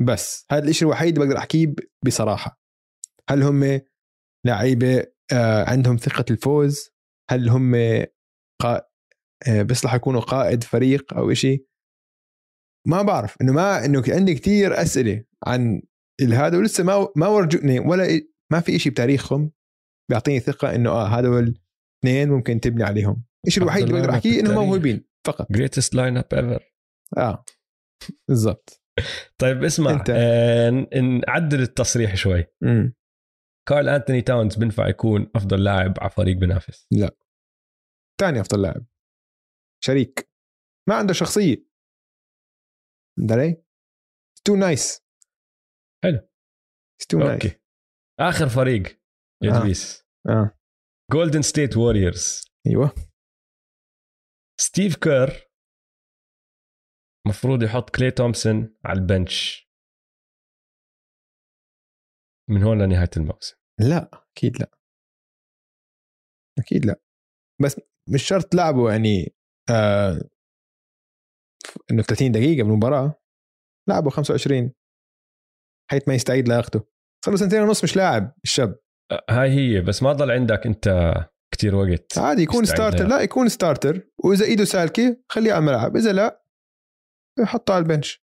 [0.00, 1.74] بس هذا الشيء الوحيد اللي بقدر أحكيه
[2.06, 2.60] بصراحة.
[3.30, 3.80] هل هم
[4.46, 6.90] لعيبة آه، عندهم ثقة الفوز؟
[7.30, 7.74] هل هم
[8.62, 8.82] قا...
[9.48, 11.66] آه، بيصلحوا يكونوا قائد فريق أو إشي؟
[12.86, 13.36] ما بعرف.
[13.40, 15.82] إنه ما إنه عندي كتير أسئلة عن
[16.20, 18.20] هذا ولسه ما ما ورجوني ولا
[18.52, 19.52] ما في إشي بتاريخهم
[20.10, 21.58] بيعطيني ثقة إنه آه هذول
[21.98, 23.24] اثنين ممكن تبني عليهم.
[23.46, 24.54] الشيء الوحيد اللي بقدر أحكيه إنهم.
[24.54, 25.04] موهوبين.
[25.26, 25.52] فقط.
[25.52, 26.74] greatest lineup ever
[27.16, 27.44] آه.
[28.28, 28.82] بالضبط.
[29.38, 30.10] طيب اسمع أنت.
[30.10, 30.70] آه
[31.00, 32.44] نعدل التصريح شوي.
[32.62, 32.94] امم
[33.68, 36.88] كارل انتوني تاونز بينفع يكون أفضل لاعب على فريق بنافس؟
[38.20, 38.86] ثاني أفضل لاعب.
[39.84, 40.30] شريك.
[40.88, 41.66] ما عنده شخصية.
[43.30, 43.64] علي؟
[44.46, 45.04] too nice
[46.04, 46.28] حلو.
[47.08, 47.60] too nice okay.
[48.20, 49.00] آخر فريق
[49.42, 49.72] يا آه.
[50.28, 50.58] آه.
[51.12, 53.13] جولدن ستيت ووريرز أيوه.
[54.60, 55.50] ستيف كير
[57.26, 59.68] مفروض يحط كلي تومسون على ال bench.
[62.50, 63.56] من هون لنهاية الموسم.
[63.80, 64.70] لا أكيد لا.
[66.58, 67.00] أكيد لا.
[67.62, 67.80] بس
[68.14, 69.34] مش شرط تلعبه يعني
[69.70, 70.20] آه
[71.90, 73.14] إنه 30 دقيقة بالمباراه
[73.88, 74.72] لعبه 25
[75.90, 76.78] حيث ما يستعيد لياقته.
[77.24, 78.78] صار له سنتين ونص مش لاعب الشاب.
[79.12, 79.80] آه، هاي هي.
[79.80, 80.88] بس ما ضل عندك أنت
[81.54, 83.06] كتير وقت عادي يكون starter.
[83.06, 86.44] لا يكون starter وإذا إيده سالكة خليه على الملعب إذا لا
[87.44, 88.24] حطه على ال bench.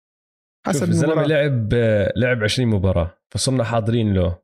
[0.67, 1.75] حسب الزلمه لعب
[2.17, 4.43] لعب 20 مباراة فصرنا حاضرين له.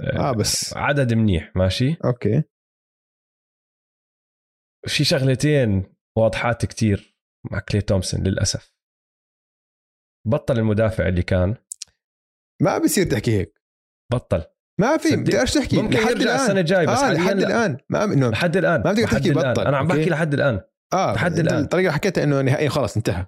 [0.00, 0.76] آه بس.
[0.76, 2.42] عدد منيح ماشي؟ okay.
[4.88, 7.16] في شغلتين واضحات كتير
[7.50, 8.74] مع كلي تومسون للأسف.
[10.28, 11.56] بطل المدافع اللي كان.
[12.62, 13.62] ما بصير تحكي هيك.
[14.12, 14.44] بطل.
[14.82, 15.16] ما في.
[15.16, 17.46] بدي تحكي ممكن لحد يرجع الآن السنة الجاي بس حالياً لحد لا.
[17.46, 19.30] الآن ما إنه لحد الآن ما لحد تحكي.
[19.30, 20.60] بطل، أنا عم بحكي؟ لحد الآن
[20.92, 21.58] آه لحد الآن.
[21.62, 23.26] الطريقة اللي حكيتها إنه نهائيا خلص انتهى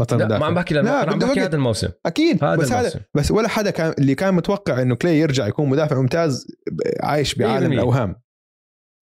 [0.00, 1.40] بطل لا ما عم بحكي لا، أنا عم بحكي.
[1.40, 2.72] هذا الموسم أكيد هذا بس.
[2.72, 6.46] هذا بس ولا حدا كان اللي كان متوقع إنه كلاي يرجع يكون مدافع ممتاز
[7.02, 7.72] عايش بعالم 100%.
[7.72, 8.16] الأوهام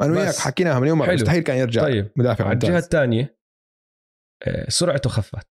[0.02, 0.34] أنا وياك.
[0.36, 1.12] حكيناها مليون مره.
[1.14, 3.38] مستحيل كان يرجع طيب مدافع على الجهة الثانية
[4.46, 5.46] آه، سرعته خفت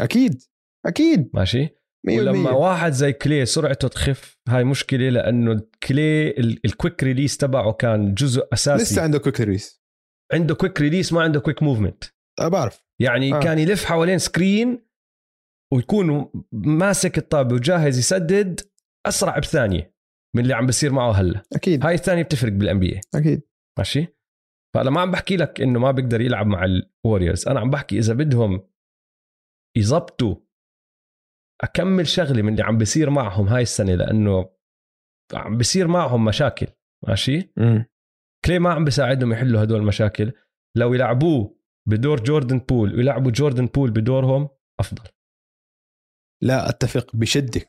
[0.00, 0.42] أكيد
[0.86, 1.68] أكيد 100% ماشي
[2.08, 7.72] ولما واحد زي كلي سرعته تخف هاي مشكلة لأنه كلي ال- ال quick release تبعه
[7.72, 8.82] كان جزء أساسي.
[8.82, 9.82] لسه عنده quick release
[10.32, 12.04] عنده quick release ما عنده quick movement
[12.40, 12.84] بعرف.
[13.00, 13.40] يعني آه.
[13.40, 14.86] كان يلف حوالين screen
[15.74, 18.60] ويكون ماسك الطابة وجاهز يسدد
[19.06, 19.94] أسرع بثانية
[20.36, 21.42] من اللي عم بصير معه هلأ.
[21.52, 21.84] أكيد.
[21.86, 23.42] هاي الثانية بتفرق بال NBA أكيد.
[23.78, 24.06] ماشي؟
[24.74, 26.64] فانا ما عم بحكي لك إنه ما بيقدر يلعب مع
[27.04, 28.68] الوريورز أنا عم بحكي إذا بدهم
[29.76, 30.36] يزبطوا
[31.62, 34.50] أكمل شغله من اللي عم بيصير معهم هاي السنة لأنه
[35.34, 36.66] عم بيصير معهم مشاكل
[37.08, 37.86] ماشي؟ مم.
[38.44, 40.32] كلي ما عم بيساعدهم يحلوا هدول المشاكل؟
[40.76, 41.56] لو يلعبوه
[41.88, 44.48] بدور جوردن بول ويلعبوا جوردن بول بدورهم
[44.80, 45.08] أفضل.
[46.42, 47.60] لا أتفق بشدة.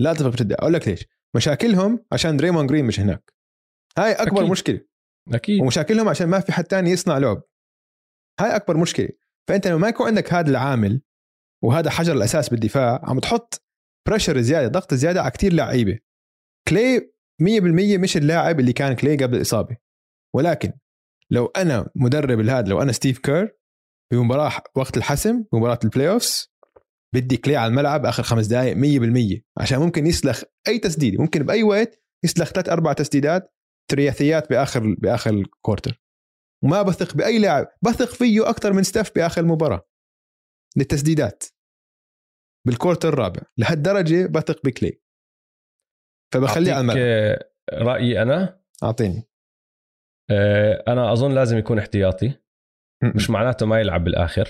[0.00, 0.54] لا أتفق بشدة.
[0.54, 1.06] أقول لك ليش.
[1.36, 3.34] مشاكلهم عشان دريمون جرين مش هناك.
[3.98, 4.38] هاي أكبر أكيد.
[4.38, 4.50] أكيد.
[4.50, 4.80] مشكلة.
[5.34, 5.62] أكيد.
[5.62, 7.42] ومشاكلهم عشان ما في حد تاني يصنع لعب.
[8.40, 9.08] هاي أكبر مشكلة.
[9.48, 11.02] فأنت لما ما يكون عندك هذا العامل
[11.62, 13.62] وهذا حجر الأساس بالدفاع عم تحط
[14.08, 15.98] pressure زيادة ضغط زيادة على كتير لعيبه
[16.68, 17.00] كلي
[17.42, 19.76] 100% مش اللاعب اللي كان كلي قبل الإصابة.
[20.34, 20.72] ولكن
[21.30, 23.56] لو أنا مدرب الهاد لو أنا ستيف كير
[24.12, 26.52] بمباراة وقت الحسم بمباراة ال playoffs
[27.14, 31.62] بدي كلي على الملعب آخر خمس دقائق 100% عشان ممكن يسلخ أي تسديده ممكن بأي
[31.62, 33.54] وقت يسلخ ثلاث أربع تسديدات
[33.90, 36.02] ثلاثيات بآخر بآخر ال quarter
[36.64, 39.85] وما بثق بأي لاعب بثق فيه أكثر من ستيف بآخر المباراه
[40.78, 41.44] للتسديدات
[42.66, 45.00] بال quarter الرابع لهالدرجة بثق بكلي.
[46.34, 48.60] فبخليه أعطيك، آه، رأيي أنا.
[48.82, 49.28] أعطيني.
[50.30, 52.34] آه، أنا أظن لازم يكون احتياطي.
[53.14, 54.48] مش معناته ما يلعب بالآخر.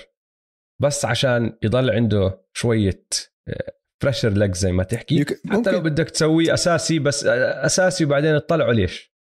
[0.81, 3.05] بس عشان يضل عنده شوية
[4.03, 5.15] fresher legs زي ما تحكي.
[5.15, 9.16] يك- حتى لو بدك تسويه أساسي بس آه، أساسي وبعدين تطلعوا ليش؟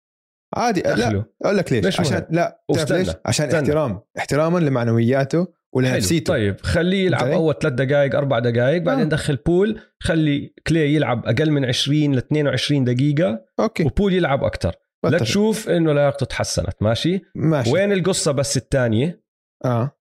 [0.56, 0.82] عادي.
[0.82, 3.62] لا أقول لك ليش؟ ليش عشان؟ لا ليش؟ عشان استنى.
[3.62, 5.48] احترام احتراما لمعنوياته.
[5.76, 6.34] ولنفسيته.
[6.34, 9.10] طيب خليه يلعب؟ أول ثلاث دقائق أربع دقائق بعدين آه.
[9.10, 13.84] دخل بول خلي كلي يلعب أقل من 20 ل 22 دقيقة okay.
[13.84, 14.76] وبول يلعب أكثر
[15.06, 15.16] بتفق.
[15.16, 17.72] لتشوف إنه لياقته تحسنت ماشي؟ ماشي.
[17.72, 19.24] وين القصة بس الثانية؟
[19.66, 19.98] آه.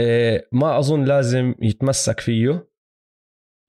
[0.00, 2.68] إيه ما أظن لازم يتمسك فيه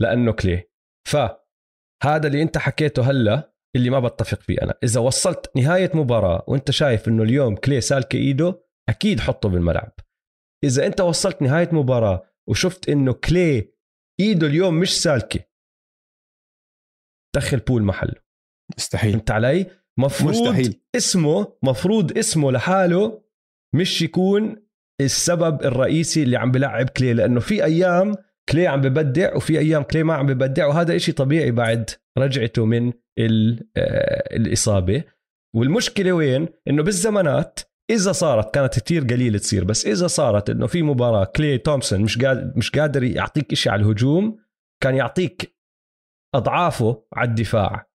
[0.02, 0.64] لأنه كلي.
[1.08, 3.54] فهذا اللي أنت حكيته هلا.
[3.78, 4.74] اللي ما بتفق فيه أنا.
[4.84, 9.92] إذا وصلت نهاية مباراة وأنت شايف إنه اليوم كلي سالكه ايده أكيد حطه بالملعب.
[10.64, 13.74] إذا أنت وصلت نهاية مباراة وشفت إنه كلي
[14.20, 15.40] ايده اليوم مش سالكه
[17.36, 18.16] دخل بول محله.
[18.78, 19.12] مستحيل.
[19.12, 19.66] فهمت علي؟
[20.00, 20.82] مفروض مستحيل.
[20.96, 23.24] اسمه مفروض اسمه لحاله
[23.76, 24.68] مش يكون
[25.02, 28.16] السبب الرئيسي اللي عم بلعب كلي لأنه في أيام
[28.50, 32.88] كلي عم ببدع وفي أيام كلي ما عم ببدع وهذا إشي طبيعي بعد رجعته من
[32.88, 35.04] آه، الإصابة.
[35.56, 40.82] والمشكلة وين؟ إنه بالزمانات إذا صارت كانت كتير قليل تصير بس إذا صارت إنه في
[40.84, 44.40] مباراة كلي تومسون مش قادر مش قادر يعطيك إشي على الهجوم
[44.84, 45.58] كان يعطيك
[46.36, 47.90] أضعافه على الدفاع.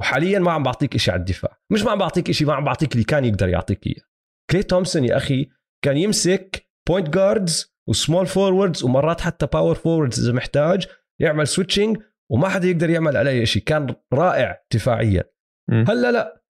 [0.00, 1.58] وحاليا ما عم بعطيك إشي على الدفاع.
[1.70, 4.04] مش ما عم بعطيك إشي ما عم بعطيك اللي كان يقدر يعطيك إياه.
[4.50, 5.48] كلي تومسون يا أخي
[5.84, 10.86] كان يمسك point guards و small forwards ومرات حتى power forwards إذا محتاج
[11.20, 12.02] يعمل switching
[12.32, 13.62] وما حدا يقدر يعمل عليه شيء.
[13.62, 15.24] كان رائع دفاعيا.
[15.70, 16.42] هلا لا.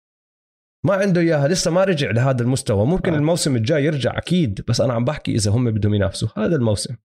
[0.84, 2.86] ما عنده إياها لسه ما رجع لهذا المستوى.
[2.86, 3.16] ممكن آه.
[3.16, 6.28] الموسم الجاي يرجع أكيد بس أنا عم بحكي إذا هم بدهم ينافسوا.
[6.36, 6.96] هذا الموسم.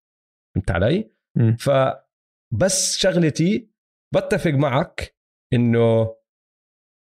[0.55, 1.55] فهمت علي؟ مم.
[1.55, 3.71] فبس شغلتي
[4.15, 5.17] بتفق معك
[5.53, 6.15] إنه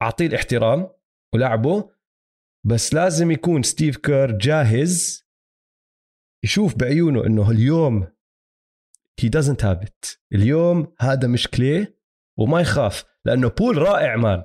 [0.02, 0.90] أعطيه الاحترام
[1.34, 1.92] ولعبه
[2.68, 5.26] بس لازم يكون ستيف كير جاهز
[6.46, 8.08] يشوف بعيونه إنه اليوم
[9.22, 10.18] he doesn't have it.
[10.34, 11.88] اليوم هذا مش كلي
[12.40, 14.44] وما يخاف لأنه بول رائع man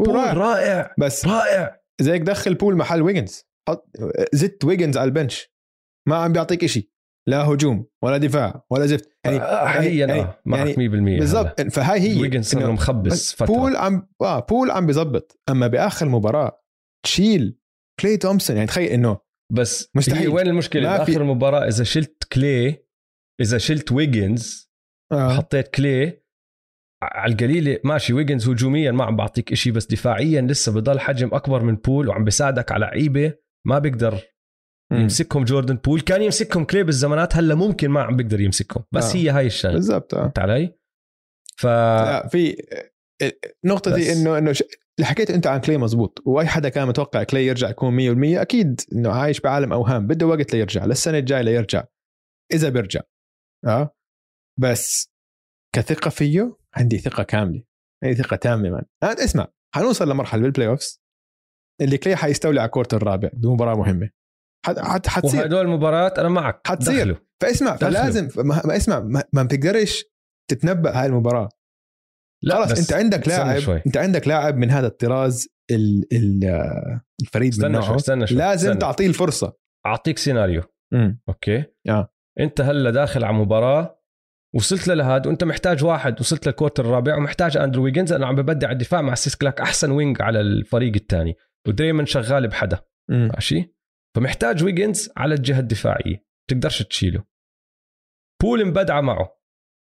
[0.00, 0.32] بول رائع.
[0.32, 1.80] رائع بس رائع.
[2.00, 3.90] زيك دخل بول محل ويجنز حط
[4.32, 5.48] زت ويجنز على ال bench.
[6.08, 6.92] ما عم بيعطيك إشي.
[7.28, 9.08] لا هجوم ولا دفاع ولا زفت.
[9.24, 11.60] يعني آه، حاليا يعني- آه معك يعني 100% بالضبط.
[11.60, 12.20] فهاي هي.
[12.20, 13.46] ويجنز صار مخبص فترة.
[13.46, 16.62] بول عم آه بول عم بيزبط أما بآخر مباراة
[17.04, 17.58] تشيل
[18.00, 19.18] كلي تومسون يعني تخيل إنه
[19.52, 20.18] بس مستحيل.
[20.22, 22.84] هي وين المشكلة؟ بآخر المباراه إذا شلت كلي
[23.40, 24.70] إذا شلت ويجنز
[25.12, 25.36] آه.
[25.36, 26.22] حطيت كلي
[27.02, 31.62] على القليلة ماشي ويجنز هجوميا ما عم بعطيك إشي بس دفاعيا لسه بضل حجم أكبر
[31.62, 33.34] من بول وعم بيساعدك على لعيبة
[33.66, 34.20] ما بيقدر
[34.92, 35.00] مم.
[35.00, 39.18] يمسكهم جوردن بول كان يمسكهم كلي بالزمانات هلا ممكن ما عم بيقدر يمسكهم بس آه.
[39.18, 40.74] هي هاي الشغلة بالضبط فهمت علي؟
[41.56, 41.66] ف
[42.30, 42.56] في
[43.64, 43.96] نقطة بس.
[43.96, 44.62] دي إنه إنه ش-
[44.98, 47.96] اللي حكيته أنت عن كلي مزبوط وأي حدا كان متوقع كلي يرجع يكون
[48.36, 51.84] 100% أكيد إنه عايش بعالم أوهام بده وقت ليرجع للسنة الجاية ليرجع
[52.52, 53.00] إذا بيرجع
[53.66, 53.94] آه
[54.60, 55.10] بس
[55.74, 57.62] كثقة فيه عندي ثقة كاملة
[58.04, 61.02] عندي ثقة تامة مان أنا اسمع حنوصل لمرحلة بال playoffs
[61.80, 64.10] اللي كلي حيستولي على ال quarter الرابع بمباراة مهمة
[64.66, 66.98] حت حت حتصير وهدول المباريات أنا معك حتصير.
[66.98, 67.16] دخلوا.
[67.42, 67.90] فاسمع دخلوا.
[67.90, 69.00] فلازم ما اسمع
[69.32, 70.04] ما, بتقدرش
[70.50, 71.48] تتنبأ هاي المباراة
[72.44, 73.70] لا خلاص أنت عندك لاعب.
[73.86, 76.44] أنت عندك لاعب من هذا الطراز ال ال
[77.22, 78.80] الفريد من استنى نوعه شوي استنى شوي لازم استنى.
[78.80, 79.56] تعطيه الفرصة
[79.86, 80.62] أعطيك سيناريو
[80.92, 82.14] امم okay آه.
[82.40, 83.98] انت هلا داخل على مباراة
[84.54, 88.70] وصلت لهاد وانت محتاج واحد وصلت لل quarter الرابع ومحتاج أندرو ويجنز أنا عم ببدع
[88.70, 91.36] الدفاع ماسك لك أحسن wing على الفريق الثاني
[91.68, 93.74] ودريموند شغال بحدا ماشي؟
[94.16, 97.24] فمحتاج ويجنز على الجهة الدفاعية تقدرش تشيله.
[98.42, 99.38] بول مبدعة معه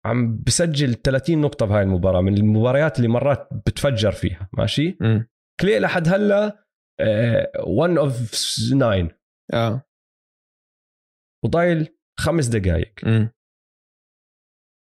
[0.05, 4.97] عم بسجل 30 نقطة بهاي المباراة من المباريات اللي مرات بتفجر فيها ماشي.
[5.59, 6.65] كلي لحد هلا
[7.67, 9.09] 1 of 9
[9.53, 9.83] آه.
[11.45, 12.93] وضايل خمس دقائق.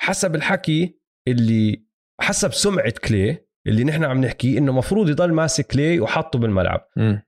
[0.01, 1.85] حسب الحكي اللي
[2.21, 7.21] حسب سمعة كلي اللي نحن عم نحكي إنه مفروض يضل ماسك كلي وحطه بالملعب مم.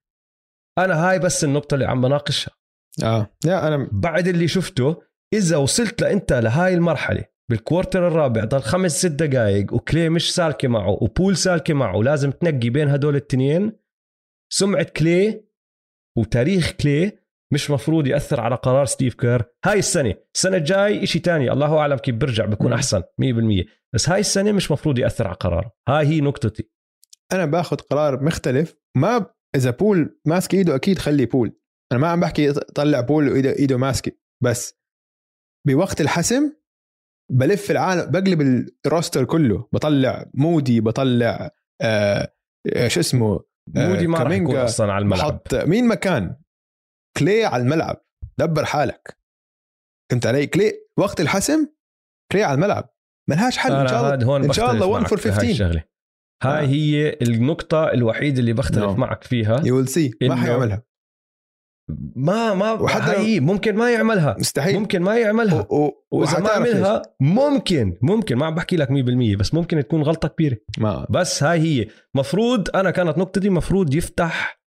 [0.77, 2.51] أنا هاي بس النقطة اللي عم بناقشها
[3.03, 5.01] آه لا أنا بعد اللي شفته
[5.33, 10.67] إذا وصلت لأنت لهاي المرحلة بال quarter الرابع ضل خمس ست دقائق وكلي مش سالكة
[10.67, 13.71] معه وبول سالكة معه لازم تنقي بين هدول الاثنين
[14.53, 15.43] سمعة كلي
[16.17, 17.19] وتاريخ كلي
[17.53, 19.43] مش مفروض يأثر على قرار ستيف كير.
[19.65, 22.73] هاي السنة السنة الجاي إشي تاني الله أعلم كيف برجع بكون مم.
[22.73, 26.69] أحسن 100% بس هاي السنة مش مفروض يأثر على قراره هاي هي نقطتي.
[27.31, 28.75] أنا باخذ قرار مختلف.
[28.97, 29.25] ما.
[29.55, 31.57] إذا بول ماسك إيده أكيد خلي بول.
[31.91, 34.11] أنا ما عم بحكي طلع بول وإيده إيده ماسكة.
[34.43, 34.79] بس
[35.67, 36.53] بوقت الحسم
[37.31, 39.67] بلف العالم بقلب ال roster كله.
[39.73, 41.51] بطلع مودي بطلع
[41.81, 42.33] آه
[42.75, 43.33] آه، شو اسمه؟
[43.77, 45.31] آه، مودي ما راح يكون أصلا على الملعب.
[45.31, 46.35] بحط مين مكان
[47.17, 48.05] كلي على الملعب.
[48.39, 49.17] دبر حالك.
[50.11, 51.67] فهمت علي؟ كلي وقت الحسم
[52.31, 52.89] كلي على الملعب.
[53.29, 55.51] ملهاش حل إن شاء الله إن شاء الله بختلف 1 معك for في هاي 15
[55.51, 55.83] الشغلة.
[56.43, 56.67] هاي آه.
[56.67, 58.99] هي النقطة الوحيدة اللي بختلف No.
[58.99, 59.61] معك فيها.
[59.65, 60.83] you will see ما حيعملها.
[62.15, 64.35] ما ما وحتى هي ممكن ما يعملها.
[64.39, 64.79] مستحيل.
[64.79, 65.67] ممكن ما يعملها.
[65.69, 66.49] و- و- وإذا ما.
[66.49, 70.57] عملها ممكن ممكن ما عم بحكي لك 100% بس ممكن تكون غلطة كبيرة.
[70.77, 71.07] ما.
[71.09, 71.87] بس هاي هي.
[72.15, 74.61] مفروض أنا كانت نقطتي مفروض يفتح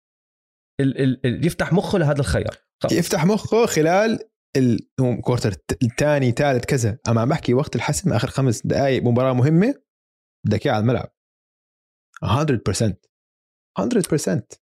[0.80, 2.56] ال ال ال يفتح مخه لهذا الخيار.
[2.82, 2.92] خلص.
[2.92, 4.18] يفتح مخه خلال
[4.56, 6.98] ال quarter الثاني ثالث كذا.
[7.08, 9.74] أما عم بحكي وقت الحسم آخر خمس دقائق مباراة مهمة
[10.46, 11.12] بدك اياه على الملعب.
[12.24, 13.00] 100%
[13.78, 14.58] 100%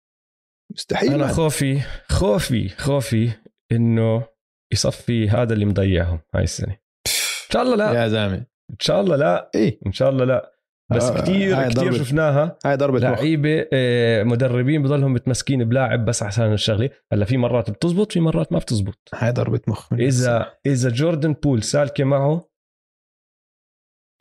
[0.73, 1.35] مستحيل أنا man.
[1.35, 3.31] خوفي خوفي خوفي
[3.73, 4.27] إنه
[4.73, 6.73] يصفي هذا اللي مضيعهم هاي السنة.
[6.73, 8.03] إن شاء الله لا.
[8.03, 8.47] يا زلمة.
[8.71, 9.51] إن شاء الله لا.
[9.55, 9.81] إيه.
[9.87, 10.52] إن شاء الله لا.
[10.97, 12.59] بس آه، كثير كثير شفناها.
[12.65, 16.91] هاي ضربة لعيبة آه، مدربين بضلهم متمسكين بلاعب بس عشان الشغلة.
[17.13, 19.09] هلا في مرات بتزبط في مرات ما بتزبط.
[19.15, 19.93] هاي ضربة مخ.
[19.93, 22.49] اذا إذا جوردن بول سالكة معه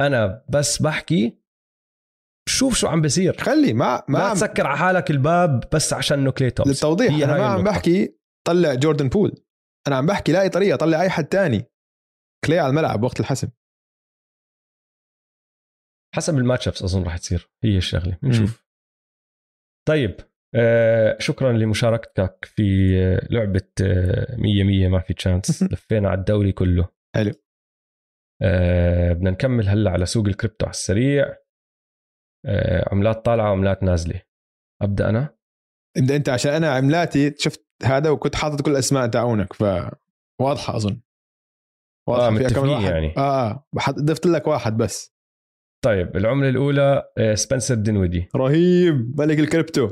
[0.01, 1.41] أنا بس بحكي
[2.49, 3.37] شوف شو عم بيصير.
[3.37, 7.13] خلي ما ما ما عم تسكر على حالك الباب بس عشان إنه كلي تومسون للتوضيح
[7.13, 7.71] أنا ما عم النقطة.
[7.71, 8.17] بحكي
[8.47, 9.43] طلع جوردن بول.
[9.87, 11.65] أنا عم بحكي لاقي طريقة طلع أي حد تاني.
[12.45, 13.47] كلي على الملعب وقت الحسم.
[16.15, 17.49] حسب ال match-ups أظن راح تصير.
[17.63, 18.17] هي الشغلة.
[18.23, 18.65] بنشوف
[19.87, 20.15] طيب
[20.55, 22.63] آه شكرا لمشاركتك في
[23.01, 26.89] آه، لعبة آه 100 100 ما في chance لفينا على الدوري كله.
[27.15, 27.31] حلو.
[28.41, 31.37] آه بدنا نكمل هلأ على سوق الكريبتو على السريع.
[32.45, 34.21] آه عملات طالعة وعملات نازلة.
[34.81, 35.35] أبدأ أنا؟
[35.97, 41.01] انت أنت عشان أنا عملاتي شفت هذا وكنت حاطط كل الأسماء تاعونك فواضحه أظن.
[42.09, 43.13] آه، في كم واحد؟ يعني.
[43.17, 43.65] آه آه.
[43.91, 45.13] ضفت لك واحد بس.
[45.81, 48.27] طيب العملة الأولى آه سبنسر دينودي.
[48.35, 49.19] رهيب.
[49.21, 49.89] ملك الكريبتو.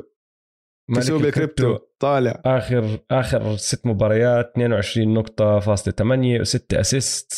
[0.90, 1.78] ملك سوق الكريبتو.
[2.00, 2.42] طالع.
[2.46, 7.32] آخر آخر ست مباريات 22 نقطة فاصلة 8 و6 assist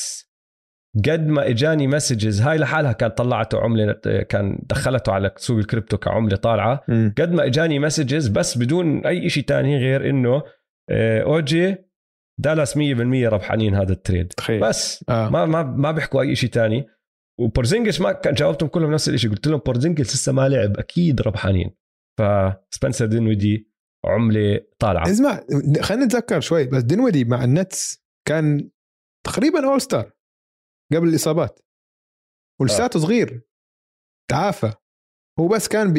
[1.06, 3.94] قد ما إجاني messages هاي لحالها كانت طلعته عملة
[4.30, 6.84] كان دخلته على سوق الكريبتو كعملة طالعة.
[6.88, 7.14] مم.
[7.18, 10.44] قد ما إجاني messages بس بدون أي شيء تاني غير إنه
[10.90, 11.76] آه، أوجي
[12.40, 12.80] دالاس 100%
[13.30, 14.28] ربحانين هذا ال trade.
[14.28, 14.62] تخيل.
[14.62, 15.30] بس آه.
[15.30, 16.86] ما ما ما بيحكوا أي شيء تاني.
[17.42, 21.76] وبورزينجس ما كان جاوبتهم كلهم نفس الشيء قلت لهم بورزينجس لسه ما لعب أكيد ربحانين
[22.20, 23.72] فسبنسر دينويدي
[24.06, 25.12] عملة طالعة.
[25.12, 25.44] اسمع
[25.82, 28.70] خلينا نتذكر شوي بس دينودي مع النتس كان
[29.26, 30.12] تقريبا all star
[30.94, 31.60] قبل الإصابات.
[32.62, 33.42] ولساته صغير
[34.30, 34.74] تعافى.
[35.40, 35.94] هو بس كان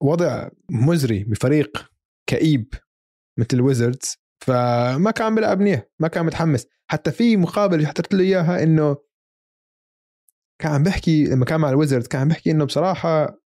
[0.00, 1.90] بوضع مزري بفريق
[2.28, 2.74] كئيب
[3.38, 6.66] مثل الويزردز فما كان بيلعب منيح ما كان متحمس.
[6.90, 8.96] حتى في مقابله حطيت له إياها إنه
[10.62, 13.40] كان عم بحكي لما كان مع الويزردز كان عم بحكي إنه بصراحة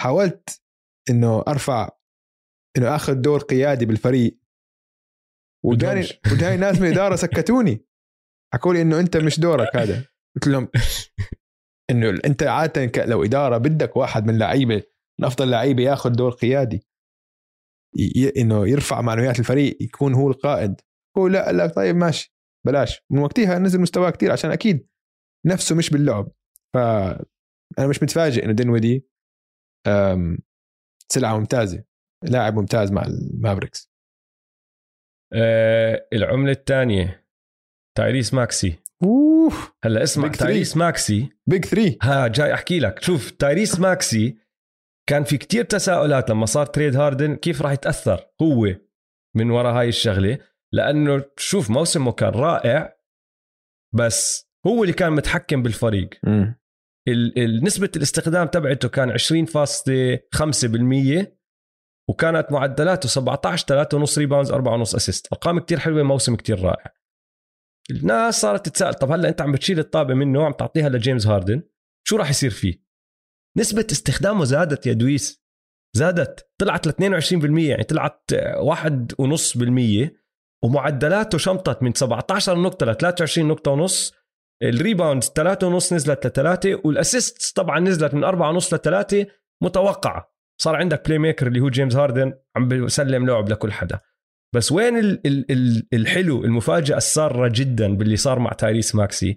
[0.00, 0.62] حاولت
[1.10, 1.88] إنه أرفع
[2.76, 4.38] إنه آخذ دور قيادي بالفريق.
[5.64, 6.20] وجاني بدهمش.
[6.32, 7.84] وجاني ناس من الاداره سكتوني.
[8.54, 10.04] حكوا لي إنه أنت مش دورك هذا.
[10.36, 10.68] قلت لهم
[11.90, 14.82] إنه أنت عادة لو إدارة بدك واحد من لعيبة
[15.20, 16.86] من أفضل لعيبة ياخذ دور قيادي.
[17.96, 20.80] ي- إنه يرفع معنويات الفريق يكون هو القائد.
[21.18, 22.34] هو لا قال لك طيب ماشي
[22.66, 23.02] بلاش.
[23.10, 24.88] من وقتها نزل مستواه كتير عشان أكيد
[25.46, 26.32] نفسه مش باللعب.
[26.74, 29.06] فانا مش متفاجئ انه دينودي
[31.12, 31.84] سلعة ممتازة
[32.24, 33.90] لاعب ممتاز مع المافريكس
[35.32, 37.26] آه العملة الثانية
[37.96, 38.78] تايريس ماكسي.
[39.04, 40.28] أوف هلأ اسمع.
[40.28, 41.30] تايريس ماكسي.
[41.46, 43.02] big 3 ها جاي أحكي لك.
[43.02, 44.38] شوف تايريس ماكسي
[45.08, 48.66] كان في كتير تساؤلات لما صار trade هاردن كيف راح يتأثر هو
[49.36, 50.38] من وراء هاي الشغلة.
[50.72, 52.96] لأنه شوف موسمه كان رائع
[53.94, 56.08] بس هو اللي كان متحكم بالفريق.
[57.08, 61.26] ال- نسبة الاستخدام تبعته كان 20.5%
[62.10, 63.66] وكانت معدلاته 17
[64.06, 66.92] 3.5 rebounds 4.5 assist أرقام كتير حلوة موسم كتير رائع.
[67.90, 71.62] الناس صارت تتساءل طب هلا أنت عم بتشيل الطابة منه وعم تعطيها لجيمس هاردن؟
[72.08, 72.82] شو راح يصير فيه؟
[73.58, 75.40] نسبة استخدامه زادت يا دويس.
[75.96, 80.20] زادت طلعت ل 22% يعني طلعت آه، واحد ونص بالمية
[80.64, 84.14] ومعدلاته شمطت من 17 نقطة ل 23 نقطة ونص
[84.62, 89.26] ال rebounds 3 ونص نزلت لثلاثة وال assist طبعا نزلت من 4 ونص لثلاثة
[89.62, 90.34] متوقعة.
[90.60, 94.00] صار عندك playmaker اللي هو جيمس هاردن عم بيسلم لعب لكل حدا.
[94.54, 99.36] بس وين ال ال ال الحلو المفاجأة السارة جدا باللي صار مع تايريس ماكسي؟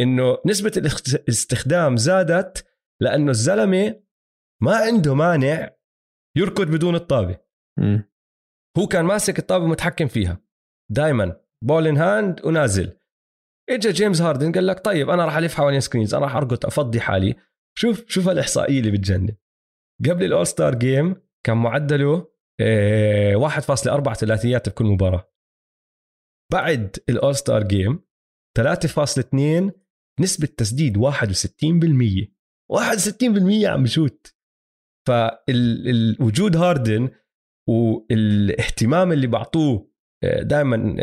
[0.00, 0.38] إنه
[0.76, 2.66] الاخت- الاستخدام زادت
[3.00, 4.00] لأنه الزلمة
[4.62, 5.70] ما عنده مانع
[6.36, 7.38] يركض بدون الطابة.
[7.78, 8.10] مم.
[8.78, 10.40] هو كان ماسك الطابة ومتحكم فيها.
[10.90, 12.96] دائما ball in hand ونازل.
[13.70, 17.00] اجى جيمس هاردن قال لك طيب أنا راح ألف حوالين screens أنا راح أركض أفضي
[17.00, 17.34] حالي.
[17.78, 19.36] شوف شوف الإحصائية اللي بتجنن.
[20.10, 25.30] قبل ال all star game كان معدله آه، 1.4 ثلاثيات بكل مباراة.
[26.52, 28.04] بعد ال all star game
[28.58, 29.72] 3.2
[30.20, 32.34] نسبة تسديد 61%
[32.72, 34.34] 61% عم بشوت.
[35.08, 37.10] فالوجود هاردن
[37.68, 39.93] والإهتمام اللي بعطوه
[40.42, 40.96] دائما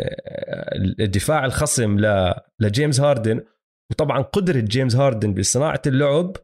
[1.00, 3.44] الدفاع الخصم ل- لجيمس هاردن.
[3.90, 6.36] وطبعا قدرة جيمس هاردن بصناعة اللعب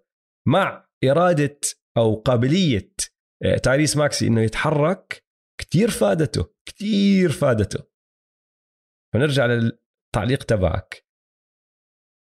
[0.48, 1.60] مع إرادة
[1.96, 2.92] أو قابلية
[3.44, 5.24] آه، تايريس ماكسي إنه يتحرك
[5.60, 7.84] كتير فادته كتير فادته.
[9.14, 11.04] فنرجع للتعليق تبعك.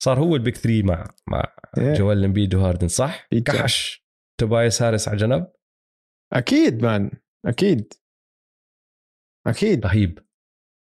[0.03, 1.93] صار هو ال big three مع مع إيه.
[1.93, 3.39] جويل إمبيد وهاردن صح؟ صح.
[3.45, 4.05] كحش
[4.39, 5.51] توبايس هاريس على جنب
[6.33, 7.11] أكيد man.
[7.45, 7.93] أكيد.
[9.47, 9.85] أكيد.
[9.85, 10.19] رهيب.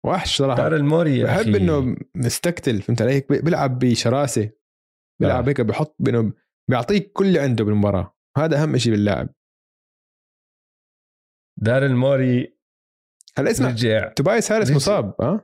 [0.07, 0.63] وحش صراحة.
[0.63, 1.55] داريل موري بحب.
[1.55, 4.51] إنه مستقتل فهمت علي؟ هيك بيلعب بشراسة
[5.21, 5.49] بيلعب آه.
[5.49, 6.33] هيك بحط بانه
[6.71, 8.17] بيعطيك كل اللي عنده بالمباراة.
[8.39, 9.29] هذا أهم شيء باللاعب.
[11.61, 12.57] داريل موري
[13.39, 14.09] هلا اسمع رجع.
[14.09, 14.77] توبايس هاريس رجع.
[14.77, 15.43] مصاب ها؟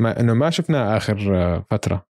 [0.00, 1.16] ما إنه ما شفناه آخر
[1.70, 2.12] فترة.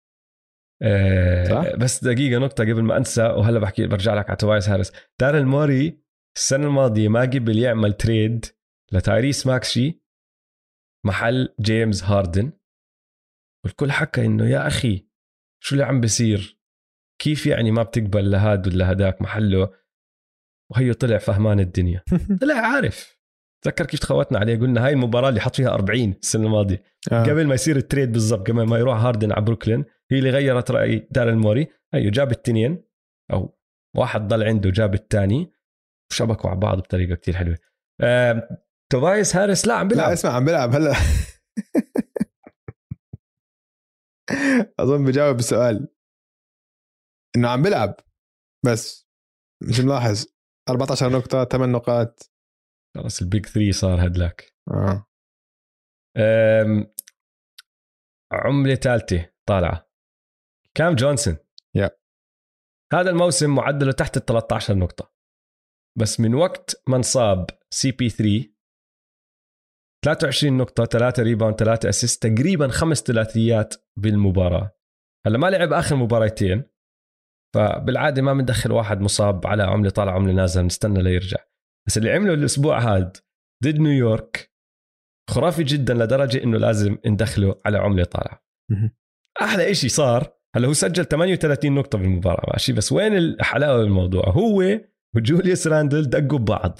[0.81, 4.91] آه صح؟ بس دقيقة نقطة قبل ما أنسى وهلا بحكي برجع لك على توبايس هاريس
[5.21, 6.03] داريل موري
[6.37, 8.45] السنة الماضية ما قبل يعمل trade
[8.91, 10.02] لتايريس ماكسي
[11.05, 12.51] محل جيمس هاردن
[13.65, 15.07] والكل حكى إنه يا أخي
[15.63, 16.59] شو اللي عم بيصير؟
[17.21, 19.69] كيف يعني ما بتقبل لهاد ولا هداك محله؟
[20.71, 22.03] وهيو طلع فهمان الدنيا.
[22.41, 23.19] طلع عارف.
[23.63, 26.83] تذكر كيف تخوتنا عليه؟ قلنا هاي المباراة اللي حط فيها 40 السنة الماضية.
[27.11, 27.23] آه.
[27.23, 30.71] قبل ما يصير ال trade بالضبط قبل ما يروح هاردن على بروكلين هي اللي غيرت
[30.71, 32.83] رأي داريل موري أيوه جاب التنين
[33.33, 33.57] أو
[33.95, 35.51] واحد ضل عنده جاب الثاني.
[36.11, 37.57] وشبكوا على بعض بطريقة كتير حلوة.
[38.91, 40.07] توبايس هاريس لا عم بيلعب.
[40.07, 40.93] لا اسمع عم بلعب هلا.
[44.79, 45.95] أظن بجاوب السؤال.
[47.35, 47.95] إنه عم بلعب
[48.65, 49.07] بس
[49.69, 50.25] مش ملاحظ.
[50.69, 52.31] 14 نقطة 8 نقاط.
[52.97, 54.55] خلص ال big three صار هدلاك.
[54.71, 55.07] آه.
[58.31, 59.89] عملة ثالثة طالعة.
[60.77, 61.37] كام جونسون؟
[61.75, 61.99] yeah.
[62.93, 65.13] هذا الموسم معدله تحت ال 13 نقطة.
[65.99, 68.52] بس من وقت ما انصاب CP 3
[70.03, 74.71] 23 نقطة 3 rebound 3 assist تقريبا خمس ثلاثيات بالمباراة.
[75.27, 76.63] هلا ما لعب آخر مباراتين
[77.55, 81.37] فبالعادة ما بندخل واحد مصاب على عملة طالعة عملة نازلة نستنى ليرجع
[81.87, 83.17] بس اللي عمله الأسبوع هاد
[83.63, 84.53] ضد نيويورك
[85.29, 88.91] خرافي جدا لدرجة إنه لازم ندخله على عملة طالعه مهم.
[89.41, 94.79] أحلى إشي صار هلا هو سجل 38 نقطة بالمباراة ماشي؟ بس وين الحلاوه بالموضوع؟ هو
[95.15, 96.79] وجوليوس راندل دقوا ببعض.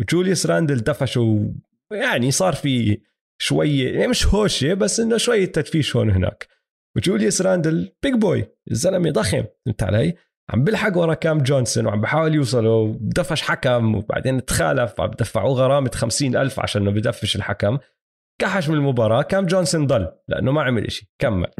[0.00, 1.52] وجوليوس راندل دفشوا
[1.92, 3.00] يعني صار في
[3.40, 6.48] شوية يعني مش هوشة بس إنه شوية تدفيش هون وهناك
[6.96, 10.14] وجوليوس راندل big boy الزلمه ضخم فهمت علي؟
[10.50, 15.90] عم بلحق ورا كام جونسون وعم بحاول يوصله ودفش حكم وبعدين تخالف وعم بدفعوه غرامة
[15.94, 17.78] خمسين ألف عشان إنه بدفش الحكم
[18.40, 21.50] كحش من المباراة كام جونسون ضل لأنه ما عمل إشي كمل.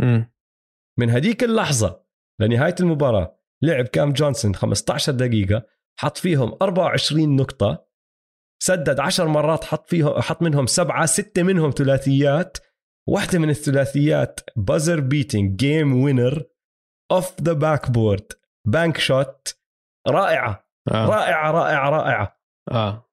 [0.99, 2.05] من هديك اللحظة
[2.41, 5.67] لنهاية المباراة لعب كام جونسون 15 دقيقة
[6.01, 7.87] حط فيهم 24 نقطة
[8.67, 12.59] سدد 10 مرات حط فيهم حط منهم سبعة ستة منهم ثلاثيات.
[13.09, 16.45] واحدة من الثلاثيات buzzer beating game winner
[17.13, 18.33] off the backboard
[18.67, 19.59] bank shot
[20.09, 20.69] رائعة.
[20.93, 21.07] آه.
[21.07, 22.41] رائعة رائعة رائعة.
[22.71, 23.11] آه.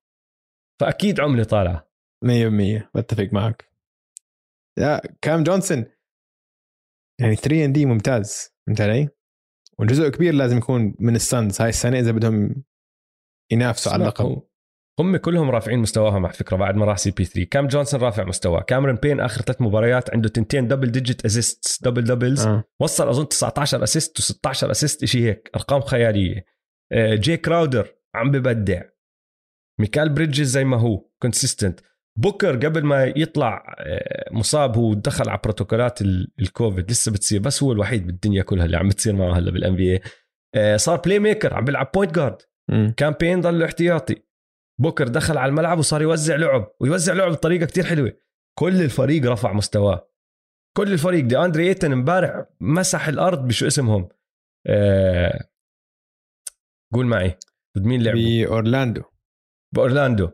[0.81, 1.91] فأكيد عملة طالعة
[2.25, 3.71] 100% بتفق معك.
[4.79, 5.85] يا كام جونسون؟
[7.21, 8.49] يعني 3 and D ممتاز.
[8.67, 9.09] فهمت علي؟
[9.79, 11.61] وجزء كبير لازم يكون من السانز.
[11.61, 12.63] هاي السنة إذا بدهم
[13.51, 14.50] ينافسوا على اللقب
[14.99, 18.23] هم كلهم رافعين مستواهم على فكرة بعد ما راح سي بي 3 كام جونسون رافع
[18.23, 22.63] مستواه؟ كاميرون بين آخر ثلاث مباريات عنده تنتين double digit assist double doubles آه.
[22.79, 26.45] وصل أظن 19 assist و16 assist شيء هيك أرقام خيالية.
[26.91, 28.81] آه، جي كراودر عم ببدع.
[29.79, 31.79] ميكال بريدجز زي ما هو consistent
[32.17, 36.91] بوكر قبل ما يطلع آه، مصاب هو دخل على بروتوكولات ال- الكوفيد.
[36.91, 40.97] لسه بتصير بس هو الوحيد بالدنيا كلها اللي عم بتصير معه هلا بال NBA صار
[40.97, 42.37] playmaker عم بيلعب point guard.
[42.97, 44.15] كام بين ضل احتياطي.
[44.81, 48.13] بوكر دخل على الملعب وصار يوزع لعب ويوزع لعب بطريقة كتير حلوة.
[48.59, 50.11] كل الفريق رفع مستواه.
[50.77, 54.09] كل الفريق دي أندري إيتن امبارح مسح الأرض بشو اسمهم؟
[54.67, 55.49] آه
[56.93, 57.37] قول معي
[57.77, 59.01] ضد مين لعبوا؟ بأورلاندو.
[59.75, 60.29] بأورلاندو.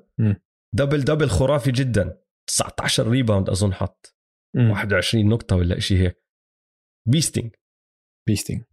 [0.75, 2.21] double double خرافي جدا.
[2.49, 4.15] 19 rebound أظن حط.
[4.55, 4.69] مم.
[4.69, 6.23] 21 نقطة ولا شيء هيك.
[7.07, 7.55] beasting
[8.27, 8.63] beasting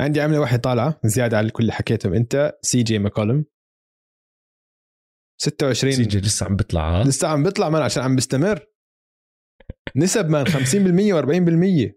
[0.00, 2.14] عندي عملة واحدة طالعة زيادة على كل اللي حكيتهم.
[2.14, 3.44] أنت سي جي ماكولم
[5.40, 8.66] 26 سي جي لسه عم بيطلع ها؟ لسه عم بيطلع مان عشان عم بيستمر.
[9.96, 11.94] نسب مان 50% و40%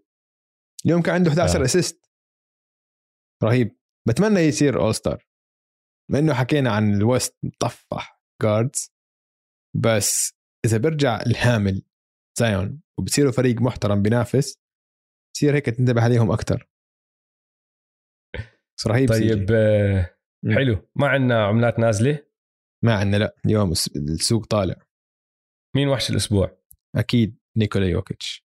[0.86, 1.64] اليوم كان عنده 11 آه.
[1.64, 2.10] اسيست
[3.44, 3.78] رهيب.
[4.08, 5.26] بتمنى يصير اول ستار
[6.10, 8.92] بما إنه حكينا عن الوست مطفح جاردز
[9.76, 10.32] بس
[10.64, 11.82] إذا برجع الهامل
[12.38, 14.58] زايون وبصيروا فريق محترم بينافس
[15.34, 16.68] بصير هيك تنتبه عليهم أكثر
[18.86, 19.08] رهيب.
[19.08, 20.54] طيب آه مم.
[20.54, 20.88] حلو.
[20.96, 22.27] ما عندنا عملات نازلة.
[22.84, 24.74] ما عندنا لا اليوم الس- السوق طالع.
[25.76, 26.58] مين وحش الأسبوع؟
[26.96, 28.44] أكيد نيكولا يوكيتش.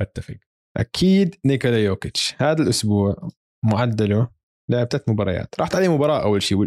[0.00, 0.36] أتفق.
[0.76, 2.34] أكيد نيكولا يوكيتش.
[2.38, 3.28] هذا الأسبوع
[3.64, 4.30] معدله
[4.70, 5.60] لعب ثلاث مباريات.
[5.60, 6.58] راحت عليه مباراة أول شيء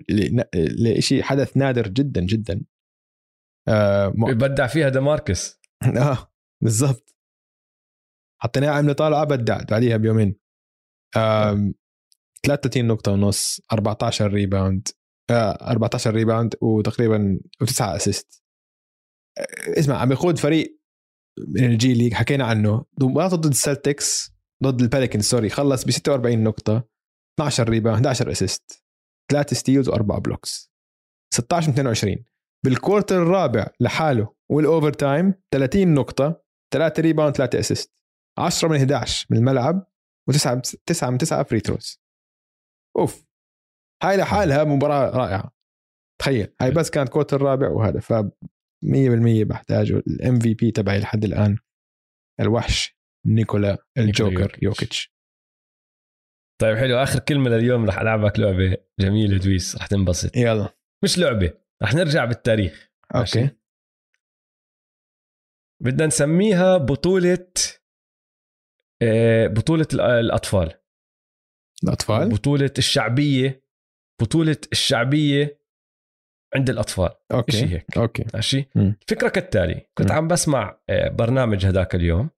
[0.55, 2.65] لشيء حدث نادر جدا جدا.
[3.67, 4.33] آه, م...
[4.37, 5.59] بدع فيها ديماركس
[5.97, 6.31] آه
[6.63, 7.15] بالضبط.
[8.41, 10.35] حطيناها عمله طالعه بدعت عليها بيومين.
[11.17, 11.71] آه
[12.45, 14.87] 33 نقطة ونص 14 rebound
[15.31, 18.43] 14 rebound وتقريبا وتسعة assist
[19.77, 20.79] اسمع عم بيقود فريق
[21.47, 22.85] من الجي ليج حكينا عنه.
[23.01, 24.31] مباراته ضد السلتكس
[24.63, 26.87] ضد الباليكن sorry خلص ب 46 نقطة
[27.39, 28.85] 12 rebound 11 assist
[29.31, 30.71] 3 steals واربع blocks
[31.33, 32.25] 16 من 22
[32.65, 36.43] بال quarter الرابع لحاله وال overtime 30 نقطة
[36.73, 38.03] 3 rebound 3 assist
[38.37, 39.87] 10 من 11 من الملعب
[40.31, 42.01] و9 9 من 9 free throws
[42.97, 43.25] أوف.
[44.03, 45.51] هاي لحالها مباراة رائعة.
[46.21, 46.53] تخيل.
[46.61, 51.57] هاي بس كانت quarter الرابع وهذا ف 100% بحتاجه ال MVP تبعي لحد الآن.
[52.39, 52.97] الوحش
[53.27, 55.15] نيكولا الجوكر يوكيتش.
[56.61, 60.35] طيب حلو آخر كلمة لليوم رح ألعبك لعبة جميلة دويس رح تنبسط.
[60.37, 60.69] يلا.
[61.03, 61.53] مش لعبة
[61.83, 62.91] رح نرجع بالتاريخ.
[63.15, 63.55] ماشي؟ okay.
[65.83, 67.47] بدنا نسميها بطولة
[69.01, 70.73] آه، بطولة الأطفال.
[71.83, 73.64] الأطفال؟ بطولة الشعبية.
[74.21, 75.65] بطولة الشعبية
[76.55, 78.69] عند الأطفال شيء okay هيك okay ماشي.
[78.75, 80.17] الفكرة كالتالي كنت مم.
[80.17, 82.29] عم بسمع آه، برنامج هذاك اليوم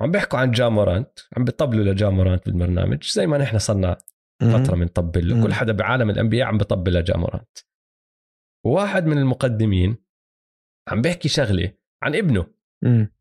[0.00, 3.98] عم بيحكوا عن جا مورانت عم بيطبلوا لجا مورانت بالبرنامج زي ما نحن صرنا
[4.42, 5.42] فترة بنطبل له.
[5.46, 7.58] كل حدا بعالم ال NBA عم بطبل لجا مورانت
[8.66, 9.96] وواحد من المقدمين
[10.88, 11.72] عم بيحكي شغلة
[12.02, 12.46] عن ابنه
[12.84, 13.12] مم.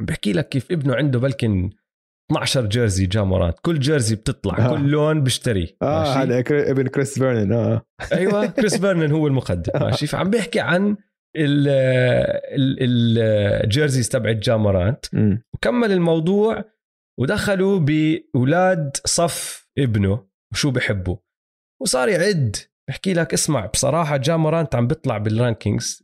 [0.00, 1.70] عم بحكي لك كيف ابنه عنده يمكن
[2.30, 4.70] 12 jersey جا مورانت كل jersey بتطلع آه.
[4.76, 5.76] كل لون بيشتري.
[5.82, 7.82] آه؟ هذا ابن كريس فيرنن آه.
[8.12, 10.96] أيوه كريس فيرنن هو المقدم ماشي؟ فعم بيحكي عن
[11.36, 11.68] ال-
[12.80, 13.18] ال-
[13.64, 15.06] ال jerseys تبعت جا مورانت.
[15.54, 16.64] وكمل الموضوع
[17.20, 21.16] ودخلوا بأولاد صف ابنه وشو بحبوا
[21.82, 22.56] وصار يعد.
[22.88, 26.02] بحكي لك اسمع بصراحة جا مورانت عم بيطلع بال rankings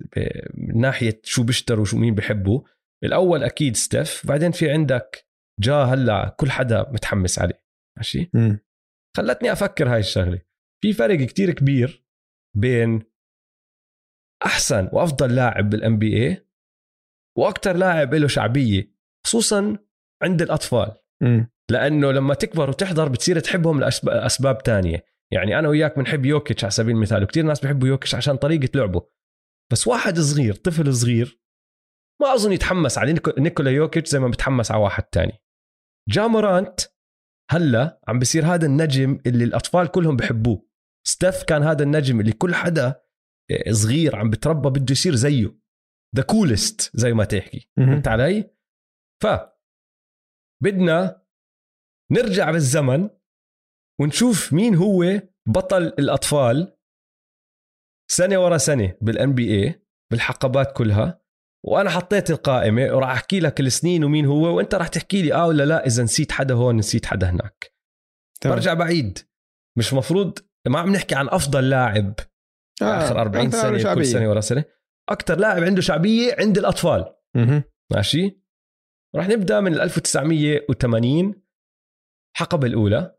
[0.54, 2.60] من ناحية شو بيشتروا شو مين بحبوا
[3.04, 5.26] الأول أكيد ستيف بعدين في عندك
[5.60, 7.64] جا هلا كل حدا متحمس عليه
[7.98, 8.30] ماشي.
[9.16, 10.42] خلتني أفكر هاي الشغلة.
[10.82, 12.06] في فرق كتير كبير
[12.56, 13.02] بين
[14.46, 16.48] أحسن وأفضل لاعب بال NBA
[17.38, 18.94] وأكثر لاعب له شعبية
[19.26, 19.78] خصوصا
[20.22, 20.96] عند الأطفال.
[21.22, 21.50] مم.
[21.70, 25.04] لأنه لما تكبر وتحضر بتصير تحبهم لأسباب تانية.
[25.32, 29.10] يعني أنا وياك بنحب يوكيتش على سبيل المثال وكثير ناس بيحبوا يوكيتش عشان طريقة لعبه.
[29.72, 31.41] بس واحد صغير طفل صغير
[32.22, 35.42] ما أظن يتحمس على نيكو- نيكولا يوكيتش زي ما بتحمس على واحد تاني.
[36.08, 36.80] جا مورانت
[37.50, 40.68] هلا عم بصير هذا النجم اللي الأطفال كلهم بحبوه.
[41.06, 43.02] ستيف كان هذا النجم اللي كل حدا
[43.50, 45.58] آه، صغير عم بتربى بده يصير زيه.
[46.16, 47.68] the coolest زي ما تحكي.
[47.76, 48.50] فهمت علي؟
[49.22, 49.26] ف
[50.62, 51.22] بدنا
[52.12, 53.10] نرجع بالزمن
[54.00, 55.04] ونشوف مين هو
[55.48, 56.76] بطل الأطفال
[58.10, 61.21] سنة ورا سنة بالان بي اي بالحقبات كلها.
[61.66, 65.62] وأنا حطيت القائمة وراح أحكي لك السنين ومين هو وأنت راح تحكي لي آه ولا
[65.62, 67.72] لا إذا نسيت حدا هون نسيت حدا هناك
[68.40, 68.56] تمام.
[68.56, 69.18] برجع بعيد
[69.78, 72.14] مش مفروض ما عم نحكي عن أفضل لاعب
[72.82, 72.84] آه.
[72.84, 73.94] آخر 40 أكثر سنة شعبية.
[73.94, 74.64] كل سنة ورا سنة
[75.08, 77.62] أكثر لاعب عنده شعبية عند الأطفال مهم.
[77.92, 78.42] ماشي
[79.16, 81.42] راح نبدأ من 1980
[82.36, 83.18] حقبه الأولى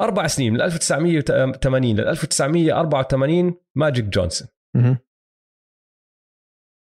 [0.00, 4.98] أربع سنين من 1980 ل 1984 ماجيك جونسون مهم.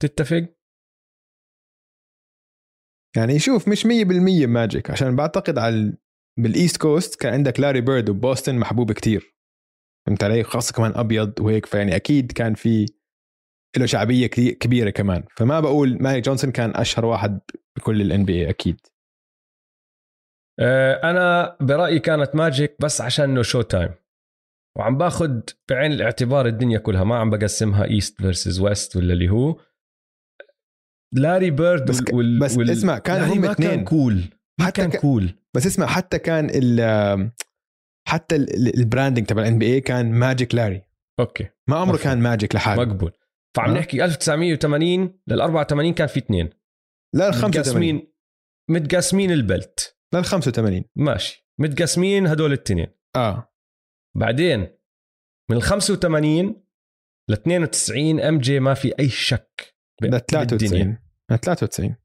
[0.02, 0.48] تتفق؟
[3.18, 5.98] يعني شوف مش 100% ماجيك عشان بعتقد على ال-
[6.40, 9.36] بالايست كوست كان عندك لاري بيرد وبوسطن محبوب كتير.
[10.08, 12.86] فهمت علي؟ خاصة كمان أبيض وهيك فيعني أكيد كان في
[13.78, 15.24] له شعبية كتير كبيرة كمان.
[15.38, 17.40] فما بقول ماجيك جونسون كان أشهر واحد
[17.78, 18.80] بكل ال NBA أكيد.
[20.60, 23.92] آه، أنا برأيي كانت ماجيك بس عشان إنه Showtime
[24.78, 29.60] وعم باخذ بعين الاعتبار الدنيا كلها ما عم بقسمها East versus West ولا اللي هو.
[31.14, 33.70] لاري بيرد بس ك- بس اسمع، كان هم ما اتنين.
[33.70, 34.24] كان cool
[34.60, 37.32] ما حتى كان cool بس اسمع حتى كان ال
[38.08, 40.82] حتى ال- ال- ال branding تبع ال NBA كان ماجيك لاري.
[41.20, 41.48] okay.
[41.68, 42.04] ما عمره مفهوم.
[42.04, 42.86] كان ماجيك لحاله.
[42.86, 43.12] مقبول.
[43.58, 43.78] فعم أه.
[43.80, 46.50] نحكي 1980 لل 84 كان في اثنين.
[47.16, 48.14] لا ال 85 متقسمين
[48.70, 49.98] متقسمين البلت.
[50.14, 51.48] لا ال 85 ماشي.
[51.60, 52.88] متقسمين هدول الاثنين.
[53.16, 53.54] آه.
[54.18, 54.60] بعدين
[55.52, 56.64] من ال 85
[57.30, 59.76] ل 92 MJ ما في أي شك.
[60.02, 60.18] ب- ل بالدنيا.
[60.40, 60.98] 93
[61.32, 61.96] ل 93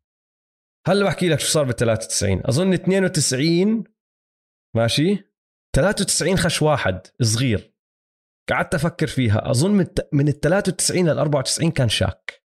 [0.87, 3.85] هلا بحكي لك شو صار بال 93 أظن 92
[4.77, 5.31] ماشي؟
[5.77, 7.75] 93 خش واحد صغير.
[8.51, 9.51] قعدت أفكر فيها.
[9.51, 12.45] أظن من من ال 93 لل 94 كان شاك.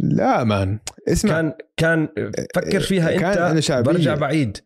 [0.00, 1.30] لا مان اسمع.
[1.30, 2.08] كان كان
[2.54, 3.92] فكر فيها كان أنت عنده شعبية.
[3.92, 4.58] برجع بعيد.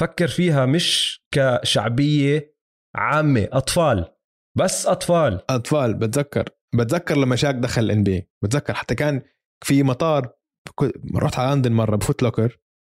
[0.00, 2.54] فكر فيها مش كشعبية
[2.94, 4.14] عامة أطفال.
[4.58, 5.50] بس أطفال.
[5.50, 6.48] أطفال بتذكر.
[6.74, 9.22] بتذكر لما شاك دخل الان بي بتذكر حتى كان
[9.64, 10.32] في مطار
[11.16, 12.58] رحت على لندن مرة ب Foot Locker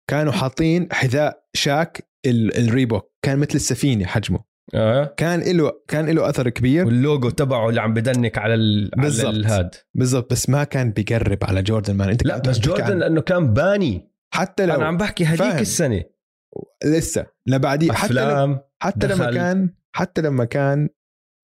[0.09, 4.43] كانوا حاطين حذاء شاك ال- الريبوك كان مثل السفينة حجمه.
[4.75, 5.13] آه.
[5.17, 6.85] كان له كان له أثر كبير.
[6.85, 8.91] واللوجو تبعه اللي عم بدنك على ال...
[8.97, 9.33] على بالضبط.
[9.33, 9.75] الهاد.
[9.95, 13.53] بالضبط بس ما كان بيقرب على جوردن man أنت لا بس جوردن عن- لأنه كان
[13.53, 14.11] باني.
[14.33, 15.57] حتى لو أنا عم بحكي فاهم.
[15.59, 16.03] السنة.
[16.85, 17.25] لسه.
[17.47, 19.33] لبعديه حتى افلام حتى لما دخل.
[19.35, 20.89] كان حتى لما كان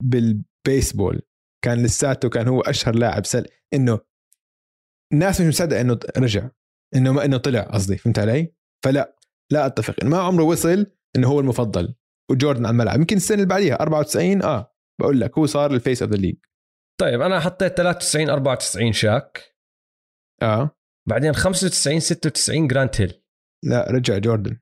[0.04, 1.22] بالبيسبول
[1.66, 4.00] كان لساته كان هو أشهر لاعب سل إنه
[5.14, 6.50] الناس مش مصدقة إنه رجع
[6.96, 8.54] إنه ما إنه طلع قصدي فهمت علي؟
[8.86, 9.18] فلا
[9.52, 10.86] لا أتفق ما عمره وصل
[11.16, 11.96] إنه هو المفضل
[12.32, 16.02] وجوردن على الملعب يمكن السنة اللي بعديها 94 آه بقول لك هو صار ال face
[16.04, 16.36] of the league
[17.02, 19.56] طيب أنا حطيت 93 94 شاك.
[20.42, 20.78] آه.
[21.10, 23.24] بعدين 95 96 جرانت هيل.
[23.66, 24.58] لا رجع جوردن.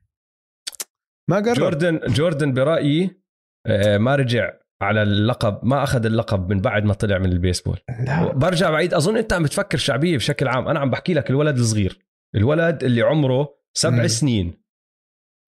[1.30, 1.54] ما قرب.
[1.54, 3.22] جوردن جوردن برأيي
[3.66, 4.59] آه، ما رجع.
[4.82, 7.78] على اللقب ما أخذ اللقب من بعد ما طلع من البيسبول.
[8.06, 8.32] لا.
[8.32, 10.68] برجع بعيد أظن أنت عم بتفكر شعبية بشكل عام.
[10.68, 11.98] أنا عم بحكي لك الولد الصغير
[12.34, 14.08] الولد اللي عمره سبع مم.
[14.08, 14.60] سنين.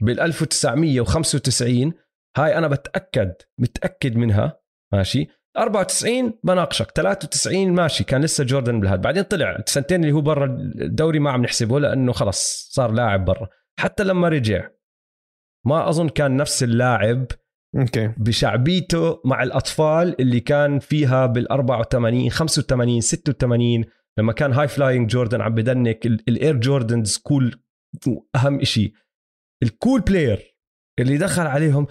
[0.03, 1.93] بال 1995
[2.37, 4.61] هاي أنا بتأكد متأكد منها
[4.93, 5.29] ماشي؟
[5.59, 9.01] 94 بناقشك 93 ماشي كان لسه جوردن بالهاد.
[9.01, 10.45] بعدين طلع السنتين اللي هو برا
[10.81, 13.49] الدوري ما عم نحسبه لأنه خلص صار لاعب برا.
[13.81, 14.69] حتى لما رجع
[15.67, 17.27] ما أظن كان نفس اللاعب
[17.77, 18.15] okay.
[18.16, 23.85] بشعبيته مع الأطفال اللي كان فيها بال 84 85 86
[24.19, 27.62] لما كان high flying جوردن عم بدنك ال- ال Air Jordans cool
[28.36, 28.93] أهم شيء
[29.62, 30.57] ال cool player
[31.01, 31.86] اللي دخل عليهم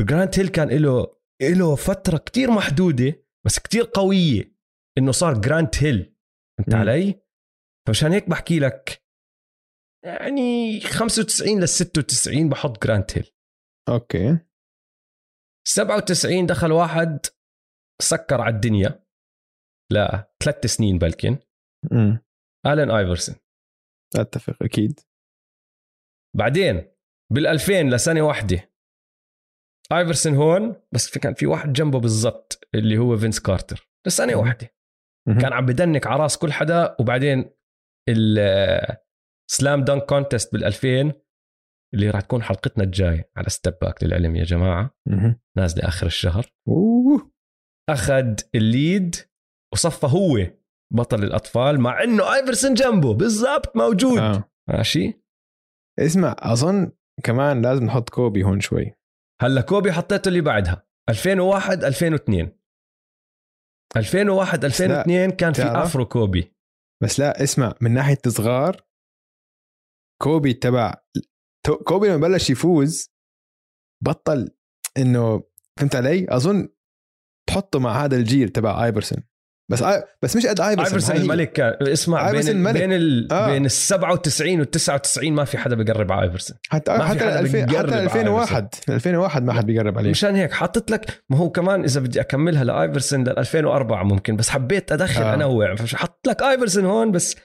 [0.00, 4.54] جرانت هيل كان له له فترة كتير محدودة بس كتير قوية
[4.98, 6.16] إنه صار جرانت هيل
[6.58, 6.74] فهمت.
[6.74, 7.20] علي؟
[7.86, 9.04] فمشان هيك بحكي لك
[10.04, 13.30] يعني 95 لل 96 بحط جرانت هيل
[13.88, 14.38] okay.
[15.66, 17.26] 97 دخل واحد
[18.02, 19.04] سكر على الدنيا.
[19.92, 21.38] لا ثلاث سنين بلكن.
[21.92, 22.18] امم
[22.66, 23.34] آلين آيفرسون.
[24.16, 25.00] أتفق أكيد.
[26.36, 26.94] بعدين
[27.32, 28.72] بال 2000 لسنة واحدة.
[29.92, 33.90] آيفرسون هون بس في كان في واحد جنبه بالضبط اللي هو فينس كارتر.
[34.06, 34.34] لسنة.
[34.34, 34.74] واحدة.
[35.26, 37.50] كان عم بدنك على راس كل حدا وبعدين
[38.08, 41.23] ال slam dunk contest بال 2000
[41.94, 44.96] اللي راح تكون حلقتنا الجاي على Step Back للعلم يا جماعة.
[45.56, 46.52] نازله اخر الشهر.
[46.68, 47.32] أوه.
[47.90, 49.16] أخذ ال lead
[49.74, 50.50] وصفى هو
[50.94, 53.14] بطل الأطفال مع إنه ايفرسون جنبه.
[53.14, 54.18] بالضبط موجود.
[54.18, 54.50] آه.
[54.70, 55.22] ماشي؟
[56.00, 56.92] اسمع أظن
[57.24, 58.94] كمان لازم نحط كوبي هون شوي.
[59.42, 60.86] هلا كوبي حطيته اللي بعدها.
[61.10, 62.58] 2001 2002
[63.96, 66.54] 2001 2002 كان في؟ أفرو كوبي.
[67.02, 68.86] بس لا اسمع من ناحية صغار
[70.22, 70.94] كوبي تبع
[71.70, 73.10] كوبي لما بلش يفوز
[74.04, 74.50] بطل
[74.96, 75.42] إنه
[75.78, 76.68] فهمت علي؟ أظن
[77.48, 79.22] تحطه مع هذا الجيل تبع آيفرسون
[79.70, 80.02] بس آي...
[80.22, 81.22] بس مش قد آيفرسون آيفرسون هاي هي.
[81.22, 82.62] الملك كان اسمع بين آيفرسون ال...
[82.62, 82.74] ملك.
[82.74, 83.32] بين ال...
[83.32, 83.46] آه.
[83.46, 87.40] بين ال 97 وال 99 ما في حدا بيقرب على آيفرسون حتى ما حتى حدا
[87.40, 91.36] 2000 بيقرب حتى على 2001 2001 ما حد بيقرب عليه مشان هيك حطيت لك ما
[91.36, 95.34] هو كمان إذا بدي أكملها لآيفرسون لل 2004 ممكن بس حبيت أدخل آه.
[95.34, 97.36] انوع فحط لك آيفرسون هون بس.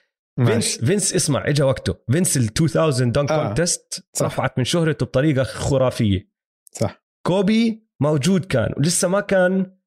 [0.45, 3.45] فينس فينس اسمع اجى وقته فينس ال 2000 dunk آه.
[3.47, 4.07] contest.
[4.21, 6.29] رفعت من شهرته بطريقة خرافية
[6.71, 9.77] صح كوبي موجود كان ولسه ما كان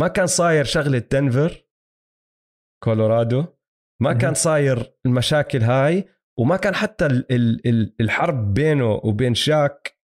[0.00, 1.64] ما كان صاير شغلة دنفر
[2.84, 3.44] كولورادو
[4.00, 4.12] ما.
[4.12, 6.08] كان صاير المشاكل هاي
[6.38, 9.98] وما كان حتى ال ال ال الحرب بينه وبين شاك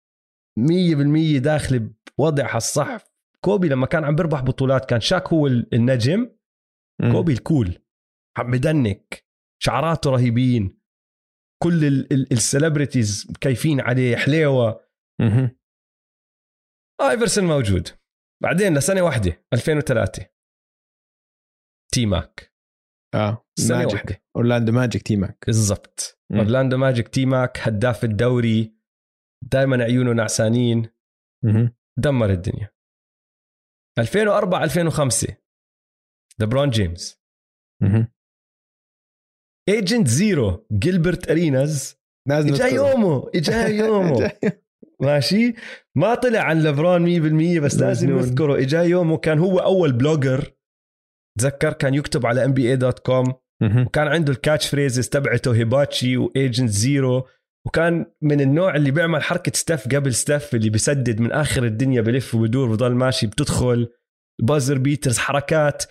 [0.60, 2.98] 100% داخل بوضعها الصح
[3.40, 6.30] كوبي لما كان عم بيربح بطولات كان شاك هو ال- النجم.
[7.12, 7.78] كوبي ال cool
[8.38, 9.26] عم بدنك
[9.62, 10.80] شعراته رهيبين
[11.62, 14.88] كل ال- ال- celebrities كيفين عليه حليوة.
[15.20, 15.56] مهم.
[17.10, 17.88] إيفرسون موجود.
[18.42, 20.26] بعدين لسنة واحدة 2003
[21.94, 22.52] T-Mac
[23.14, 23.92] آه سنة ماجيك.
[23.94, 24.22] واحدة.
[24.36, 25.44] أورلاندو ماجيك T-Mac.
[25.46, 26.20] بالضبط.
[26.30, 26.38] مم.
[26.38, 28.76] أورلاندو ماجيك T-Mac هداف الدوري
[29.52, 30.90] دائما عيونه نعسانين.
[31.98, 32.70] دمر الدنيا.
[33.98, 35.36] 2004 2005
[36.40, 37.22] لبرون جيمس.
[39.68, 41.96] Agent Zero جيلبرت اريناز
[42.30, 42.66] إجا.
[42.66, 44.32] يومه إجا يومه.
[45.00, 45.54] ماشي؟
[45.96, 47.04] ما طلع عن لبرون
[47.58, 48.10] 100% بس لازم.
[48.10, 48.58] نذكره.
[48.60, 50.52] إجا يومه كان هو أول blogger.
[51.38, 53.34] تذكر؟ كان يكتب على NBA dot com.
[53.86, 57.26] وكان عنده ال catch phrases تبعته hibachi و Agent Zero
[57.66, 62.34] وكان من النوع اللي بيعمل حركة Steph قبل Steph اللي بيسدد من آخر الدنيا بلف
[62.34, 63.88] وبدور وبضل ماشي بتدخل.
[64.42, 65.84] buzzer beaters حركات.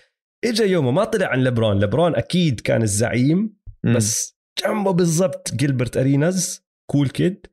[0.44, 3.61] اجى يومه ما طلع عن لبرون لبرون أكيد كان الزعيم.
[3.86, 3.96] مم.
[3.96, 7.46] بس جنبه بالضبط جيلبرت أريناز cool kid.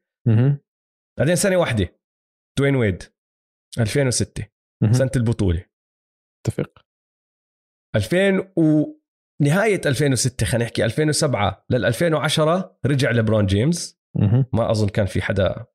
[1.20, 2.00] بعدين سنه واحدة
[2.60, 3.04] دوين ويد
[3.80, 4.46] 2006
[4.84, 4.94] مهم.
[4.94, 5.66] سنة البطولة
[6.46, 6.86] اتفق
[7.96, 8.86] 2000 و
[9.42, 14.00] نهاية 2006 خلينا نحكي 2007 لل 2010 رجع لبرون جيمس.
[14.54, 15.66] ما أظن كان في حدا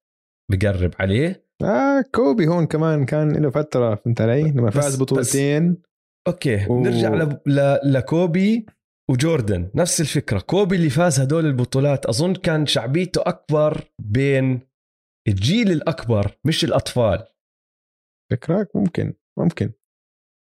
[0.50, 5.82] بقرب عليه آه كوبي هون كمان كان له فترة فهمت علي لما فاز بطولتين
[6.26, 7.40] okay و- نرجع ل...
[7.46, 7.80] ل...
[7.92, 8.66] لكوبي
[9.10, 10.40] وجوردن نفس الفكرة.
[10.40, 14.60] كوبي اللي فاز هدول البطولات أظن كان شعبيته أكبر بين
[15.28, 17.24] الجيل الأكبر مش الأطفال.
[18.32, 19.72] فكرك؟ ممكن ممكن.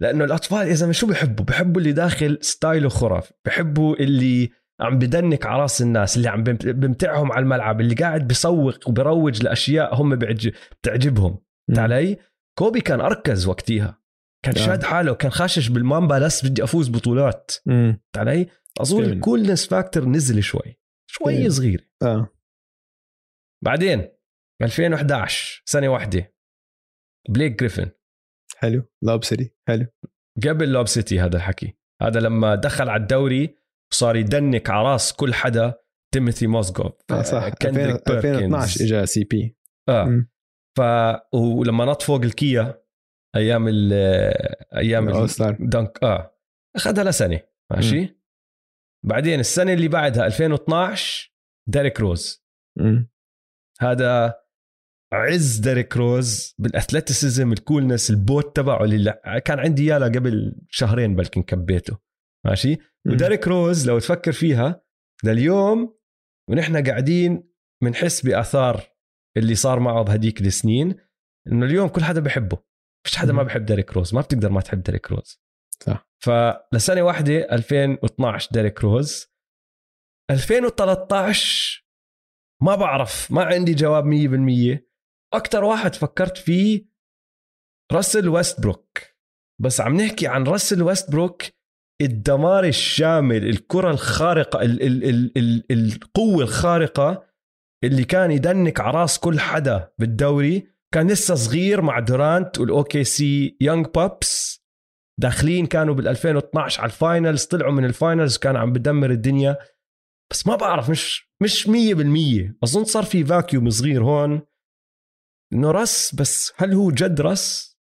[0.02, 4.50] لأنه الأطفال اذا شو بحبوا بحبوا اللي داخل style ه خرافي بحبوا اللي
[4.82, 9.44] عم بدنك على راس الناس اللي عم بمت- بمتعهم على الملعب اللي قاعد بيسوق وبروج
[9.44, 11.38] لأشياء هم بتعجبهم.
[11.78, 12.18] علي
[12.60, 14.03] كوبي كان أركز وقتها.
[14.46, 14.66] كان آه.
[14.66, 17.52] شاد حاله كان خاشش بالمامبا بس بدي أفوز بطولات.
[17.68, 18.48] امم فهمت علي؟
[18.82, 19.04] أظن.
[19.04, 20.80] ال coolness factor نزل شوي
[21.12, 21.50] شوي.
[21.50, 21.90] صغير.
[22.04, 22.30] آه.
[23.64, 24.08] بعدين
[24.62, 26.34] 2011 سنة واحدة.
[27.30, 27.92] بليك جريفن.
[28.58, 28.84] حلو.
[29.04, 29.86] Lob City حلو.
[30.48, 31.78] قبل Lob City هذا الحكي.
[32.02, 33.58] هذا لما دخل على الدوري
[33.94, 35.74] صار يدنك على راس كل حدا
[36.14, 37.50] تيموثي موزغوف آه صح.
[37.50, 39.58] كندريك 2012 اجى CP.
[39.90, 40.26] آه.
[40.78, 40.82] ف
[41.34, 42.83] ولما نط فوق الكيا
[43.36, 43.94] أيام ال
[44.76, 46.38] أيام star ال dunk آه.
[46.76, 47.42] أخذها لسنة
[47.72, 48.24] ماشي؟
[49.06, 51.34] بعدين السنة اللي بعدها 2012
[51.70, 52.46] ديريك روز.
[52.80, 53.10] مم.
[53.80, 54.44] هذا
[55.14, 60.56] عز ديريك روز بال athleticism ال coolness ال boot تبعه اللي كان عندي إياه قبل
[60.70, 61.98] شهرين بلكن كبيته
[62.46, 63.14] ماشي؟ مم.
[63.14, 64.84] وديريك روز لو تفكر فيها
[65.24, 65.98] لليوم
[66.50, 67.50] ونحن قاعدين
[67.84, 68.82] بنحس بآثار
[69.38, 70.96] اللي صار معه بهديك السنين
[71.48, 72.58] إنه اليوم كل حدا بحبه.
[73.06, 73.44] مش حدا ما.
[73.44, 75.42] بحب ديريك روز ما بتقدر ما تحب ديريك روز.
[75.80, 76.10] صح.
[76.24, 79.34] فلسنة واحدة 2012 ديريك روز.
[80.32, 81.86] 2013
[82.62, 84.80] ما بعرف ما عندي جواب 100%
[85.34, 86.86] أكثر واحد فكرت فيه
[87.92, 89.00] راسل ويستبروك.
[89.62, 91.44] بس عم نحكي عن راسل ويستبروك
[92.02, 97.26] الدمار الشامل الكرة الخارقة ال ال ال ال القوة الخارقة
[97.84, 100.73] اللي كان يدنك على راس كل حدا بالدوري.
[100.94, 104.64] كان لسه صغير مع دورانت وال OKC young pups
[105.20, 109.58] داخلين كانوا بال 2012 على ال finals طلعوا من ال finals وكان عم بدمر الدنيا.
[110.32, 111.70] بس ما بعرف مش مش 100%
[112.64, 114.42] أظن صار في vacuum صغير هون.
[115.54, 117.78] إنه رس بس هل هو جد رس؟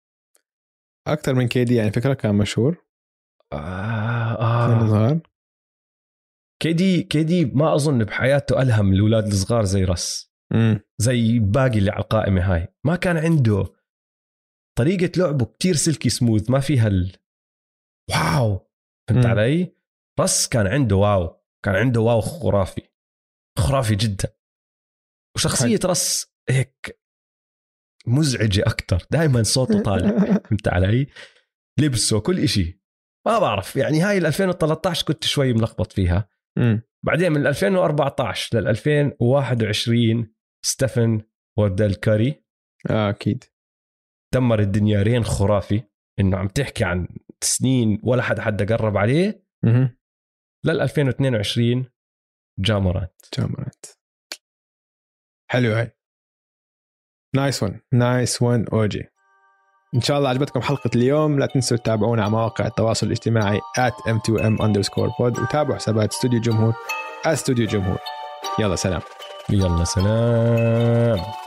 [1.08, 2.74] أكثر من KD يعني فكرة كان مشهور.
[3.52, 5.20] كان آه صغار
[6.62, 10.31] KD KD ما أظن بحياته ألهم الأولاد الصغار زي رس.
[11.02, 12.68] زي باقي اللي على القائمة هاي.
[12.86, 13.74] ما كان عنده
[14.78, 17.18] طريقة لعبه كتير silky smooth ما فيها ال
[18.10, 18.72] wow.
[19.10, 19.26] فهمت.
[19.26, 19.76] علي؟
[20.20, 21.42] رس كان عنده wow.
[21.66, 22.82] كان عنده wow خرافي.
[23.60, 24.36] خرافي جدا.
[25.36, 27.02] وشخصية رس هيك
[28.08, 30.20] مزعجة أكثر دائما صوته طالع.
[30.50, 31.08] فهمت علي؟
[31.80, 32.82] لبسه كل إشي.
[33.28, 33.76] ما بعرف.
[33.76, 36.30] يعني هاي ال 2013 كنت شوي ملخبط فيها.
[36.58, 40.34] امم بعدين من 2014 لل 2021
[40.66, 41.22] ستيفن
[41.58, 42.44] وردل كاري.
[42.90, 43.44] آه أكيد.
[44.34, 45.84] دمر الدنيا reign خرافي.
[46.20, 47.08] إنه عم تحكي عن
[47.42, 49.46] سنين ولا حدا حدا قرب عليه.
[49.66, 49.98] أها
[50.66, 51.86] لل 2022
[52.60, 53.86] جا مورانت جا مورانت
[55.52, 55.98] حلو هاي.
[57.36, 59.04] nice one nice one OG
[59.96, 61.40] إن شاء الله عجبتكم حلقة اليوم.
[61.40, 66.74] لا تنسوا تتابعونا على مواقع التواصل الاجتماعي at m2m underscore pod وتابعوا حسابات استوديو جمهور
[67.26, 68.00] استوديو جمهور.
[68.60, 69.02] يلا سلام.
[69.50, 71.41] يلا سلام.